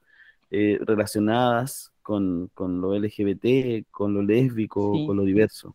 eh, 0.51 0.78
relacionadas 0.82 1.91
con, 2.03 2.51
lo 2.57 2.95
LGBT, 2.95 3.87
con 3.91 4.14
lo 4.14 4.22
lésbico, 4.22 5.07
con 5.07 5.16
lo 5.16 5.24
diverso. 5.24 5.74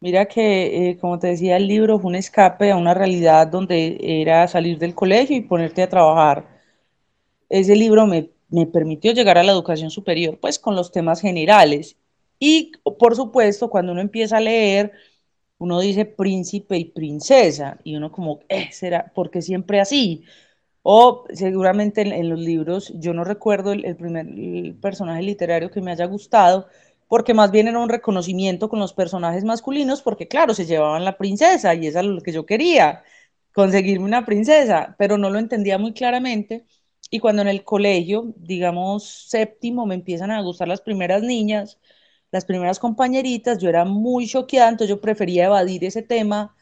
Mira 0.00 0.26
que, 0.26 0.90
eh, 0.90 0.98
como 0.98 1.18
te 1.18 1.28
decía, 1.28 1.56
el 1.56 1.68
libro 1.68 1.98
fue 1.98 2.08
un 2.08 2.16
escape 2.16 2.72
a 2.72 2.76
una 2.76 2.94
realidad 2.94 3.46
donde 3.46 3.98
era 4.00 4.48
salir 4.48 4.78
del 4.78 4.94
colegio 4.94 5.36
y 5.36 5.42
ponerte 5.42 5.82
a 5.82 5.88
trabajar. 5.88 6.46
Ese 7.48 7.76
libro 7.76 8.06
me, 8.06 8.30
me 8.48 8.66
permitió 8.66 9.12
llegar 9.12 9.38
a 9.38 9.42
la 9.42 9.52
educación 9.52 9.90
superior, 9.90 10.38
pues 10.40 10.58
con 10.58 10.74
los 10.74 10.90
temas 10.90 11.20
generales 11.20 11.96
y 12.44 12.72
por 12.98 13.14
supuesto, 13.14 13.70
cuando 13.70 13.92
uno 13.92 14.00
empieza 14.00 14.38
a 14.38 14.40
leer, 14.40 14.90
uno 15.58 15.80
dice 15.80 16.06
príncipe 16.06 16.76
y 16.76 16.86
princesa, 16.86 17.78
y 17.84 17.94
uno 17.94 18.10
como, 18.10 18.40
eh, 18.48 18.68
será, 18.72 19.12
porque 19.14 19.42
siempre 19.42 19.80
así. 19.80 20.24
O 20.82 21.24
seguramente 21.32 22.00
en, 22.02 22.28
los 22.28 22.40
libros, 22.40 22.92
yo 22.96 23.14
no 23.14 23.22
recuerdo 23.24 23.72
el, 23.72 23.96
primer 23.96 24.26
personaje 24.80 25.22
literario 25.22 25.70
que 25.70 25.80
me 25.80 25.92
haya 25.92 26.06
gustado, 26.06 26.66
porque 27.08 27.32
más 27.34 27.52
bien 27.52 27.68
era 27.68 27.78
un 27.78 27.88
reconocimiento 27.88 28.68
con 28.68 28.80
los 28.80 28.92
personajes 28.92 29.44
masculinos, 29.44 30.02
porque 30.02 30.26
claro, 30.28 30.54
se 30.54 30.66
llevaban 30.66 31.04
la 31.04 31.18
princesa 31.18 31.74
y 31.76 31.86
eso 31.86 32.00
es 32.00 32.06
lo 32.06 32.22
que 32.22 32.32
yo 32.32 32.44
quería, 32.46 33.04
conseguirme 33.54 34.06
una 34.06 34.26
princesa, 34.26 34.96
pero 34.98 35.16
no 35.18 35.30
lo 35.30 35.38
entendía 35.38 35.78
muy 35.78 35.92
claramente. 35.92 36.66
Y 37.10 37.20
cuando 37.20 37.42
en 37.42 37.48
el 37.48 37.62
colegio, 37.64 38.34
digamos 38.36 39.28
séptimo, 39.28 39.86
me 39.86 39.94
empiezan 39.94 40.32
a 40.32 40.42
gustar 40.42 40.66
las 40.68 40.80
primeras 40.80 41.22
niñas, 41.22 41.78
las 42.32 42.44
primeras 42.44 42.78
compañeritas, 42.80 43.58
yo 43.58 43.68
era 43.68 43.84
muy 43.84 44.26
choqueada, 44.26 44.70
entonces 44.70 44.88
yo 44.88 45.00
prefería 45.00 45.46
evadir 45.46 45.84
ese 45.84 46.02
tema 46.02 46.54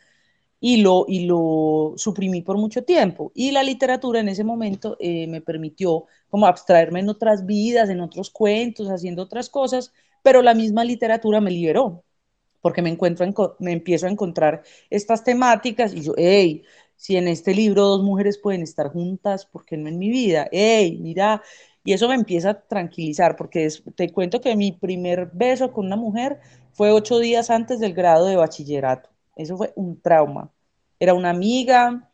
y 0.61 0.79
lo, 0.83 1.07
y 1.09 1.27
lo 1.27 1.95
suprimí 1.97 2.43
por 2.43 2.59
mucho 2.59 2.85
tiempo. 2.85 3.33
Y 3.35 3.51
la 3.53 3.63
literatura 3.63 4.21
en 4.21 4.29
ese 4.29 4.45
momento 4.45 4.97
eh, 5.01 5.27
me 5.29 5.41
permitió 5.41 6.07
como 6.29 6.47
abstraerme 6.47 7.01
en 7.01 7.09
otras 7.09 7.47
vidas, 7.47 7.89
en 7.89 8.01
otros 8.01 8.31
cuentos, 8.31 8.89
haciendo 8.89 9.23
otras 9.23 9.49
cosas, 9.51 9.93
pero 10.23 10.43
la 10.43 10.55
misma 10.55 10.85
literatura 10.85 11.41
me 11.41 11.51
liberó, 11.51 12.05
porque 12.61 12.83
me, 12.83 12.91
encuentro 12.91 13.57
me 13.61 13.73
empiezo 13.73 14.07
a 14.07 14.11
encontrar 14.11 14.63
estas 14.91 15.25
temáticas 15.25 15.95
y 15.95 16.03
yo, 16.03 16.15
hey, 16.17 16.63
si 16.97 17.17
en 17.17 17.29
este 17.29 17.55
libro 17.55 17.85
dos 17.85 18.03
mujeres 18.03 18.37
pueden 18.39 18.63
estar 18.63 18.91
juntas, 18.93 19.47
¿por 19.47 19.65
qué 19.65 19.77
no 19.79 19.89
en 19.89 19.99
mi 19.99 20.11
vida? 20.11 20.49
Hey, 20.53 20.99
mira, 21.01 21.43
y 21.85 21.93
eso 21.93 22.09
me 22.09 22.15
empieza 22.15 22.51
a 22.51 22.61
tranquilizar, 22.63 23.37
porque 23.37 23.69
te 23.95 24.11
cuento 24.13 24.41
que 24.41 24.57
mi 24.57 24.73
primer 24.73 25.31
beso 25.33 25.73
con 25.73 25.87
una 25.87 25.97
mujer 25.97 26.41
fue 26.73 26.91
ocho 26.93 27.19
días 27.19 27.51
antes 27.51 27.81
del 27.81 27.95
grado 27.95 28.27
de 28.27 28.37
bachillerato. 28.37 29.11
Eso 29.37 29.57
fue 29.57 29.73
un 29.77 30.01
trauma. 30.01 30.51
Era 30.99 31.15
una 31.15 31.31
amiga, 31.31 32.11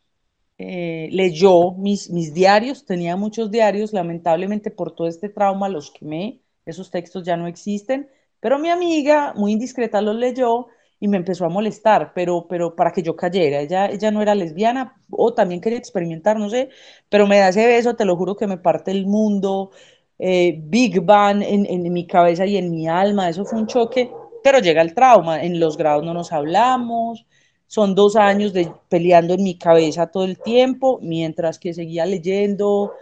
eh, 0.57 1.09
leyó 1.11 1.71
mis, 1.73 2.09
mis 2.09 2.33
diarios, 2.33 2.85
tenía 2.85 3.15
muchos 3.15 3.51
diarios, 3.51 3.93
lamentablemente 3.93 4.71
por 4.71 4.93
todo 4.95 5.07
este 5.07 5.29
trauma 5.29 5.69
los 5.69 5.91
quemé, 5.91 6.41
esos 6.65 6.89
textos 6.91 7.23
ya 7.23 7.37
no 7.37 7.47
existen, 7.47 8.09
pero 8.39 8.59
mi 8.59 8.69
amiga, 8.69 9.33
muy 9.35 9.51
indiscreta, 9.53 10.01
los 10.01 10.15
leyó 10.15 10.67
y 10.99 11.07
me 11.07 11.17
empezó 11.17 11.45
a 11.45 11.49
molestar, 11.49 12.11
pero, 12.15 12.47
pero 12.47 12.75
para 12.75 12.91
que 12.91 13.03
yo 13.03 13.15
cayera. 13.15 13.61
Ella, 13.61 13.87
ella 13.87 14.11
no 14.11 14.21
era 14.21 14.35
lesbiana 14.35 14.95
o 15.11 15.33
también 15.33 15.61
quería 15.61 15.77
experimentar, 15.77 16.39
no 16.39 16.49
sé, 16.49 16.69
pero 17.09 17.27
me 17.27 17.37
da 17.37 17.49
ese 17.49 17.65
beso, 17.67 17.95
te 17.95 18.05
lo 18.05 18.15
juro 18.15 18.35
que 18.35 18.47
me 18.47 18.57
parte 18.57 18.91
el 18.91 19.05
mundo, 19.05 19.71
eh, 20.19 20.59
Big 20.59 21.01
Bang 21.01 21.43
en, 21.43 21.65
en 21.65 21.93
mi 21.93 22.07
cabeza 22.07 22.45
y 22.45 22.57
en 22.57 22.71
mi 22.71 22.87
alma, 22.87 23.29
eso 23.29 23.45
fue 23.45 23.59
un 23.59 23.67
choque, 23.67 24.11
pero 24.43 24.59
llega 24.59 24.81
el 24.81 24.93
trauma, 24.93 25.43
en 25.43 25.59
los 25.59 25.77
grados 25.77 26.03
no 26.03 26.13
nos 26.13 26.31
hablamos, 26.31 27.25
son 27.67 27.95
dos 27.95 28.15
años 28.15 28.53
de 28.53 28.71
peleando 28.89 29.33
en 29.33 29.43
mi 29.43 29.57
cabeza 29.57 30.07
todo 30.07 30.23
el 30.23 30.39
tiempo, 30.39 30.99
mientras 31.01 31.59
que 31.59 31.73
seguía 31.73 32.05
leyendo 32.05 32.93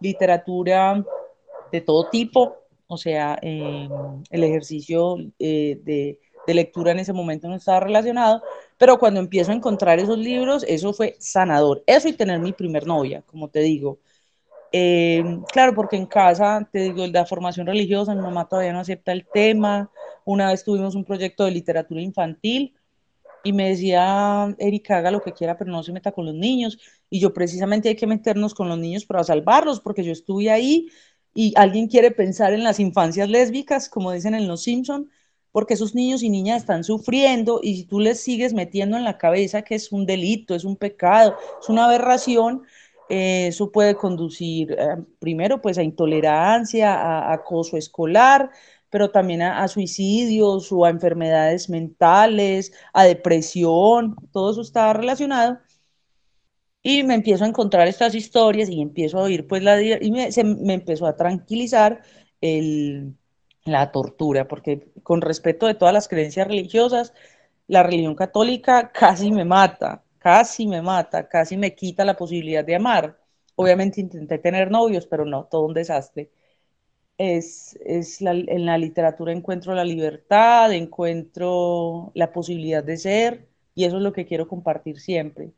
literatura 0.00 1.04
de 1.70 1.80
todo 1.80 2.08
tipo, 2.10 2.56
o 2.86 2.96
sea, 2.96 3.38
eh, 3.42 3.88
el 4.30 4.44
ejercicio 4.44 5.16
eh, 5.38 5.80
de, 5.82 6.20
de, 6.46 6.54
lectura 6.54 6.92
en 6.92 6.98
ese 6.98 7.12
momento 7.12 7.48
no 7.48 7.56
estaba 7.56 7.80
relacionado, 7.80 8.42
pero 8.78 8.98
cuando 8.98 9.20
empiezo 9.20 9.52
a 9.52 9.54
encontrar 9.54 9.98
esos 9.98 10.18
libros, 10.18 10.64
eso 10.68 10.92
fue 10.92 11.16
sanador. 11.18 11.82
Eso 11.86 12.08
y 12.08 12.12
tener 12.12 12.40
mi 12.40 12.52
primer 12.52 12.86
novia, 12.86 13.22
como 13.26 13.48
te 13.48 13.60
digo. 13.60 13.98
Eh, 14.72 15.22
claro, 15.52 15.74
porque 15.74 15.96
en 15.96 16.06
casa, 16.06 16.68
te 16.72 16.80
digo, 16.80 17.06
la 17.06 17.24
formación 17.26 17.66
religiosa, 17.66 18.14
mi 18.14 18.22
mamá 18.22 18.48
todavía 18.48 18.72
no 18.72 18.80
acepta 18.80 19.12
el 19.12 19.26
tema. 19.32 19.90
Una 20.24 20.48
vez 20.50 20.64
tuvimos 20.64 20.94
un 20.94 21.04
proyecto 21.04 21.44
de 21.44 21.52
literatura 21.52 22.00
infantil 22.00 22.74
y 23.44 23.52
me 23.52 23.68
decía, 23.68 24.54
Erika, 24.58 24.98
haga 24.98 25.10
lo 25.10 25.22
que 25.22 25.32
quiera, 25.32 25.56
pero 25.56 25.70
no 25.70 25.82
se 25.82 25.92
meta 25.92 26.12
con 26.12 26.24
los 26.26 26.34
niños. 26.34 26.78
Y 27.10 27.20
yo 27.20 27.32
precisamente 27.32 27.90
hay 27.90 27.96
que 27.96 28.06
meternos 28.06 28.54
con 28.54 28.68
los 28.68 28.78
niños 28.78 29.04
para 29.04 29.22
salvarlos, 29.22 29.80
porque 29.80 30.02
yo 30.02 30.12
estuve 30.12 30.50
ahí 30.50 30.88
y 31.34 31.52
alguien 31.56 31.88
quiere 31.88 32.10
pensar 32.10 32.52
en 32.54 32.64
las 32.64 32.80
infancias 32.80 33.28
lésbicas, 33.28 33.88
como 33.88 34.12
dicen 34.12 34.34
en 34.34 34.48
Los 34.48 34.62
Simpson, 34.62 35.10
porque 35.54 35.74
esos 35.74 35.94
niños 35.94 36.24
y 36.24 36.30
niñas 36.30 36.62
están 36.62 36.82
sufriendo 36.82 37.60
y 37.62 37.76
si 37.76 37.84
tú 37.84 38.00
les 38.00 38.18
sigues 38.20 38.52
metiendo 38.52 38.96
en 38.96 39.04
la 39.04 39.18
cabeza 39.18 39.62
que 39.62 39.76
es 39.76 39.92
un 39.92 40.04
delito, 40.04 40.56
es 40.56 40.64
un 40.64 40.74
pecado, 40.74 41.36
es 41.60 41.68
una 41.68 41.84
aberración, 41.84 42.64
eh, 43.08 43.46
eso 43.48 43.70
puede 43.70 43.94
conducir 43.94 44.72
eh, 44.72 44.96
primero 45.20 45.62
pues 45.62 45.78
a 45.78 45.84
intolerancia, 45.84 46.94
a, 46.94 47.32
acoso 47.32 47.76
escolar, 47.76 48.50
pero 48.90 49.12
también 49.12 49.42
a, 49.42 49.68
suicidios 49.68 50.72
o 50.72 50.84
a 50.84 50.90
enfermedades 50.90 51.70
mentales, 51.70 52.72
a 52.92 53.04
depresión, 53.04 54.16
todo 54.32 54.50
eso 54.50 54.60
está 54.62 54.92
relacionado. 54.92 55.60
Y 56.82 57.04
me 57.04 57.14
empiezo 57.14 57.44
a 57.44 57.48
encontrar 57.48 57.86
estas 57.86 58.14
historias 58.16 58.68
y 58.68 58.82
empiezo 58.82 59.18
a 59.18 59.22
oír, 59.22 59.46
pues, 59.46 59.62
la, 59.62 59.80
y 59.80 60.10
me 60.10 60.74
empezó 60.74 61.06
a 61.06 61.16
tranquilizar 61.16 62.02
el, 62.40 63.14
la 63.64 63.90
tortura, 63.92 64.46
porque 64.48 64.92
con 65.02 65.20
respeto 65.22 65.66
de 65.66 65.74
todas 65.74 65.94
las 65.94 66.08
creencias 66.08 66.46
religiosas, 66.48 67.14
la 67.66 67.82
religión 67.82 68.14
católica 68.14 68.92
casi 68.92 69.30
me 69.32 69.44
mata, 69.44 70.04
casi 70.18 70.66
me 70.66 70.82
mata, 70.82 71.28
casi 71.28 71.56
me 71.56 71.74
quita 71.74 72.04
la 72.04 72.16
posibilidad 72.16 72.64
de 72.64 72.76
amar. 72.76 73.18
Obviamente 73.56 74.00
intenté 74.00 74.38
tener 74.38 74.70
novios, 74.70 75.06
pero 75.06 75.24
no, 75.24 75.44
todo 75.46 75.62
un 75.66 75.74
desastre. 75.74 76.30
Es, 77.18 77.76
es 77.84 78.20
en 78.22 78.66
la 78.66 78.78
literatura 78.78 79.32
encuentro 79.32 79.74
la 79.74 79.84
libertad, 79.84 80.72
encuentro 80.72 82.12
la 82.14 82.32
posibilidad 82.32 82.82
de 82.84 82.96
ser, 82.98 83.48
y 83.74 83.84
eso 83.84 83.98
es 83.98 84.02
lo 84.02 84.12
que 84.12 84.26
quiero 84.26 84.48
compartir 84.48 85.00
siempre. 85.00 85.52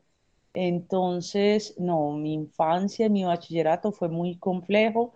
Entonces, 0.53 1.75
no, 1.77 2.11
mi 2.13 2.33
infancia, 2.33 3.09
mi 3.09 3.23
bachillerato 3.23 3.91
fue 3.91 4.09
muy 4.09 4.37
complejo 4.39 5.13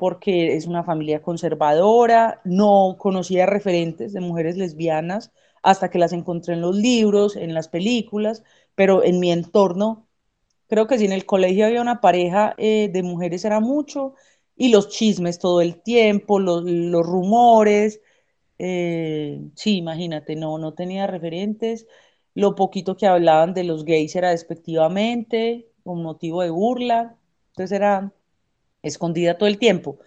porque 0.00 0.56
es 0.56 0.66
una 0.66 0.84
familia 0.84 1.22
conservadora, 1.22 2.42
no 2.44 2.96
conocía 2.98 3.46
referentes 3.46 4.14
de 4.14 4.20
mujeres 4.20 4.56
lesbianas 4.58 5.32
hasta 5.62 5.90
que 5.90 6.00
las 6.00 6.14
encontré 6.14 6.54
en 6.54 6.62
los 6.62 6.76
libros, 6.76 7.36
en 7.36 7.54
las 7.54 7.68
películas, 7.68 8.42
pero 8.74 9.04
en 9.04 9.20
mi 9.20 9.30
entorno, 9.32 10.08
creo 10.68 10.86
que 10.86 10.98
si 10.98 11.06
en 11.06 11.12
el 11.12 11.26
colegio 11.26 11.66
había 11.66 11.82
una 11.82 12.00
pareja 12.00 12.54
eh, 12.58 12.90
de 12.92 13.02
mujeres 13.02 13.44
era 13.44 13.60
mucho, 13.60 14.14
y 14.56 14.70
los 14.70 14.88
chismes 14.90 15.38
todo 15.38 15.60
el 15.62 15.82
tiempo, 15.82 16.38
los, 16.40 16.64
los 16.64 17.06
rumores, 17.06 18.00
eh, 18.58 19.40
sí, 19.56 19.76
imagínate, 19.78 20.36
no, 20.36 20.58
no 20.58 20.74
tenía 20.74 21.06
referentes 21.06 21.86
lo 22.34 22.54
poquito 22.54 22.96
que 22.96 23.06
hablaban 23.06 23.54
de 23.54 23.64
los 23.64 23.84
gays 23.84 24.14
era 24.16 24.30
despectivamente, 24.30 25.68
un 25.84 26.02
motivo 26.02 26.42
de 26.42 26.50
burla, 26.50 27.16
entonces 27.48 27.72
era 27.76 28.12
escondida 28.82 29.38
todo 29.38 29.48
el 29.48 29.58
tiempo. 29.58 29.98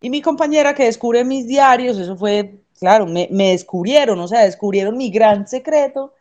Y 0.00 0.10
mi 0.10 0.22
compañera 0.22 0.74
que 0.74 0.84
descubre 0.84 1.24
mis 1.24 1.46
diarios, 1.46 1.98
eso 1.98 2.16
fue, 2.16 2.62
claro, 2.78 3.06
me, 3.06 3.28
me 3.30 3.50
descubrieron, 3.50 4.18
o 4.20 4.28
sea, 4.28 4.44
descubrieron 4.44 4.96
mi 4.96 5.10
gran 5.10 5.46
secreto 5.46 6.14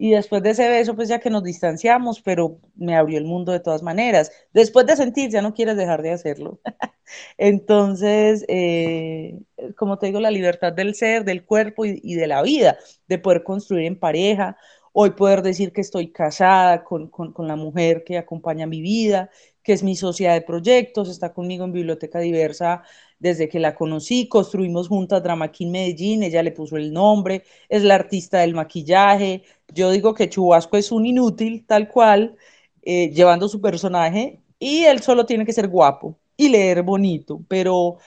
y 0.00 0.10
después 0.12 0.42
de 0.44 0.50
ese 0.50 0.68
beso, 0.68 0.94
pues 0.94 1.08
ya 1.08 1.18
que 1.18 1.28
nos 1.28 1.42
distanciamos, 1.42 2.22
pero 2.22 2.60
me 2.76 2.96
abrió 2.96 3.18
el 3.18 3.24
mundo 3.24 3.50
de 3.50 3.58
todas 3.58 3.82
maneras. 3.82 4.30
Después 4.52 4.86
de 4.86 4.96
sentir, 4.96 5.28
ya 5.30 5.42
no 5.42 5.54
quieres 5.54 5.76
dejar 5.76 6.02
de 6.02 6.12
hacerlo. 6.12 6.60
Entonces, 7.36 8.44
eh, 8.48 9.40
como 9.76 9.98
te 9.98 10.06
digo, 10.06 10.20
la 10.20 10.30
libertad 10.30 10.72
del 10.72 10.94
ser, 10.94 11.24
del 11.24 11.44
cuerpo 11.44 11.84
y, 11.84 12.14
de 12.14 12.26
la 12.28 12.42
vida, 12.42 12.78
de 13.08 13.18
poder 13.18 13.42
construir 13.42 13.86
en 13.86 13.98
pareja, 13.98 14.56
Hoy 15.00 15.10
poder 15.10 15.42
decir 15.42 15.72
que 15.72 15.80
estoy 15.82 16.10
casada 16.10 16.82
con, 16.82 17.08
con, 17.08 17.32
con, 17.32 17.46
la 17.46 17.54
mujer 17.54 18.02
que 18.04 18.18
acompaña 18.18 18.66
mi 18.66 18.80
vida, 18.80 19.30
que 19.68 19.74
es 19.74 19.82
mi 19.82 19.96
socia 19.96 20.32
de 20.32 20.40
proyectos, 20.40 21.10
está 21.10 21.34
conmigo 21.34 21.62
en 21.66 21.72
Biblioteca 21.72 22.20
Diversa 22.20 22.84
desde 23.18 23.50
que 23.50 23.58
la 23.58 23.74
conocí, 23.74 24.26
construimos 24.26 24.88
juntas 24.88 25.22
Drama 25.22 25.52
King 25.52 25.70
Medellín, 25.72 26.22
ella 26.22 26.42
le 26.42 26.52
puso 26.52 26.78
el 26.78 26.90
nombre, 26.90 27.42
es 27.68 27.82
la 27.82 27.96
artista 27.96 28.38
del 28.38 28.54
maquillaje, 28.54 29.42
yo 29.74 29.90
digo 29.90 30.14
que 30.14 30.30
Chubasco 30.30 30.78
es 30.78 30.90
un 30.90 31.04
inútil, 31.04 31.66
tal 31.66 31.86
cual, 31.90 32.34
eh, 32.80 33.10
llevando 33.10 33.46
su 33.46 33.60
personaje, 33.60 34.40
y 34.58 34.84
él 34.84 35.02
solo 35.02 35.26
tiene 35.26 35.44
que 35.44 35.52
ser 35.52 35.68
guapo 35.68 36.18
y 36.34 36.48
leer 36.48 36.82
bonito, 36.82 37.44
pero 37.46 37.98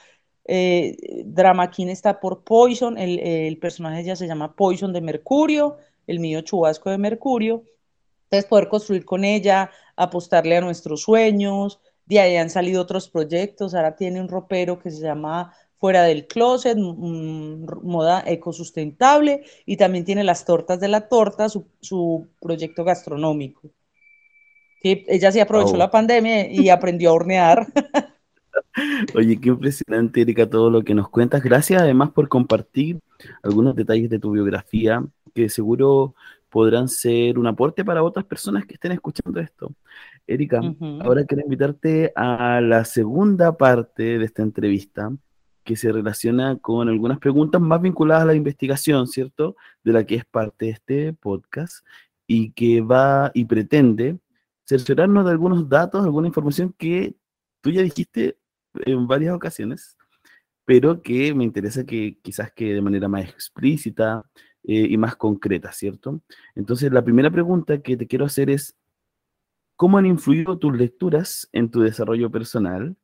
eh, 0.44 0.96
Drama 1.24 1.70
King 1.70 1.86
está 1.88 2.18
por 2.18 2.42
Poison, 2.42 2.98
el, 2.98 3.20
el 3.20 3.56
personaje 3.58 4.02
ya 4.02 4.16
se 4.16 4.26
llama 4.26 4.56
Poison 4.56 4.92
de 4.92 5.00
Mercurio, 5.00 5.76
el 6.08 6.18
mío 6.18 6.40
chubasco 6.40 6.90
de 6.90 6.98
mercurio. 6.98 7.62
Entonces, 8.32 8.48
poder 8.48 8.68
construir 8.68 9.04
con 9.04 9.24
ella, 9.24 9.70
apostarle 9.94 10.56
a 10.56 10.62
nuestros 10.62 11.02
sueños. 11.02 11.80
De 12.06 12.18
ahí 12.18 12.36
han 12.36 12.48
salido 12.48 12.80
otros 12.80 13.10
proyectos. 13.10 13.74
Ahora 13.74 13.94
tiene 13.94 14.22
un 14.22 14.28
ropero 14.28 14.78
que 14.78 14.90
se 14.90 15.02
llama 15.02 15.52
Fuera 15.76 16.04
del 16.04 16.26
Closet, 16.26 16.78
moda 16.78 18.24
ecosustentable. 18.26 19.44
Y 19.66 19.76
también 19.76 20.06
tiene 20.06 20.24
las 20.24 20.46
tortas 20.46 20.80
de 20.80 20.88
la 20.88 21.08
torta, 21.08 21.50
su, 21.50 21.66
su 21.82 22.26
proyecto 22.40 22.84
gastronómico. 22.84 23.68
Que 24.80 25.04
ella 25.08 25.30
sí 25.30 25.38
aprovechó 25.38 25.74
oh. 25.74 25.76
la 25.76 25.90
pandemia 25.90 26.50
y 26.50 26.70
aprendió 26.70 27.10
a 27.10 27.12
hornear. 27.12 27.66
Oye, 29.14 29.38
qué 29.38 29.50
impresionante, 29.50 30.22
Erika, 30.22 30.48
todo 30.48 30.70
lo 30.70 30.82
que 30.84 30.94
nos 30.94 31.10
cuentas. 31.10 31.42
Gracias 31.42 31.82
además 31.82 32.12
por 32.12 32.30
compartir 32.30 32.98
algunos 33.42 33.76
detalles 33.76 34.08
de 34.08 34.18
tu 34.18 34.30
biografía 34.30 35.04
que 35.34 35.50
seguro 35.50 36.14
podrán 36.52 36.86
ser 36.86 37.38
un 37.38 37.46
aporte 37.46 37.82
para 37.82 38.02
otras 38.02 38.26
personas 38.26 38.66
que 38.66 38.74
estén 38.74 38.92
escuchando 38.92 39.40
esto. 39.40 39.74
Erika, 40.26 40.60
uh 40.60 40.64
-huh. 40.64 41.02
ahora 41.02 41.24
quiero 41.24 41.42
invitarte 41.42 42.12
a 42.14 42.60
la 42.60 42.84
segunda 42.84 43.56
parte 43.56 44.18
de 44.18 44.24
esta 44.26 44.42
entrevista 44.42 45.10
que 45.64 45.76
se 45.76 45.90
relaciona 45.90 46.58
con 46.58 46.90
algunas 46.90 47.18
preguntas 47.18 47.58
más 47.58 47.80
vinculadas 47.80 48.24
a 48.24 48.26
la 48.26 48.34
investigación, 48.34 49.06
¿cierto? 49.06 49.56
De 49.82 49.92
la 49.92 50.04
que 50.04 50.16
es 50.16 50.26
parte 50.26 50.66
de 50.66 50.70
este 50.72 51.12
podcast 51.14 51.86
y 52.26 52.50
que 52.52 52.82
va 52.82 53.30
y 53.32 53.46
pretende 53.46 54.18
cerciorarnos 54.64 55.24
de 55.24 55.30
algunos 55.30 55.66
datos, 55.70 56.04
alguna 56.04 56.28
información 56.28 56.74
que 56.76 57.14
tú 57.62 57.70
ya 57.70 57.80
dijiste 57.80 58.36
en 58.84 59.06
varias 59.06 59.34
ocasiones, 59.34 59.96
pero 60.66 61.00
que 61.00 61.32
me 61.34 61.44
interesa 61.44 61.84
que 61.86 62.18
quizás 62.20 62.52
que 62.52 62.74
de 62.74 62.82
manera 62.82 63.08
más 63.08 63.24
explícita 63.24 64.22
eh, 64.64 64.86
y 64.90 64.96
más 64.96 65.16
concreta, 65.16 65.72
¿cierto? 65.72 66.20
Entonces, 66.54 66.92
la 66.92 67.02
primera 67.02 67.30
pregunta 67.30 67.82
que 67.82 67.96
te 67.96 68.06
quiero 68.06 68.24
hacer 68.24 68.48
es, 68.48 68.76
¿cómo 69.76 69.98
han 69.98 70.06
influido 70.06 70.58
tus 70.58 70.76
lecturas 70.76 71.48
en 71.52 71.70
tu 71.70 71.80
desarrollo 71.80 72.30
personal 72.30 72.96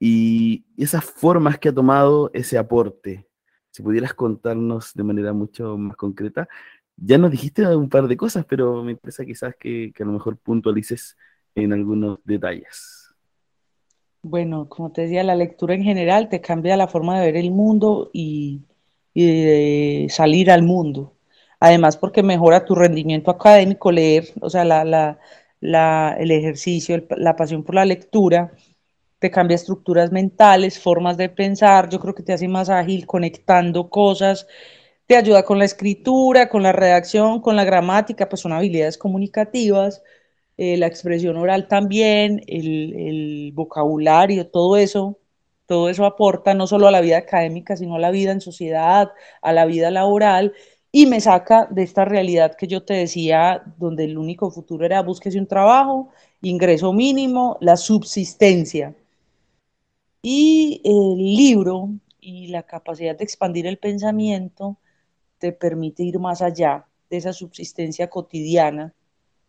y 0.00 0.64
esas 0.76 1.04
formas 1.04 1.58
que 1.58 1.68
ha 1.68 1.74
tomado 1.74 2.30
ese 2.32 2.56
aporte? 2.56 3.28
Si 3.70 3.82
pudieras 3.82 4.14
contarnos 4.14 4.94
de 4.94 5.02
manera 5.02 5.32
mucho 5.32 5.76
más 5.76 5.96
concreta. 5.96 6.48
Ya 6.96 7.18
nos 7.18 7.30
dijiste 7.30 7.66
un 7.74 7.88
par 7.88 8.06
de 8.06 8.16
cosas, 8.16 8.44
pero 8.46 8.82
me 8.82 8.92
interesa 8.92 9.24
quizás 9.24 9.54
que, 9.58 9.92
que 9.94 10.02
a 10.02 10.06
lo 10.06 10.12
mejor 10.12 10.36
puntualices 10.38 11.16
en 11.54 11.72
algunos 11.72 12.18
detalles. 12.24 13.14
Bueno, 14.22 14.68
como 14.68 14.92
te 14.92 15.02
decía, 15.02 15.22
la 15.24 15.34
lectura 15.34 15.74
en 15.74 15.82
general 15.82 16.28
te 16.28 16.40
cambia 16.40 16.76
la 16.76 16.86
forma 16.86 17.18
de 17.18 17.26
ver 17.26 17.36
el 17.36 17.50
mundo 17.50 18.10
y, 18.12 18.62
y 19.14 20.08
salir 20.08 20.50
al 20.50 20.62
mundo. 20.62 21.14
Además, 21.60 21.96
porque 21.96 22.22
mejora 22.22 22.64
tu 22.64 22.74
rendimiento 22.74 23.30
académico 23.30 23.92
leer, 23.92 24.28
o 24.40 24.50
sea, 24.50 24.64
la, 24.64 24.84
la, 24.84 25.18
la, 25.60 26.16
el 26.18 26.30
ejercicio, 26.30 27.04
la 27.16 27.36
pasión 27.36 27.62
por 27.62 27.76
la 27.76 27.84
lectura, 27.84 28.52
te 29.22 29.30
cambia 29.30 29.54
estructuras 29.54 30.10
mentales, 30.12 30.80
formas 30.80 31.16
de 31.16 31.28
pensar, 31.28 31.88
yo 31.88 32.00
creo 32.00 32.14
que 32.14 32.24
te 32.24 32.32
hace 32.32 32.48
más 32.48 32.68
ágil 32.68 33.06
conectando 33.06 33.88
cosas, 33.88 34.48
te 35.06 35.16
ayuda 35.16 35.44
con 35.44 35.58
la 35.58 35.64
escritura, 35.64 36.48
con 36.48 36.62
la 36.64 36.72
redacción, 36.72 37.40
con 37.40 37.54
la 37.56 37.64
gramática, 37.64 38.28
pues 38.28 38.40
son 38.42 38.52
habilidades 38.52 38.98
comunicativas, 38.98 40.02
eh, 40.56 40.76
la 40.76 40.86
expresión 40.88 41.36
oral 41.36 41.68
también, 41.68 42.42
el, 42.48 42.94
el, 42.94 43.52
vocabulario, 43.54 44.48
todo 44.48 44.76
eso, 44.76 45.18
todo 45.72 45.88
eso 45.88 46.04
aporta 46.04 46.52
no 46.52 46.66
solo 46.66 46.86
a 46.86 46.90
la 46.90 47.00
vida 47.00 47.16
académica, 47.16 47.78
sino 47.78 47.94
a 47.94 47.98
la 47.98 48.10
vida 48.10 48.30
en 48.30 48.42
sociedad, 48.42 49.10
a 49.40 49.52
la 49.54 49.64
vida 49.64 49.90
laboral, 49.90 50.52
y 50.92 51.06
me 51.06 51.18
saca 51.18 51.66
de 51.70 51.82
esta 51.82 52.04
realidad 52.04 52.56
que 52.58 52.66
yo 52.66 52.84
te 52.84 52.92
decía, 52.92 53.62
donde 53.78 54.04
el 54.04 54.18
único 54.18 54.50
futuro 54.50 54.84
era 54.84 55.00
búsquese 55.00 55.38
un 55.38 55.46
trabajo, 55.46 56.10
ingreso 56.42 56.92
mínimo, 56.92 57.56
la 57.62 57.78
subsistencia. 57.78 58.94
Y 60.20 60.82
el 60.84 61.16
libro 61.16 61.88
y 62.20 62.48
la 62.48 62.64
capacidad 62.64 63.16
de 63.16 63.24
expandir 63.24 63.66
el 63.66 63.78
pensamiento 63.78 64.76
te 65.38 65.52
permite 65.52 66.02
ir 66.02 66.18
más 66.18 66.42
allá 66.42 66.84
de 67.08 67.16
esa 67.16 67.32
subsistencia 67.32 68.10
cotidiana, 68.10 68.92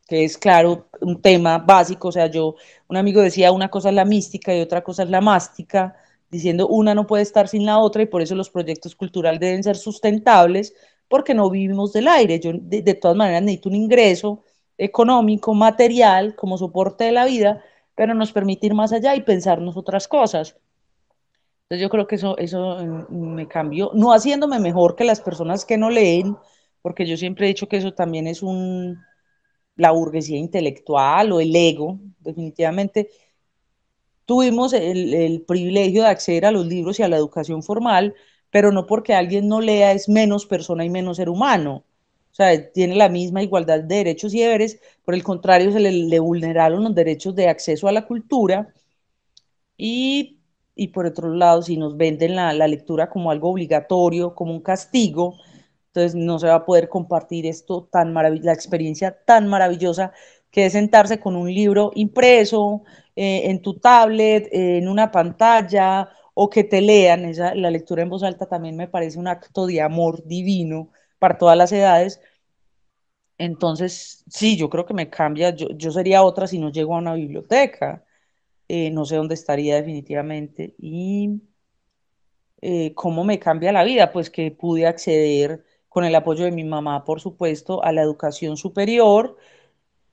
que 0.07 0.24
es, 0.24 0.38
claro, 0.38 0.88
un 1.01 1.21
tema 1.21 1.57
básico. 1.57 2.07
O 2.07 2.11
sea, 2.13 2.28
yo, 2.28 2.55
un 2.88 2.95
amigo 2.95 3.21
decía, 3.21 3.51
una 3.51 3.69
cosa 3.69 3.89
es 3.89 3.95
la 3.95 4.05
mística 4.05 4.55
y 4.55 4.61
otra 4.61 4.82
cosa 4.86 5.03
es 5.03 5.09
la 5.09 5.19
mástica, 5.19 5.97
diciendo 6.34 6.67
una 6.67 6.95
no 6.95 7.07
puede 7.07 7.23
estar 7.23 7.47
sin 7.47 7.65
la 7.65 7.79
otra 7.79 8.03
y 8.03 8.07
por 8.07 8.21
eso 8.21 8.36
los 8.36 8.49
proyectos 8.49 8.95
culturales 8.95 9.39
deben 9.39 9.63
ser 9.63 9.77
sustentables, 9.77 10.75
porque 11.07 11.34
no 11.34 11.49
vivimos 11.49 11.93
del 11.93 12.07
aire. 12.07 12.39
Yo, 12.39 12.51
de, 12.53 12.81
de 12.81 12.93
todas 12.95 13.15
maneras, 13.17 13.43
necesito 13.43 13.69
un 13.69 13.75
ingreso 13.75 14.43
económico, 14.77 15.53
material, 15.53 16.36
como 16.36 16.57
soporte 16.57 17.05
de 17.05 17.11
la 17.13 17.25
vida, 17.25 17.63
pero 17.95 18.13
nos 18.15 18.31
permite 18.34 18.65
ir 18.67 18.73
más 18.73 18.91
allá 18.93 19.15
y 19.15 19.21
pensarnos 19.21 19.77
otras 19.77 20.07
cosas. 20.07 20.57
Entonces 21.63 21.81
yo 21.81 21.89
creo 21.89 22.07
que 22.07 22.15
eso, 22.15 22.38
eso 22.38 22.77
mm, 23.09 23.34
me 23.36 23.47
cambió, 23.47 23.91
no 23.93 24.13
haciéndome 24.13 24.59
mejor 24.59 24.95
que 24.95 25.03
las 25.05 25.21
personas 25.21 25.65
que 25.65 25.77
no 25.77 25.89
leen, 25.89 26.36
porque 26.81 27.05
yo 27.05 27.17
siempre 27.17 27.45
he 27.45 27.49
dicho 27.49 27.67
que 27.67 27.77
eso 27.77 27.93
también 27.93 28.27
es 28.27 28.43
un, 28.43 28.99
la 29.75 29.91
burguesía 29.91 30.38
intelectual 30.38 31.31
o 31.31 31.39
el 31.41 31.55
ego, 31.55 31.99
definitivamente. 32.19 33.09
Tuvimos 34.26 34.74
el, 34.74 35.43
privilegio 35.47 36.03
de 36.03 36.09
acceder 36.09 36.45
a 36.45 36.51
los 36.51 36.65
libros 36.65 36.99
y 36.99 37.03
a 37.03 37.07
la 37.07 37.17
educación 37.17 37.63
formal, 37.63 38.15
pero 38.51 38.71
no 38.71 38.86
porque 38.86 39.13
alguien 39.13 39.47
no 39.47 39.61
lea 39.61 39.91
es 39.93 40.09
menos 40.09 40.45
persona 40.45 40.86
y 40.86 40.89
menos 40.89 41.17
ser 41.17 41.30
humano. 41.30 41.84
O 42.32 42.36
sea, 42.36 42.71
tiene 42.71 42.95
la 42.95 43.09
misma 43.09 43.43
igualdad 43.43 43.82
de 43.82 43.95
derechos 43.95 44.34
y 44.34 44.39
deberes, 44.41 44.80
por 45.05 45.13
el 45.13 45.24
contrario, 45.24 45.71
se 45.71 45.80
le, 45.80 45.91
le 45.91 46.19
vulneraron 46.19 46.84
los 46.84 46.95
derechos 46.95 47.36
de 47.36 47.47
acceso 47.49 47.88
a 47.88 47.91
la 47.91 48.05
cultura 48.07 48.74
y 49.78 50.39
y 50.76 50.89
por 50.89 51.05
otro 51.05 51.30
lado, 51.34 51.61
si 51.61 51.78
nos 51.78 51.97
venden 51.97 52.36
la, 52.36 52.53
la, 52.53 52.67
lectura 52.67 53.09
como 53.09 53.32
algo 53.32 53.51
obligatorio, 53.51 54.34
como 54.34 54.53
un 54.53 54.61
castigo, 54.61 55.36
entonces 55.88 56.15
no 56.15 56.39
se 56.39 56.47
va 56.47 56.55
a 56.55 56.65
poder 56.65 56.89
compartir 56.89 57.45
esto 57.45 57.88
tan 57.91 58.13
la 58.13 58.53
experiencia 58.53 59.24
tan 59.26 59.47
maravillosa 59.47 60.13
que 60.53 60.67
es 60.67 60.73
sentarse 60.73 61.19
con 61.19 61.35
un 61.35 61.53
libro 61.53 61.91
impreso 61.95 62.83
eh, 63.15 63.43
en 63.49 63.61
tu 63.61 63.79
tablet, 63.79 64.47
eh, 64.53 64.77
en 64.79 64.87
una 64.89 65.11
pantalla, 65.11 66.09
o 66.35 66.49
que 66.49 66.63
te 66.63 66.81
lean. 66.81 67.25
Esa, 67.25 67.55
la 67.55 67.71
lectura 67.71 68.03
en 68.03 68.09
voz 68.09 68.23
alta 68.23 68.47
también 68.47 68.77
me 68.77 68.87
parece 68.87 69.19
un 69.19 69.27
acto 69.27 69.67
de 69.67 69.81
amor 69.81 70.23
divino 70.25 70.91
para 71.19 71.37
todas 71.37 71.57
las 71.57 71.71
edades. 71.71 72.21
Entonces, 73.37 74.23
sí, 74.29 74.55
yo 74.57 74.69
creo 74.69 74.85
que 74.85 74.93
me 74.93 75.09
cambia, 75.09 75.49
yo, 75.55 75.67
yo 75.75 75.91
sería 75.91 76.23
otra 76.23 76.47
si 76.47 76.59
no 76.59 76.71
llego 76.71 76.95
a 76.95 76.99
una 76.99 77.13
biblioteca 77.15 78.05
eh, 78.67 78.91
no 78.91 79.05
sé 79.05 79.17
dónde 79.17 79.35
estaría 79.35 79.75
definitivamente. 79.75 80.75
Y 80.79 81.41
eh, 82.61 82.93
cómo 82.95 83.23
me 83.23 83.39
cambia 83.39 83.71
la 83.71 83.83
vida, 83.83 84.11
pues 84.11 84.29
que 84.29 84.51
pude 84.51 84.87
acceder 84.87 85.63
con 85.89 86.05
el 86.05 86.15
apoyo 86.15 86.45
de 86.45 86.51
mi 86.51 86.63
mamá, 86.63 87.03
por 87.03 87.19
supuesto, 87.21 87.83
a 87.83 87.91
la 87.91 88.01
educación 88.01 88.57
superior. 88.57 89.37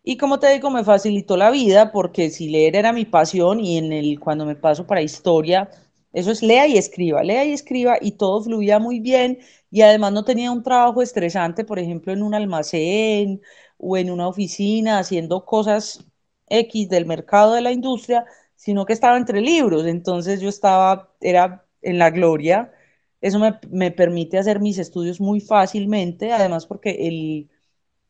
Y 0.03 0.17
como 0.17 0.39
te 0.41 0.51
digo, 0.53 0.71
me 0.71 0.85
facilitó 0.85 1.37
la 1.37 1.51
vida 1.51 1.93
porque 1.93 2.31
si 2.31 2.49
leer 2.49 2.77
era 2.77 2.93
mi 2.93 3.05
pasión 3.05 3.61
y 3.61 3.77
en 3.79 3.93
el 3.93 4.19
cuando 4.19 4.47
me 4.47 4.57
paso 4.57 4.87
para 4.87 5.03
historia, 5.03 5.71
eso 6.13 6.31
es 6.33 6.43
lea 6.43 6.67
y 6.67 6.79
escriba, 6.79 7.23
lea 7.23 7.45
y 7.45 7.53
escriba 7.53 7.99
y 8.01 8.13
todo 8.13 8.43
fluía 8.43 8.79
muy 8.79 9.01
bien. 9.01 9.39
Y 9.71 9.83
además 9.83 10.13
no 10.13 10.25
tenía 10.25 10.51
un 10.53 10.63
trabajo 10.63 11.03
estresante, 11.03 11.65
por 11.65 11.79
ejemplo, 11.79 12.13
en 12.13 12.23
un 12.23 12.35
almacén 12.35 13.43
o 13.79 13.97
en 13.97 14.11
una 14.11 14.27
oficina 14.29 14.99
haciendo 14.99 15.45
cosas 15.45 16.05
X 16.49 16.89
del 16.89 17.07
mercado 17.07 17.55
de 17.55 17.61
la 17.63 17.71
industria, 17.73 18.25
sino 18.57 18.85
que 18.87 18.93
estaba 18.95 19.17
entre 19.17 19.41
libros, 19.41 19.87
entonces 19.87 20.41
yo 20.41 20.49
estaba, 20.49 21.15
era 21.21 21.65
en 21.83 21.99
la 21.99 22.11
gloria, 22.11 22.73
eso 23.21 23.39
me, 23.39 23.59
me 23.71 23.91
permite 23.91 24.39
hacer 24.39 24.61
mis 24.61 24.79
estudios 24.79 25.21
muy 25.21 25.41
fácilmente, 25.41 26.33
además 26.33 26.67
porque 26.67 26.91
el, 27.09 27.49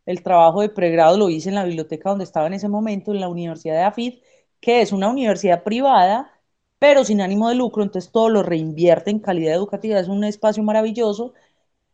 el 0.07 0.23
trabajo 0.23 0.61
de 0.63 0.69
pregrado 0.71 1.17
lo 1.19 1.31
hice 1.31 1.49
en 1.51 1.57
la 1.57 1.65
biblioteca 1.65 2.11
donde 2.11 2.25
estaba 2.25 2.47
en 2.47 2.55
ese 2.55 2.69
momento, 2.69 3.13
en 3.13 3.21
la 3.21 3.29
Universidad 3.29 3.75
de 3.75 3.83
AFID, 3.83 4.23
que 4.61 4.81
es 4.83 4.93
una 4.93 5.09
universidad 5.09 5.63
privada, 5.65 6.33
pero 6.79 7.05
sin 7.05 7.21
ánimo 7.21 7.49
de 7.49 7.55
lucro, 7.57 7.83
entonces 7.83 8.13
todo 8.13 8.29
lo 8.29 8.43
reinvierte 8.43 9.11
en 9.11 9.21
calidad 9.21 9.55
educativa, 9.55 9.99
es 9.99 10.09
un 10.09 10.25
espacio 10.25 10.63
maravilloso 10.63 11.35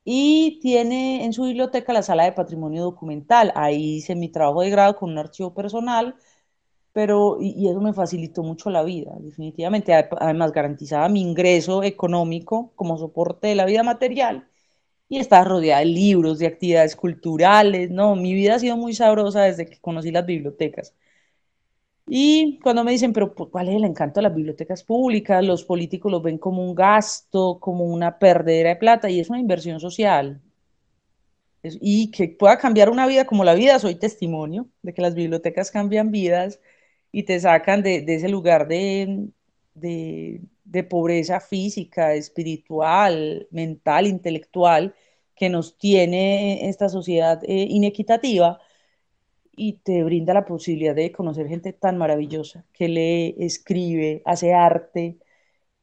y 0.05 0.61
tiene 0.63 1.25
en 1.25 1.33
su 1.33 1.45
biblioteca 1.45 1.93
la 1.93 2.03
sala 2.03 2.25
de 2.25 2.33
patrimonio 2.33 2.85
documental. 2.85 3.53
Ahí 3.57 3.97
hice 3.97 4.15
mi 4.15 4.29
trabajo 4.31 4.63
de 4.63 4.71
grado 4.71 4.97
con 4.97 5.11
un 5.11 5.19
archivo 5.19 5.55
personal 5.55 6.17
pero 6.97 7.37
y, 7.41 7.69
eso 7.69 7.81
me 7.83 7.93
facilitó 7.93 8.43
mucho 8.43 8.71
la 8.71 8.83
vida, 8.83 9.13
definitivamente. 9.21 9.93
Además, 9.95 10.53
garantizaba 10.53 11.09
mi 11.11 11.21
ingreso 11.21 11.83
económico 11.83 12.73
como 12.75 12.97
soporte 12.99 13.49
de 13.49 13.55
la 13.55 13.67
vida 13.67 13.83
material 13.83 14.49
y 15.09 15.19
estaba 15.19 15.45
rodeada 15.45 15.81
de 15.81 15.87
libros, 15.87 16.39
de 16.39 16.47
actividades 16.47 16.97
culturales, 16.97 17.91
¿no? 17.91 18.17
Mi 18.17 18.35
vida 18.35 18.57
ha 18.57 18.59
sido 18.59 18.77
muy 18.77 18.95
sabrosa 18.95 19.43
desde 19.43 19.67
que 19.67 19.81
conocí 19.81 20.11
las 20.11 20.27
bibliotecas. 20.27 20.95
Y 22.09 22.61
cuando 22.63 22.85
me 22.85 22.93
dicen, 22.93 23.13
pero 23.13 23.35
¿cuál 23.35 23.69
es 23.69 23.75
el 23.77 23.85
encanto 23.85 24.21
de 24.21 24.25
las 24.25 24.35
bibliotecas 24.35 24.85
públicas? 24.85 25.45
Los 25.45 25.65
políticos 25.65 26.11
los 26.13 26.23
ven 26.23 26.39
como 26.39 26.65
un 26.65 26.75
gasto, 26.75 27.59
como 27.61 27.85
una 27.85 28.19
perdedera 28.19 28.71
de 28.71 28.77
plata 28.77 29.11
y 29.11 29.19
es 29.21 29.29
una 29.29 29.41
inversión 29.41 29.81
social. 29.81 30.41
Y 31.81 32.11
que 32.13 32.29
pueda 32.29 32.59
cambiar 32.59 32.91
una 32.91 33.07
vida 33.07 33.27
como 33.27 33.45
la 33.45 33.55
vida, 33.55 33.79
soy 33.79 33.97
testimonio 33.97 34.69
de 34.83 34.95
que 34.95 35.03
las 35.03 35.15
bibliotecas 35.15 35.71
cambian 35.71 36.11
vidas 36.13 36.61
y 37.13 37.25
te 37.25 37.41
sacan 37.41 37.83
de, 37.83 38.05
ese 38.07 38.29
lugar 38.29 38.69
de, 38.69 39.31
de, 40.67 40.85
pobreza 40.85 41.41
física, 41.41 42.14
espiritual, 42.14 43.49
mental, 43.51 44.07
intelectual 44.07 44.95
que 45.35 45.49
nos 45.49 45.79
tiene 45.79 46.69
esta 46.69 46.89
sociedad 46.89 47.43
eh, 47.45 47.67
inequitativa 47.69 48.61
y 49.57 49.75
te 49.75 50.05
brinda 50.05 50.35
la 50.35 50.45
posibilidad 50.45 50.95
de 50.95 51.12
conocer 51.12 51.49
gente 51.49 51.73
tan 51.73 51.97
maravillosa 51.99 52.64
que 52.73 52.89
lee, 52.89 53.37
escribe, 53.39 54.23
hace 54.27 54.55
arte 54.55 55.19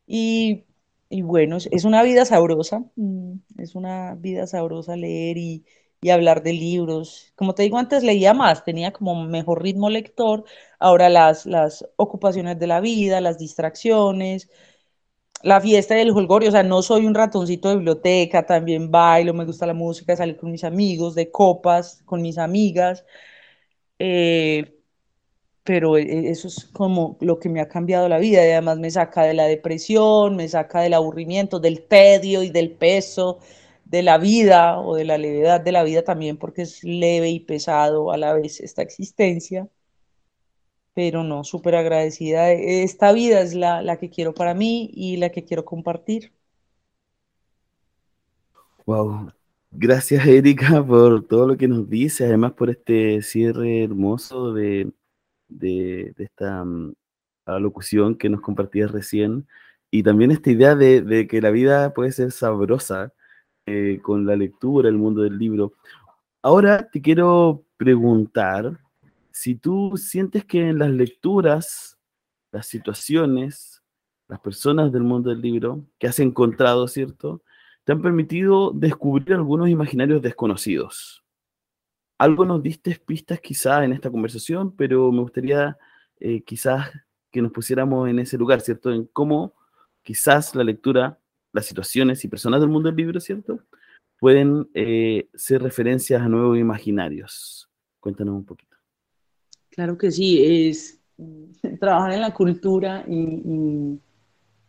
y, 0.07 0.65
y 1.09 1.21
bueno, 1.23 1.57
es, 1.57 1.69
es, 1.71 1.85
una 1.85 2.03
vida 2.03 2.25
sabrosa, 2.25 2.85
mm, 2.95 3.33
es 3.59 3.75
una 3.75 4.15
vida 4.15 4.47
sabrosa 4.47 4.95
leer 4.97 5.37
y, 5.37 5.65
y 6.03 6.09
hablar 6.09 6.43
de 6.43 6.53
libros. 6.53 7.31
Como 7.35 7.55
te 7.55 7.63
digo, 7.63 7.77
antes 7.79 8.03
leía 8.03 8.33
más, 8.33 8.63
tenía 8.65 8.91
como 8.91 9.23
mejor 9.25 9.63
ritmo 9.63 9.89
lector, 9.89 10.43
ahora 10.79 11.09
las, 11.09 11.45
las 11.45 11.85
ocupaciones 11.95 12.59
de 12.59 12.67
la 12.67 12.81
vida, 12.81 13.21
las 13.21 13.37
distracciones, 13.39 14.49
la 15.43 15.61
fiesta 15.61 15.97
y 15.97 16.01
el 16.01 16.11
holgorio, 16.11 16.49
o 16.49 16.51
sea, 16.51 16.63
no 16.63 16.81
soy 16.81 17.05
un 17.05 17.13
ratoncito 17.15 17.69
de 17.69 17.75
biblioteca, 17.75 18.45
también 18.45 18.91
bailo, 18.91 19.33
me 19.33 19.45
gusta 19.45 19.65
la 19.67 19.73
música, 19.73 20.15
salir 20.15 20.37
con 20.37 20.51
mis 20.51 20.63
amigos, 20.63 21.15
de 21.15 21.31
copas, 21.31 22.01
con 22.05 22.21
mis 22.21 22.37
amigas, 22.37 23.05
eh, 23.99 24.75
pero 25.63 25.97
e, 25.97 26.03
e, 26.03 26.29
eso 26.31 26.47
es 26.47 26.65
como 26.65 27.17
lo 27.21 27.39
que 27.39 27.49
me 27.49 27.61
ha 27.61 27.67
cambiado 27.69 28.09
la 28.09 28.19
vida 28.19 28.45
y 28.45 28.51
además 28.51 28.79
me 28.79 28.91
saca 28.91 29.23
de 29.23 29.33
la 29.33 29.45
depresión, 29.47 30.35
me 30.35 30.47
saca 30.49 30.81
del 30.81 30.93
aburrimiento, 30.93 31.59
del 31.59 31.83
tedio 31.87 32.43
y 32.43 32.49
del 32.51 32.71
peso 32.71 33.39
de 33.85 34.03
la 34.03 34.17
vida 34.17 34.79
o 34.79 34.95
de 34.95 35.05
la 35.05 35.17
levedad 35.17 35.61
de 35.61 35.71
la 35.71 35.83
vida 35.83 36.03
también, 36.03 36.37
porque 36.37 36.63
es 36.63 36.83
leve 36.83 37.29
y 37.29 37.39
pesado 37.41 38.11
a 38.11 38.17
la 38.17 38.33
vez 38.33 38.59
esta 38.61 38.81
existencia. 38.81 39.69
Pero 40.93 41.23
no, 41.23 41.43
súper 41.43 41.75
agradecida. 41.75 42.51
Esta 42.51 43.11
vida 43.13 43.41
es 43.41 43.55
la, 43.55 43.81
la 43.81 43.97
que 43.97 44.09
quiero 44.09 44.33
para 44.33 44.53
mí 44.53 44.89
y 44.93 45.17
la 45.17 45.29
que 45.29 45.43
quiero 45.43 45.65
compartir. 45.65 46.31
Wow, 48.85 49.31
gracias 49.71 50.25
Erika 50.27 50.83
por 50.85 51.25
todo 51.25 51.47
lo 51.47 51.57
que 51.57 51.67
nos 51.67 51.89
dice, 51.89 52.25
además 52.25 52.53
por 52.53 52.69
este 52.69 53.21
cierre 53.21 53.83
hermoso 53.83 54.53
de, 54.53 54.91
de, 55.47 56.13
de 56.17 56.23
esta 56.25 56.63
um, 56.63 56.93
locución 57.45 58.15
que 58.15 58.29
nos 58.29 58.41
compartías 58.41 58.91
recién 58.91 59.47
y 59.89 60.03
también 60.03 60.31
esta 60.31 60.51
idea 60.51 60.75
de, 60.75 61.01
de, 61.01 61.27
que 61.27 61.41
la 61.41 61.51
vida 61.51 61.93
puede 61.93 62.11
ser 62.11 62.31
sabrosa 62.31 63.13
eh, 63.65 63.99
con 64.01 64.25
la 64.25 64.35
lectura, 64.35 64.89
el 64.89 64.97
mundo 64.97 65.21
del 65.21 65.37
libro. 65.37 65.73
Ahora 66.41 66.89
te 66.91 67.01
quiero 67.01 67.63
preguntar 67.77 68.79
si 69.33 69.55
tú 69.55 69.97
sientes 69.97 70.45
que 70.45 70.69
en 70.69 70.79
las 70.79 70.91
lecturas, 70.91 71.97
las 72.51 72.67
situaciones, 72.67 73.83
las 74.29 74.39
personas 74.39 74.93
del 74.93 75.03
mundo 75.03 75.31
del 75.31 75.41
libro 75.41 75.85
que 75.99 76.07
has 76.07 76.19
encontrado, 76.19 76.87
¿cierto? 76.87 77.41
te 77.83 77.91
han 77.91 78.01
permitido 78.01 78.71
descubrir 78.71 79.33
algunos 79.33 79.69
imaginarios 79.69 80.21
desconocidos. 80.21 81.23
Algo 82.17 82.45
nos 82.45 82.63
diste 82.63 82.97
pistas 83.05 83.41
quizás 83.41 83.83
en 83.83 83.91
esta 83.91 84.09
conversación, 84.09 84.73
pero 84.75 85.11
me 85.11 85.21
gustaría 85.21 85.77
eh, 86.19 86.41
quizás 86.43 86.91
que 87.31 87.41
nos 87.41 87.51
pusiéramos 87.51 88.07
en 88.07 88.19
ese 88.19 88.37
lugar, 88.37 88.61
¿cierto? 88.61 88.93
En 88.93 89.05
cómo 89.07 89.53
quizás 90.03 90.55
la 90.55 90.63
lectura, 90.63 91.19
las 91.51 91.65
situaciones 91.65 92.23
y 92.23 92.27
personas 92.27 92.61
del 92.61 92.69
mundo 92.69 92.87
del 92.87 92.95
libro, 92.95 93.19
¿cierto? 93.19 93.59
Pueden 94.19 94.69
eh, 94.73 95.27
ser 95.33 95.61
referencias 95.61 96.21
a 96.21 96.29
nuevos 96.29 96.57
imaginarios. 96.57 97.69
Cuéntanos 97.99 98.35
un 98.35 98.45
poquito. 98.45 98.72
Claro 99.75 99.97
que 99.97 100.11
sí, 100.11 100.69
es 100.69 100.99
trabajar 101.79 102.13
en 102.13 102.21
la 102.21 102.33
cultura 102.33 103.03
y 103.07 103.99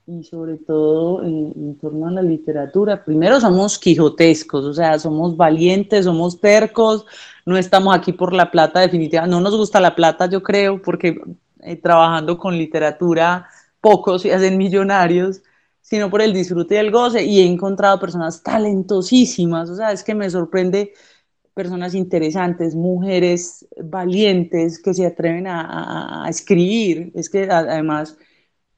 y 0.06 0.22
sobre 0.24 0.58
todo 0.58 1.22
en, 1.22 1.78
torno 1.80 2.06
a 2.06 2.10
la 2.10 2.22
literatura. 2.22 3.04
Primero 3.04 3.40
somos 3.40 3.78
quijotescos, 3.78 4.64
o 4.64 4.74
sea, 4.74 4.98
somos 4.98 5.36
valientes, 5.36 6.04
somos 6.04 6.40
tercos, 6.40 7.06
no 7.46 7.56
estamos 7.56 7.96
aquí 7.96 8.12
por 8.12 8.32
la 8.32 8.50
plata 8.50 8.80
definitiva, 8.80 9.26
no 9.26 9.40
nos 9.40 9.56
gusta 9.56 9.80
la 9.80 9.94
plata 9.94 10.26
yo 10.26 10.42
creo, 10.42 10.80
porque 10.82 11.20
eh, 11.60 11.76
trabajando 11.76 12.36
con 12.36 12.56
literatura 12.56 13.48
pocos 13.80 14.22
se 14.22 14.34
hacen 14.34 14.58
millonarios, 14.58 15.42
sino 15.80 16.10
por 16.10 16.22
el 16.22 16.32
disfrute 16.32 16.74
y 16.76 16.78
el 16.78 16.90
goce 16.90 17.24
y 17.24 17.40
he 17.40 17.46
encontrado 17.46 18.00
personas 18.00 18.42
talentosísimas, 18.42 19.70
o 19.70 19.76
sea, 19.76 19.92
es 19.92 20.02
que 20.02 20.14
me 20.14 20.28
sorprende 20.28 20.92
personas 21.54 21.94
interesantes, 21.94 22.74
mujeres 22.74 23.66
valientes 23.82 24.80
que 24.80 24.94
se 24.94 25.06
atreven 25.06 25.46
a, 25.46 26.24
a 26.24 26.28
escribir, 26.28 27.12
es 27.14 27.30
que 27.30 27.44
además 27.44 28.18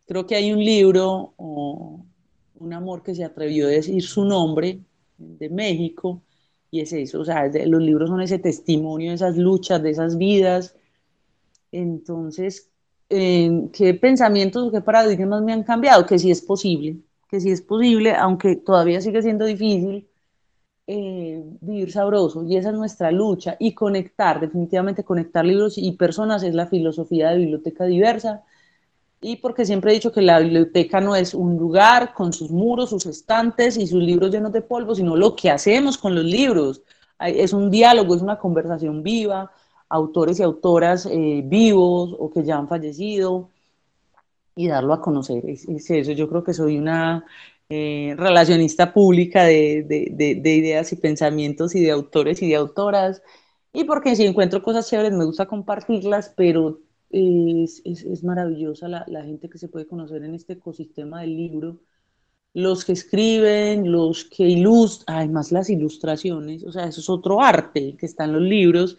Creo 0.07 0.27
que 0.27 0.37
hay 0.37 0.53
un 0.53 0.61
libro, 0.65 1.35
Un 2.59 2.73
amor 2.73 3.03
que 3.03 3.15
se 3.15 3.25
atrevió 3.25 3.67
a 3.67 3.71
decir 3.71 4.03
su 4.03 4.25
nombre, 4.25 4.81
de 5.19 5.49
México, 5.51 6.23
y 6.71 6.81
es 6.81 6.93
eso, 6.93 7.21
o 7.21 7.25
sea, 7.25 7.51
los 7.67 7.83
libros 7.83 8.09
son 8.11 8.21
ese 8.23 8.39
testimonio 8.39 9.11
de 9.11 9.17
esas 9.17 9.37
luchas, 9.37 9.83
de 9.83 9.91
esas 9.91 10.17
vidas. 10.17 10.75
Entonces, 11.73 12.71
¿qué 13.09 13.99
pensamientos 14.01 14.69
o 14.69 14.71
qué 14.71 14.81
paradigmas 14.81 15.43
me 15.43 15.53
han 15.53 15.65
cambiado? 15.65 16.07
Que 16.07 16.19
sí 16.19 16.31
es 16.31 16.43
posible, 16.43 16.97
que 17.31 17.41
sí 17.41 17.51
es 17.51 17.63
posible, 17.63 18.15
aunque 18.15 18.57
todavía 18.57 19.01
sigue 19.01 19.23
siendo 19.23 19.45
difícil, 19.45 20.09
eh, 20.87 21.43
vivir 21.61 21.91
sabroso 21.93 22.45
y 22.45 22.57
esa 22.57 22.69
es 22.71 22.75
nuestra 22.77 23.11
lucha 23.11 23.57
y 23.59 23.73
conectar, 23.73 24.41
definitivamente 24.41 25.05
conectar 25.05 25.45
libros 25.45 25.79
y 25.79 25.93
personas 25.93 26.43
es 26.43 26.55
la 26.55 26.67
filosofía 26.67 27.31
de 27.31 27.39
biblioteca 27.39 27.85
diversa 27.85 28.45
y 29.21 29.37
porque 29.37 29.65
siempre 29.65 29.91
he 29.91 29.95
dicho 29.95 30.13
que 30.13 30.23
la 30.23 30.39
biblioteca 30.39 31.01
no 31.01 31.17
es 31.17 31.35
un 31.35 31.57
lugar 31.57 32.15
con 32.15 32.33
sus 32.33 32.51
muros, 32.51 32.91
sus 32.91 33.07
estantes 33.07 33.77
y 33.77 33.87
sus 33.87 34.03
libros 34.03 34.31
llenos 34.31 34.53
de 34.53 34.63
polvo, 34.63 34.95
sino 34.95 35.17
lo 35.17 35.35
que 35.35 35.51
hacemos 35.51 35.99
con 35.99 36.15
los 36.15 36.25
libros. 36.25 36.83
Es 37.19 37.53
un 37.53 37.71
diálogo, 37.71 38.15
es 38.15 38.23
una 38.23 38.39
conversación 38.39 39.03
viva, 39.03 39.51
autores 39.89 40.39
y 40.39 40.43
autoras 40.43 41.07
eh, 41.07 41.43
vivos 41.45 42.15
o 42.19 42.31
que 42.31 42.45
ya 42.45 42.57
han 42.59 42.69
fallecido 42.69 43.49
y 44.55 44.69
darlo 44.69 44.93
a 44.93 45.01
conocer. 45.01 45.45
Es, 45.49 45.67
eso, 45.69 46.13
yo 46.13 46.29
creo 46.29 46.45
que 46.45 46.55
soy 46.55 46.79
una 46.79 47.25
eh, 47.69 48.15
relacionista 48.17 48.93
pública 48.93 49.45
de, 49.45 49.85
de, 49.89 50.37
de, 50.41 50.55
ideas 50.55 50.93
y 50.93 50.97
pensamientos 50.97 51.75
y 51.75 51.81
de 51.83 51.91
autores 51.91 52.41
y 52.43 52.49
de 52.49 52.57
autoras. 52.57 53.23
Y 53.73 53.85
porque 53.85 54.15
si 54.17 54.25
encuentro 54.25 54.63
cosas 54.63 54.89
chéveres 54.89 55.13
me 55.13 55.25
gusta 55.25 55.47
compartirlas, 55.47 56.33
pero 56.37 56.81
es, 57.11 57.83
maravillosa 58.25 58.89
la, 58.89 59.05
la, 59.09 59.25
gente 59.25 59.49
que 59.49 59.59
se 59.59 59.69
puede 59.69 59.87
conocer 59.87 60.23
en 60.25 60.35
este 60.35 60.55
ecosistema 60.55 61.23
del 61.23 61.37
libro. 61.37 61.81
Los 62.55 62.85
que 62.85 62.93
escriben, 62.93 63.93
los 63.93 64.25
que 64.25 64.45
ilustran, 64.45 65.19
además 65.19 65.53
las 65.53 65.69
ilustraciones, 65.69 66.65
o 66.65 66.73
sea, 66.73 66.87
eso 66.87 67.01
es 67.01 67.11
otro 67.11 67.43
arte 67.43 67.97
que 67.99 68.07
está 68.07 68.25
en 68.25 68.33
los 68.33 68.43
libros, 68.43 68.97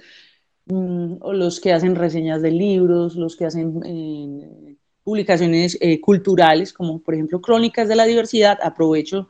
mm, 0.66 1.16
o 1.22 1.34
los 1.34 1.60
que 1.60 1.74
hacen 1.74 1.96
reseñas 1.96 2.42
de 2.42 2.52
libros, 2.52 3.16
los 3.16 3.36
que 3.36 3.46
hacen 3.46 3.82
eh, 3.86 4.77
publicaciones 5.08 5.78
eh, 5.80 6.02
culturales, 6.02 6.74
como 6.74 7.00
por 7.00 7.14
ejemplo 7.14 7.40
Crónicas 7.40 7.88
de 7.88 7.96
la 7.96 8.04
Diversidad. 8.04 8.60
Aprovecho, 8.62 9.30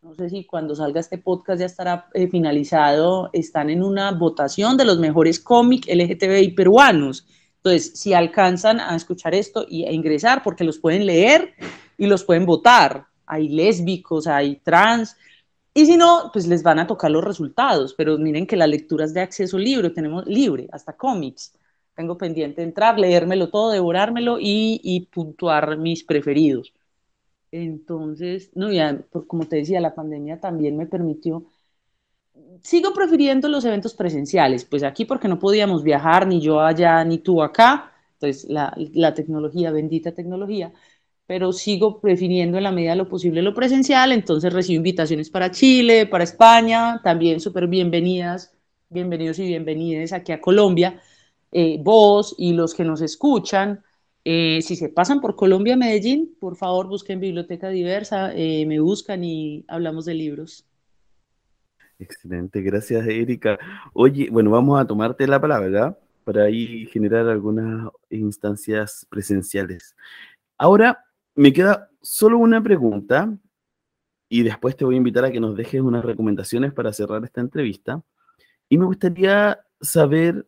no 0.00 0.14
sé 0.14 0.30
si 0.30 0.44
cuando 0.44 0.76
salga 0.76 1.00
este 1.00 1.18
podcast 1.18 1.58
ya 1.58 1.66
estará 1.66 2.06
eh, 2.14 2.28
finalizado, 2.28 3.30
están 3.32 3.68
en 3.70 3.82
una 3.82 4.12
votación 4.12 4.76
de 4.76 4.84
los 4.84 5.00
mejores 5.00 5.40
cómics 5.40 5.88
LGTBI 5.88 6.52
peruanos 6.52 7.26
entonces, 7.66 7.98
si 7.98 8.14
alcanzan 8.14 8.78
a 8.78 8.94
escuchar 8.94 9.34
esto 9.34 9.66
y 9.68 9.86
a 9.86 9.90
ingresar, 9.90 10.44
porque 10.44 10.62
los 10.62 10.78
pueden 10.78 11.04
leer 11.04 11.54
y 11.98 12.06
los 12.06 12.22
pueden 12.22 12.46
votar, 12.46 13.08
hay 13.26 13.48
lésbicos, 13.48 14.28
hay 14.28 14.60
trans, 14.62 15.16
y 15.74 15.84
si 15.84 15.96
no, 15.96 16.30
pues 16.32 16.46
les 16.46 16.62
van 16.62 16.78
a 16.78 16.86
tocar 16.86 17.10
los 17.10 17.24
resultados, 17.24 17.92
pero 17.92 18.18
miren 18.18 18.46
que 18.46 18.54
la 18.54 18.68
lectura 18.68 19.04
es 19.04 19.12
de 19.14 19.20
acceso 19.20 19.58
libre, 19.58 19.90
tenemos 19.90 20.24
libre, 20.26 20.68
hasta 20.70 20.96
cómics. 20.96 21.58
Tengo 21.96 22.18
pendiente 22.18 22.62
entrar, 22.62 22.98
leérmelo 22.98 23.50
todo, 23.50 23.70
devorármelo 23.72 24.38
y, 24.40 24.80
y 24.84 25.06
puntuar 25.06 25.78
mis 25.78 26.04
preferidos. 26.04 26.74
Entonces, 27.52 28.50
no, 28.56 28.72
ya, 28.72 29.02
como 29.28 29.46
te 29.48 29.56
decía, 29.56 29.80
la 29.80 29.94
pandemia 29.94 30.40
también 30.40 30.76
me 30.76 30.86
permitió 30.86 31.46
sigo 32.62 32.92
prefiriendo 32.92 33.48
los 33.48 33.64
eventos 33.64 33.94
presenciales, 33.94 34.64
pues 34.64 34.82
aquí 34.82 35.04
porque 35.04 35.28
no 35.28 35.38
podíamos 35.38 35.82
viajar, 35.82 36.26
ni 36.26 36.40
yo 36.40 36.60
allá, 36.60 37.04
ni 37.04 37.18
tú 37.18 37.42
acá, 37.42 37.92
entonces 38.14 38.48
la, 38.50 38.74
la 38.94 39.14
tecnología, 39.14 39.70
bendita 39.70 40.12
tecnología, 40.12 40.72
pero 41.26 41.52
sigo 41.52 42.00
prefiriendo 42.00 42.56
en 42.58 42.64
la 42.64 42.72
medida 42.72 42.90
de 42.92 42.96
lo 42.96 43.08
posible 43.08 43.42
lo 43.42 43.54
presencial, 43.54 44.12
entonces 44.12 44.52
recibo 44.52 44.76
invitaciones 44.78 45.30
para 45.30 45.50
Chile, 45.50 46.06
para 46.06 46.24
España, 46.24 47.00
también 47.02 47.40
súper 47.40 47.66
bienvenidas, 47.66 48.52
bienvenidos 48.88 49.38
y 49.38 49.46
bienvenidas 49.46 50.12
aquí 50.12 50.32
a 50.32 50.40
Colombia, 50.40 51.00
eh, 51.58 51.78
vos 51.80 52.34
y 52.36 52.52
los 52.52 52.74
que 52.74 52.84
nos 52.84 53.00
escuchan. 53.00 53.82
Eh, 54.26 54.60
si 54.60 54.76
se 54.76 54.90
pasan 54.90 55.22
por 55.22 55.36
Colombia, 55.36 55.74
Medellín, 55.74 56.36
por 56.38 56.54
favor 56.54 56.86
busquen 56.86 57.18
Biblioteca 57.18 57.70
Diversa, 57.70 58.34
eh, 58.34 58.66
me 58.66 58.78
buscan 58.78 59.24
y 59.24 59.64
hablamos 59.66 60.04
de 60.04 60.12
libros. 60.12 60.66
Excelente, 61.98 62.60
gracias 62.60 63.06
Erika. 63.06 63.58
Oye, 63.94 64.28
bueno, 64.30 64.50
vamos 64.50 64.78
a 64.78 64.86
tomarte 64.86 65.26
la 65.26 65.40
palabra. 65.40 65.98
Para 66.24 66.42
ahí 66.42 66.84
generar 66.92 67.26
algunas 67.26 67.90
instancias 68.10 69.06
presenciales. 69.08 69.96
Ahora 70.58 71.06
me 71.34 71.54
queda 71.54 71.88
solo 72.02 72.36
una 72.36 72.62
pregunta 72.62 73.34
y 74.28 74.42
después 74.42 74.76
te 74.76 74.84
voy 74.84 74.96
a 74.96 74.98
invitar 74.98 75.24
a 75.24 75.32
que 75.32 75.40
nos 75.40 75.56
dejes 75.56 75.80
unas 75.80 76.04
recomendaciones 76.04 76.74
para 76.74 76.92
cerrar 76.92 77.24
esta 77.24 77.40
entrevista. 77.40 78.02
Y 78.68 78.76
me 78.76 78.84
gustaría 78.84 79.58
saber 79.80 80.46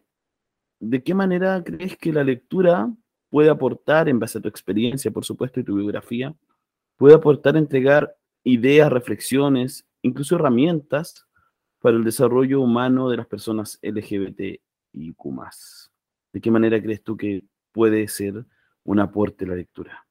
de 0.81 1.03
qué 1.03 1.15
manera 1.15 1.63
crees 1.65 1.97
que 1.97 2.13
la 2.13 2.25
lectura 2.25 2.91
puede 3.31 3.51
aportar, 3.51 4.09
en 4.09 4.19
base 4.19 4.39
a 4.39 4.41
tu 4.41 4.49
experiencia, 4.49 5.11
por 5.11 5.25
supuesto, 5.25 5.61
y 5.61 5.65
tu 5.65 5.77
biografía, 5.77 6.35
puede 6.97 7.15
aportar 7.15 7.57
a 7.57 7.59
entregar 7.59 8.15
ideas, 8.45 8.91
reflexiones, 8.91 9.87
incluso 10.03 10.37
herramientas 10.37 11.27
para 11.81 11.97
el 11.97 12.05
desarrollo 12.05 12.61
humano 12.61 13.09
de 13.09 13.17
las 13.17 13.27
personas 13.27 13.79
LGBT 13.83 14.61
y 14.93 15.13
Q. 15.13 15.37
¿De 16.33 16.41
qué 16.41 16.51
manera 16.51 16.81
crees 16.83 17.03
tú 17.03 17.17
que 17.17 17.45
puede 17.73 18.09
ser 18.09 18.45
un 18.85 19.01
aporte 19.01 19.47
la 19.47 19.55
lectura? 19.55 20.07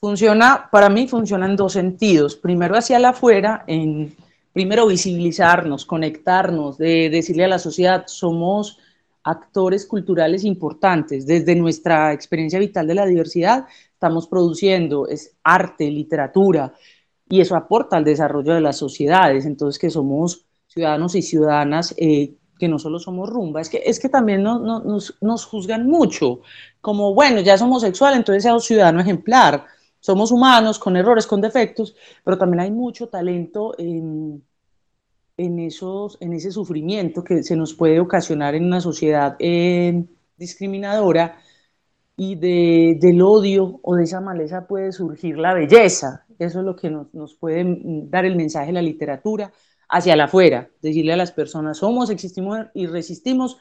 Funciona, 0.00 0.68
para 0.70 0.90
mí 0.90 1.08
funciona 1.08 1.46
en 1.46 1.56
dos 1.56 1.72
sentidos. 1.72 2.36
Primero 2.36 2.76
hacia 2.76 2.98
la 2.98 3.10
afuera, 3.10 3.64
en 3.66 4.14
primero 4.52 4.86
visibilizarnos, 4.86 5.86
conectarnos, 5.86 6.76
de 6.76 7.08
decirle 7.08 7.44
a 7.44 7.48
la 7.48 7.58
sociedad, 7.58 8.04
somos 8.06 8.78
actores 9.24 9.86
culturales 9.86 10.44
importantes. 10.44 11.26
Desde 11.26 11.56
nuestra 11.56 12.12
experiencia 12.12 12.58
vital 12.58 12.86
de 12.86 12.94
la 12.94 13.06
diversidad, 13.06 13.66
estamos 13.92 14.28
produciendo 14.28 15.08
es 15.08 15.36
arte, 15.42 15.90
literatura, 15.90 16.72
y 17.28 17.40
eso 17.40 17.56
aporta 17.56 17.96
al 17.96 18.04
desarrollo 18.04 18.54
de 18.54 18.60
las 18.60 18.76
sociedades, 18.76 19.46
entonces 19.46 19.78
que 19.78 19.90
somos 19.90 20.46
ciudadanos 20.66 21.14
y 21.14 21.22
ciudadanas 21.22 21.94
eh, 21.96 22.34
que 22.58 22.68
no 22.68 22.78
solo 22.78 22.98
somos 22.98 23.28
rumba, 23.28 23.60
es 23.60 23.68
que, 23.68 23.82
es 23.84 23.98
que 23.98 24.08
también 24.08 24.42
nos, 24.42 25.14
nos, 25.20 25.44
juzgan 25.46 25.86
mucho, 25.86 26.40
como, 26.80 27.14
bueno, 27.14 27.40
ya 27.40 27.56
somos 27.58 27.82
sexual, 27.82 28.14
entonces 28.14 28.42
seamos 28.42 28.64
ciudadano 28.64 29.00
ejemplar, 29.00 29.64
somos 30.00 30.30
humanos 30.30 30.78
con 30.78 30.96
errores, 30.96 31.26
con 31.26 31.40
defectos, 31.40 31.96
pero 32.22 32.36
también 32.38 32.60
hay 32.60 32.70
mucho 32.70 33.08
talento 33.08 33.74
en, 33.78 34.44
en, 35.36 35.58
esos, 35.58 36.16
en 36.20 36.32
ese 36.32 36.50
sufrimiento 36.50 37.24
que 37.24 37.42
se 37.42 37.56
nos 37.56 37.74
puede 37.74 38.00
ocasionar 38.00 38.54
en 38.54 38.64
una 38.64 38.80
sociedad 38.80 39.36
eh, 39.38 40.04
discriminadora 40.36 41.38
y 42.16 42.36
de, 42.36 42.98
del 43.00 43.20
odio 43.22 43.80
o 43.82 43.96
de 43.96 44.04
esa 44.04 44.20
maleza 44.20 44.66
puede 44.66 44.92
surgir 44.92 45.38
la 45.38 45.54
belleza. 45.54 46.26
Eso 46.38 46.60
es 46.60 46.64
lo 46.64 46.76
que 46.76 46.90
nos, 46.90 47.12
nos 47.14 47.34
puede 47.34 47.64
dar 48.08 48.24
el 48.24 48.36
mensaje 48.36 48.68
de 48.68 48.72
la 48.74 48.82
literatura 48.82 49.52
hacia 49.88 50.16
la 50.16 50.24
afuera, 50.24 50.70
decirle 50.82 51.12
a 51.12 51.16
las 51.16 51.32
personas, 51.32 51.78
somos, 51.78 52.10
existimos 52.10 52.58
y 52.74 52.86
resistimos 52.86 53.58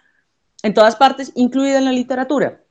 en 0.64 0.74
todas 0.74 0.96
partes, 0.96 1.32
incluida 1.36 1.78
en 1.78 1.86
la 1.86 1.92
literatura, 1.92 2.64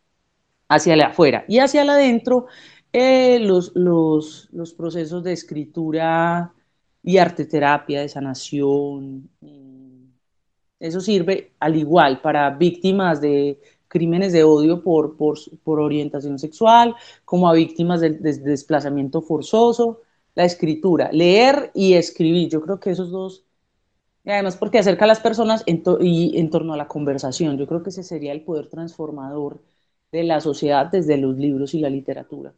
hacia 0.69 0.97
la 0.97 1.09
afuera. 1.09 1.45
Y 1.49 1.59
hacia 1.59 1.85
la 1.85 1.95
adentro, 1.95 2.47
eh, 2.93 3.39
los, 3.41 3.73
los, 3.75 4.49
los, 4.53 4.73
procesos 4.73 5.23
de 5.23 5.33
escritura 5.33 6.55
y 7.03 7.19
arte 7.19 7.45
terapia 7.45 8.01
de 8.01 8.09
sanación. 8.09 9.29
Eso 10.79 11.01
sirve 11.01 11.53
al 11.61 11.77
igual 11.77 12.21
para 12.21 12.51
víctimas 12.51 13.21
de 13.21 13.61
crímenes 13.89 14.33
de 14.33 14.43
odio 14.43 14.83
por, 14.83 15.17
por, 15.17 15.81
orientación 15.81 16.39
sexual, 16.39 16.97
como 17.25 17.49
a 17.49 17.53
víctimas 17.53 18.01
de, 18.01 18.11
desplazamiento 18.11 19.21
forzoso, 19.23 20.01
la 20.35 20.45
escritura, 20.45 21.11
leer 21.13 21.71
y 21.75 21.95
escribir. 21.95 22.49
Yo 22.49 22.63
creo 22.63 22.81
que 22.81 22.91
esos 22.91 23.11
dos, 23.11 23.45
y 24.25 24.31
además 24.31 24.57
porque 24.57 24.79
acerca 24.79 25.05
a 25.05 25.09
las 25.09 25.21
personas 25.21 25.65
y 25.67 26.39
en 26.39 26.51
torno 26.51 26.75
a 26.75 26.77
la 26.77 26.89
conversación, 26.89 27.59
yo 27.59 27.67
creo 27.67 27.83
que 27.83 27.91
ese 27.91 28.03
sería 28.03 28.33
el 28.33 28.43
poder 28.43 28.69
transformador 28.69 29.63
de 30.13 30.25
la 30.25 30.41
sociedad 30.41 30.87
desde 30.87 31.17
los 31.19 31.37
libros 31.37 31.75
y 31.75 31.81
la 31.81 31.91
literatura. 31.91 32.55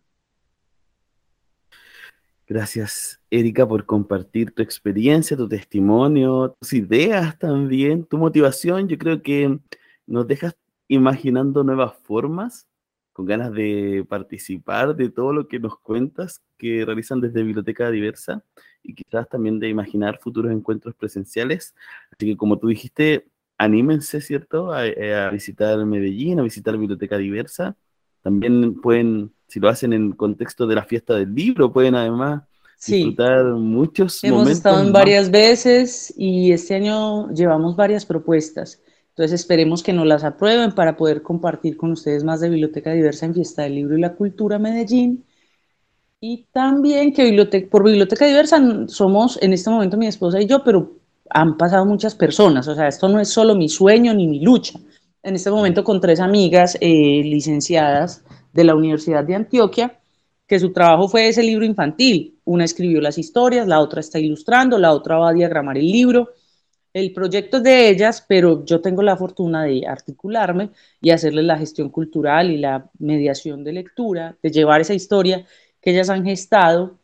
Gracias, 2.46 3.22
Erika, 3.30 3.66
por 3.66 3.86
compartir 3.86 4.52
tu 4.52 4.62
experiencia, 4.62 5.34
tu 5.36 5.48
testimonio, 5.48 6.54
tus 6.60 6.74
ideas 6.74 7.38
también, 7.38 8.04
tu 8.04 8.18
motivación. 8.18 8.86
Yo 8.86 8.98
creo 8.98 9.22
que 9.22 9.58
nos 10.06 10.26
dejas 10.26 10.54
imaginando 10.86 11.64
nuevas 11.64 11.94
formas, 12.02 12.68
con 13.14 13.24
ganas 13.26 13.52
de 13.52 14.04
participar 14.08 14.94
de 14.94 15.08
todo 15.08 15.32
lo 15.32 15.48
que 15.48 15.58
nos 15.58 15.78
cuentas 15.78 16.42
que 16.58 16.84
realizan 16.84 17.20
desde 17.20 17.42
Biblioteca 17.42 17.90
Diversa 17.90 18.44
y 18.82 18.94
quizás 18.94 19.28
también 19.28 19.58
de 19.58 19.68
imaginar 19.70 20.18
futuros 20.20 20.52
encuentros 20.52 20.94
presenciales. 20.94 21.74
Así 22.12 22.26
que 22.26 22.36
como 22.36 22.58
tú 22.58 22.68
dijiste, 22.68 23.26
anímense, 23.56 24.20
¿cierto?, 24.20 24.72
a, 24.72 24.82
a 24.82 25.30
visitar 25.30 25.82
Medellín, 25.86 26.40
a 26.40 26.42
visitar 26.42 26.76
Biblioteca 26.76 27.16
Diversa. 27.16 27.76
También 28.20 28.80
pueden 28.80 29.33
si 29.48 29.60
lo 29.60 29.68
hacen 29.68 29.92
en 29.92 30.12
contexto 30.12 30.66
de 30.66 30.74
la 30.74 30.84
fiesta 30.84 31.14
del 31.14 31.34
libro, 31.34 31.72
pueden 31.72 31.94
además 31.94 32.42
disfrutar 32.86 33.44
muchos 33.54 34.22
Hemos 34.24 34.40
momentos. 34.40 34.50
Hemos 34.50 34.58
estado 34.58 34.86
en 34.86 34.92
varias 34.92 35.30
veces 35.30 36.12
y 36.16 36.52
este 36.52 36.74
año 36.74 37.30
llevamos 37.32 37.76
varias 37.76 38.04
propuestas. 38.04 38.80
Entonces 39.10 39.40
esperemos 39.40 39.82
que 39.82 39.92
nos 39.92 40.06
las 40.06 40.24
aprueben 40.24 40.72
para 40.72 40.96
poder 40.96 41.22
compartir 41.22 41.76
con 41.76 41.92
ustedes 41.92 42.24
más 42.24 42.40
de 42.40 42.50
Biblioteca 42.50 42.92
Diversa 42.92 43.26
en 43.26 43.34
Fiesta 43.34 43.62
del 43.62 43.76
Libro 43.76 43.96
y 43.96 44.00
la 44.00 44.14
Cultura 44.14 44.58
Medellín. 44.58 45.24
Y 46.20 46.46
también 46.52 47.12
que 47.12 47.24
biblioteca, 47.24 47.68
por 47.70 47.84
Biblioteca 47.84 48.26
Diversa 48.26 48.60
somos 48.88 49.38
en 49.40 49.52
este 49.52 49.70
momento 49.70 49.96
mi 49.96 50.06
esposa 50.06 50.40
y 50.40 50.46
yo, 50.46 50.64
pero 50.64 50.96
han 51.30 51.56
pasado 51.56 51.86
muchas 51.86 52.14
personas. 52.14 52.66
O 52.66 52.74
sea, 52.74 52.88
esto 52.88 53.08
no 53.08 53.20
es 53.20 53.28
solo 53.28 53.54
mi 53.54 53.68
sueño 53.68 54.12
ni 54.14 54.26
mi 54.26 54.40
lucha. 54.40 54.80
En 55.22 55.36
este 55.36 55.50
momento 55.50 55.84
con 55.84 56.00
tres 56.00 56.18
amigas 56.18 56.76
eh, 56.80 57.22
licenciadas 57.24 58.24
de 58.54 58.64
la 58.64 58.74
Universidad 58.74 59.24
de 59.24 59.34
Antioquia, 59.34 59.98
que 60.46 60.60
su 60.60 60.72
trabajo 60.72 61.08
fue 61.08 61.28
ese 61.28 61.42
libro 61.42 61.64
infantil. 61.64 62.38
Una 62.44 62.64
escribió 62.64 63.00
las 63.00 63.18
historias, 63.18 63.66
la 63.66 63.80
otra 63.80 64.00
está 64.00 64.18
ilustrando, 64.18 64.78
la 64.78 64.92
otra 64.92 65.18
va 65.18 65.30
a 65.30 65.32
diagramar 65.32 65.76
el 65.76 65.86
libro. 65.86 66.30
El 66.92 67.12
proyecto 67.12 67.56
es 67.56 67.62
de 67.64 67.88
ellas, 67.88 68.24
pero 68.28 68.64
yo 68.64 68.80
tengo 68.80 69.02
la 69.02 69.16
fortuna 69.16 69.64
de 69.64 69.84
articularme 69.86 70.70
y 71.00 71.10
hacerles 71.10 71.44
la 71.44 71.58
gestión 71.58 71.88
cultural 71.90 72.52
y 72.52 72.58
la 72.58 72.88
mediación 72.98 73.64
de 73.64 73.72
lectura, 73.72 74.36
de 74.40 74.50
llevar 74.52 74.80
esa 74.80 74.94
historia 74.94 75.44
que 75.80 75.90
ellas 75.90 76.08
han 76.08 76.24
gestado. 76.24 76.98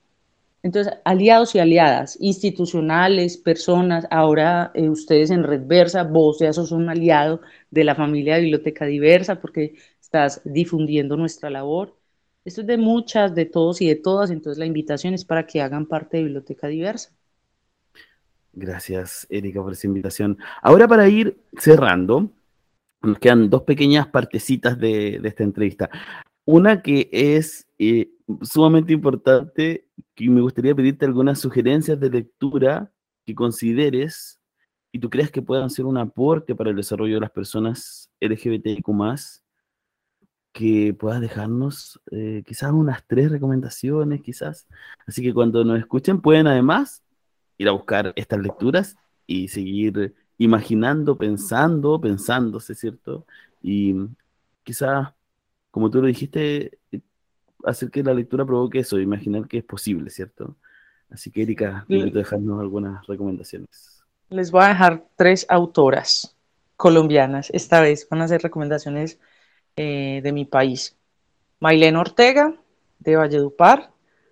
Entonces, 0.63 0.93
aliados 1.05 1.55
y 1.55 1.59
aliadas, 1.59 2.19
institucionales, 2.21 3.39
personas, 3.39 4.07
ahora 4.11 4.71
eh, 4.75 4.89
ustedes 4.89 5.31
en 5.31 5.43
Red 5.43 5.67
Versa, 5.67 6.05
vos 6.05 6.39
ya 6.39 6.53
sos 6.53 6.71
un 6.71 6.89
aliado 6.89 7.41
de 7.71 7.85
la 7.85 7.95
familia 7.95 8.35
de 8.35 8.43
Biblioteca 8.43 8.85
Diversa, 8.85 9.41
porque 9.41 9.77
estás 10.01 10.43
difundiendo 10.45 11.17
nuestra 11.17 11.49
labor. 11.49 11.97
Esto 12.45 12.61
es 12.63 12.67
de 12.67 12.77
muchas, 12.77 13.35
de 13.35 13.47
todos 13.47 13.81
y 13.81 13.89
de 13.89 13.97
todas, 13.97 14.31
entonces 14.31 14.59
la 14.59 14.67
invitación 14.67 15.15
es 15.15 15.25
para 15.25 15.47
que 15.47 15.63
hagan 15.63 15.87
parte 15.87 16.19
de 16.19 16.25
Biblioteca 16.25 16.69
Diversa. 16.69 17.11
Gracias, 18.53 19.27
Erika, 19.31 19.63
por 19.63 19.73
esa 19.73 19.87
invitación. 19.87 20.37
Ahora 20.61 20.89
para 20.89 21.09
ir 21.09 21.39
cerrando, 21.57 22.31
nos 23.03 23.19
quedan 23.19 23.49
dos 23.49 23.63
pequeñas 23.63 24.09
partecitas 24.09 24.79
de, 24.79 25.21
esta 25.23 25.45
entrevista. 25.45 25.89
Una 26.45 26.83
que 26.83 27.09
es 27.13 27.67
eh, 27.79 28.11
sumamente 28.43 28.93
importante, 28.93 29.87
que 30.21 30.31
me 30.31 30.43
gustaría 30.43 30.75
pedirte 30.75 31.07
algunas 31.07 31.39
sugerencias 31.41 31.99
de 31.99 32.11
lectura 32.11 32.93
que 33.25 33.35
consideres 33.35 34.39
y 34.93 34.99
tú 34.99 35.09
creas 35.09 35.31
que 35.31 35.41
puedan 35.41 35.71
ser 35.71 35.87
un 35.87 35.97
aporte 35.97 36.55
para 36.55 36.71
el 36.71 36.77
desarrollo 36.77 37.15
de 37.15 37.21
las 37.21 37.31
personas 37.31 38.11
LGBTIQ 38.21 38.87
que 40.53 40.95
puedas 40.99 41.21
dejarnos 41.23 42.01
eh, 42.11 42.43
quizás 42.45 42.73
unas 42.73 43.07
tres 43.07 43.31
recomendaciones, 43.31 44.21
quizás. 44.21 44.67
Así 45.07 45.23
que 45.23 45.33
cuando 45.33 45.65
nos 45.65 45.79
escuchen 45.79 46.21
pueden 46.21 46.49
además 46.49 47.03
ir 47.57 47.69
a 47.69 47.73
buscar 47.73 48.13
estas 48.17 48.41
lecturas 48.41 48.97
y 49.27 49.49
seguir 49.49 50.15
imaginando, 50.37 51.17
pensando, 51.17 51.99
pensándose, 51.99 52.75
¿cierto? 52.75 53.27
Y 53.63 53.95
quizás, 54.65 55.15
como 55.71 55.91
tú 55.91 56.03
lo 56.03 56.09
dijiste, 56.09 56.79
hacer 57.65 57.91
que 57.91 58.03
la 58.03 58.15
lectura 58.15 58.45
provoque 58.45 58.81
eso, 58.81 58.99
imaginar 58.99 59.47
que 59.49 59.59
es 59.59 59.65
posible, 59.65 60.11
¿cierto? 60.11 60.57
Así 61.11 61.31
que, 61.31 61.43
Erika, 61.43 61.85
te 61.89 61.97
invito 61.97 62.19
a 62.19 62.23
dejarnos 62.23 62.61
algunas 62.61 63.07
recomendaciones. 63.07 64.03
Les 64.29 64.51
voy 64.51 64.63
a 64.63 64.69
dejar 64.69 65.05
tres 65.17 65.45
autoras 65.49 66.37
colombianas. 66.77 67.51
Esta 67.51 67.81
vez 67.81 68.09
van 68.09 68.23
a 68.23 68.29
ser 68.29 68.43
recomendaciones 68.43 69.19
eh, 69.77 70.21
de 70.23 70.33
mi 70.33 70.45
país. 70.45 70.97
Mailén 71.59 71.97
Ortega, 71.97 72.55
de 73.01 73.17
Valledupar, 73.17 73.91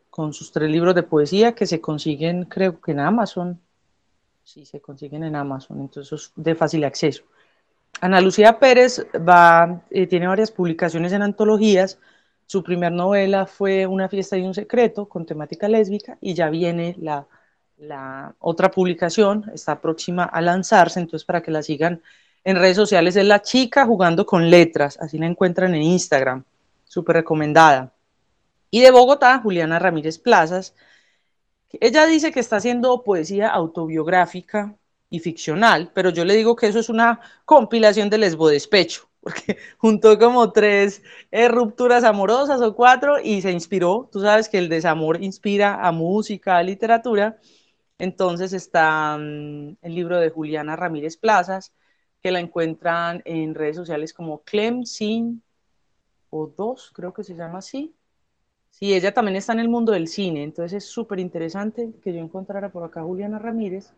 con 0.09 0.33
sus 0.33 0.51
tres 0.51 0.71
libros 0.71 0.95
de 0.95 1.03
poesía 1.03 1.55
que 1.55 1.67
se 1.67 1.81
consiguen, 1.81 2.45
creo 2.45 2.81
que 2.81 2.93
en 2.93 3.01
Amazon. 3.01 3.61
Sí, 4.43 4.65
se 4.65 4.81
consiguen 4.81 5.25
en 5.25 5.37
Amazon, 5.37 5.81
entonces 5.81 6.13
es 6.13 6.33
de 6.35 6.55
fácil 6.55 6.85
acceso. 6.85 7.25
Ana 8.01 8.21
Lucía 8.21 8.59
Pérez 8.59 9.07
va, 9.17 9.83
eh, 9.91 10.07
tiene 10.07 10.27
varias 10.27 10.51
publicaciones 10.51 11.13
en 11.13 11.23
antologías. 11.23 11.99
Su 12.51 12.63
primer 12.63 12.93
novela 12.93 13.45
fue 13.45 13.87
Una 13.87 14.09
fiesta 14.09 14.39
y 14.39 14.41
un 14.43 14.55
secreto 14.55 15.07
con 15.07 15.27
temática 15.27 15.69
lésbica 15.69 16.17
y 16.19 16.33
ya 16.33 16.49
viene 16.49 16.97
la, 16.99 17.27
otra 18.39 18.71
publicación, 18.71 19.51
está 19.53 19.83
próxima 19.83 20.25
a 20.25 20.41
lanzarse, 20.41 20.99
entonces 20.99 21.27
para 21.27 21.43
que 21.43 21.51
la 21.51 21.63
sigan 21.63 22.03
en 22.45 22.57
redes 22.57 22.77
sociales 22.77 23.17
es 23.17 23.27
La 23.27 23.43
Chica 23.43 23.85
jugando 23.85 24.25
con 24.25 24.49
letras, 24.49 24.99
así 24.99 25.19
la 25.19 25.27
encuentran 25.27 25.75
en 25.75 25.83
Instagram, 25.83 26.43
súper 26.85 27.17
recomendada. 27.17 27.93
Y 28.71 28.81
de 28.81 28.93
Bogotá, 28.93 29.41
Juliana 29.41 29.79
Ramírez 29.79 30.19
Plazas, 30.19 30.75
ella 31.81 32.07
dice 32.07 32.33
que 32.33 32.41
está 32.41 32.57
haciendo 32.57 33.05
poesía 33.05 33.51
autobiográfica 33.51 34.75
y 35.11 35.19
ficcional, 35.19 35.91
pero 35.95 36.09
yo 36.09 36.25
le 36.25 36.35
digo 36.35 36.57
que 36.57 36.69
eso 36.69 36.79
es 36.79 36.89
una 36.89 37.21
compilación 37.45 38.09
de 38.09 38.17
lesbo 38.17 38.49
despecho, 38.49 39.08
porque 39.29 39.59
juntó 39.79 40.19
como 40.19 40.53
tres 40.53 41.03
eh, 41.31 41.49
rupturas 41.49 42.05
amorosas 42.05 42.61
o 42.63 42.75
cuatro 42.75 43.21
y 43.23 43.43
se 43.43 43.53
inspiró. 43.53 44.09
Tú 44.11 44.21
sabes 44.21 44.49
que 44.49 44.59
el 44.59 44.69
desamor 44.69 45.23
inspira 45.23 45.87
a 45.87 45.93
música, 45.93 46.57
a 46.57 46.63
literatura. 46.63 47.39
Entonces 47.99 48.53
está 48.53 49.17
mm, 49.19 49.77
el 49.83 49.95
libro 49.95 50.19
de 50.19 50.31
Juliana 50.31 50.77
Ramírez 50.77 51.17
Plazas, 51.17 51.73
que 52.23 52.31
la 52.31 52.41
encuentran 52.41 53.23
en 53.25 53.55
redes 53.55 53.77
sociales 53.77 54.13
como 54.15 54.43
Clem 54.43 54.85
Sin 54.85 55.43
o 56.31 56.47
Dos, 56.47 56.91
creo 56.95 57.13
que 57.13 57.25
se 57.25 57.35
llama 57.35 57.59
así. 57.59 57.95
Sí, 58.71 58.95
ella 58.95 59.13
también 59.13 59.37
está 59.37 59.53
en 59.53 59.61
el 59.61 59.69
mundo 59.69 59.93
del 59.93 60.09
cine, 60.09 60.43
entonces 60.45 60.85
es 60.85 60.91
súper 60.91 61.19
interesante 61.19 61.93
que 62.03 62.13
yo 62.13 62.21
encontrara 62.21 62.71
por 62.71 62.85
acá 62.85 63.03
Juliana 63.03 63.39
Ramírez. 63.39 63.93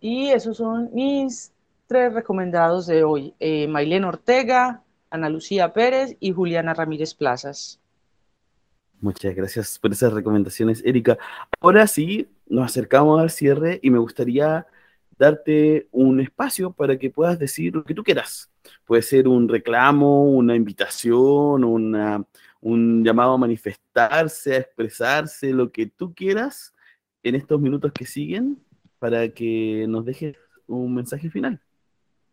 Y 0.00 0.30
esos 0.30 0.56
son 0.56 0.90
mis 0.94 1.52
tres 1.90 2.14
recomendados 2.14 2.86
de 2.86 3.02
hoy. 3.02 3.34
Eh, 3.40 3.66
Mailén 3.66 4.04
Ortega, 4.04 4.84
Ana 5.10 5.28
Lucía 5.28 5.72
Pérez 5.72 6.16
y 6.20 6.30
Juliana 6.30 6.72
Ramírez 6.72 7.14
Plazas. 7.14 7.80
Muchas 9.00 9.34
gracias 9.34 9.76
por 9.76 9.90
esas 9.90 10.12
recomendaciones, 10.12 10.84
Erika. 10.84 11.18
Ahora 11.60 11.88
sí, 11.88 12.28
nos 12.46 12.66
acercamos 12.66 13.20
al 13.20 13.30
cierre 13.30 13.80
y 13.82 13.90
me 13.90 13.98
gustaría 13.98 14.68
darte 15.18 15.88
un 15.90 16.20
espacio 16.20 16.70
para 16.70 16.96
que 16.96 17.10
puedas 17.10 17.40
decir 17.40 17.74
lo 17.74 17.82
que 17.82 17.94
tú 17.94 18.04
quieras. 18.04 18.52
Puede 18.84 19.02
ser 19.02 19.26
un 19.26 19.48
reclamo, 19.48 20.30
una 20.30 20.54
invitación, 20.54 21.64
un 21.64 23.04
llamado 23.04 23.32
a 23.32 23.38
manifestarse, 23.38 24.54
a 24.54 24.58
expresarse, 24.58 25.52
lo 25.52 25.72
que 25.72 25.86
tú 25.86 26.14
quieras 26.14 26.72
en 27.24 27.34
estos 27.34 27.60
minutos 27.60 27.90
que 27.92 28.06
siguen 28.06 28.62
para 29.00 29.28
que 29.30 29.86
nos 29.88 30.04
dejes 30.04 30.36
un 30.68 30.94
mensaje 30.94 31.28
final. 31.30 31.60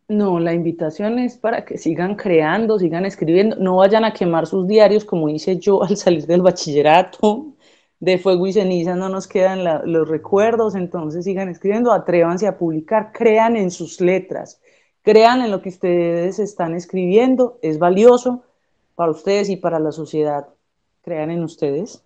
No, 0.10 0.40
la 0.40 0.54
invitación 0.54 1.20
es 1.20 1.38
para 1.38 1.66
que 1.66 1.78
sigan 1.78 2.16
creando, 2.16 2.80
sigan 2.80 3.06
escribiendo, 3.06 3.58
no 3.58 3.76
vayan 3.78 4.06
a 4.06 4.14
quemar 4.14 4.48
sus 4.48 4.66
diarios 4.66 5.04
como 5.04 5.28
hice 5.28 5.60
yo 5.60 5.84
al 5.84 5.98
salir 5.98 6.26
del 6.26 6.42
bachillerato, 6.42 7.54
de 8.00 8.18
fuego 8.18 8.48
y 8.48 8.54
ceniza 8.54 8.96
no 8.96 9.10
nos 9.10 9.28
quedan 9.28 9.64
los 9.92 10.08
recuerdos, 10.08 10.76
entonces 10.76 11.26
sigan 11.26 11.50
escribiendo, 11.50 11.92
atrévanse 11.92 12.48
a 12.48 12.58
publicar, 12.58 13.12
crean 13.12 13.58
en 13.58 13.70
sus 13.70 14.00
letras, 14.00 14.62
crean 15.02 15.42
en 15.42 15.52
lo 15.52 15.62
que 15.62 15.70
ustedes 15.70 16.40
están 16.40 16.74
escribiendo, 16.76 17.60
es 17.62 17.78
valioso 17.78 18.44
para 18.96 19.12
ustedes 19.12 19.50
y 19.50 19.58
para 19.58 19.80
la 19.80 19.92
sociedad, 19.92 20.48
crean 21.04 21.32
en 21.32 21.44
ustedes. 21.44 22.02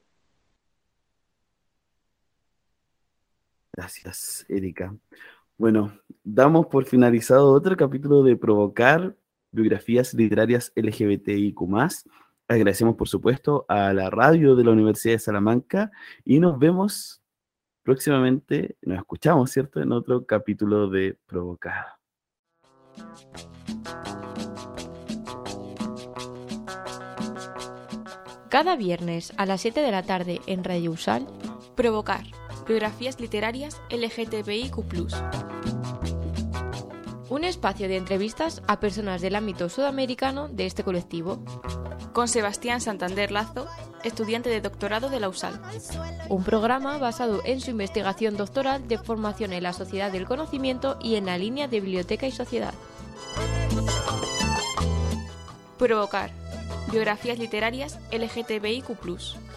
Gracias, 3.73 4.45
Erika. 4.49 4.93
Bueno, 5.61 5.91
damos 6.23 6.65
por 6.65 6.85
finalizado 6.85 7.51
otro 7.51 7.77
capítulo 7.77 8.23
de 8.23 8.35
Provocar 8.35 9.15
biografías 9.51 10.11
literarias 10.15 10.73
LGBTIQ. 10.75 11.55
Agradecemos, 12.47 12.95
por 12.95 13.07
supuesto, 13.07 13.65
a 13.67 13.93
la 13.93 14.09
radio 14.09 14.55
de 14.55 14.63
la 14.63 14.71
Universidad 14.71 15.13
de 15.13 15.19
Salamanca 15.19 15.91
y 16.25 16.39
nos 16.39 16.57
vemos 16.57 17.21
próximamente, 17.83 18.75
nos 18.81 18.97
escuchamos, 18.97 19.51
¿cierto?, 19.51 19.79
en 19.79 19.91
otro 19.91 20.25
capítulo 20.25 20.89
de 20.89 21.15
Provocar. 21.27 21.85
Cada 28.49 28.75
viernes 28.77 29.31
a 29.37 29.45
las 29.45 29.61
7 29.61 29.79
de 29.79 29.91
la 29.91 30.01
tarde 30.01 30.41
en 30.47 30.63
Radio 30.63 30.89
Usal, 30.89 31.27
Provocar. 31.75 32.23
Biografías 32.67 33.19
literarias 33.19 33.81
LGTBIQ. 33.91 35.50
Un 37.31 37.45
espacio 37.45 37.87
de 37.87 37.95
entrevistas 37.95 38.61
a 38.67 38.81
personas 38.81 39.21
del 39.21 39.35
ámbito 39.35 39.69
sudamericano 39.69 40.49
de 40.49 40.65
este 40.65 40.83
colectivo. 40.83 41.41
Con 42.11 42.27
Sebastián 42.27 42.81
Santander 42.81 43.31
Lazo, 43.31 43.67
estudiante 44.03 44.49
de 44.49 44.59
doctorado 44.59 45.09
de 45.09 45.21
la 45.21 45.29
USAL. 45.29 45.61
Un 46.27 46.43
programa 46.43 46.97
basado 46.97 47.39
en 47.45 47.61
su 47.61 47.71
investigación 47.71 48.35
doctoral 48.35 48.85
de 48.85 48.97
formación 48.97 49.53
en 49.53 49.63
la 49.63 49.71
sociedad 49.71 50.11
del 50.11 50.25
conocimiento 50.25 50.99
y 51.01 51.15
en 51.15 51.25
la 51.25 51.37
línea 51.37 51.69
de 51.69 51.79
biblioteca 51.79 52.27
y 52.27 52.31
sociedad. 52.31 52.73
Provocar 55.77 56.31
Biografías 56.91 57.39
literarias 57.39 57.97
LGTBIQ. 58.11 58.89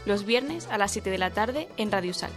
Los 0.07 0.25
viernes 0.25 0.69
a 0.71 0.79
las 0.79 0.93
7 0.93 1.11
de 1.11 1.19
la 1.19 1.31
tarde 1.31 1.69
en 1.77 1.91
Radio 1.91 2.15
Sal. 2.15 2.31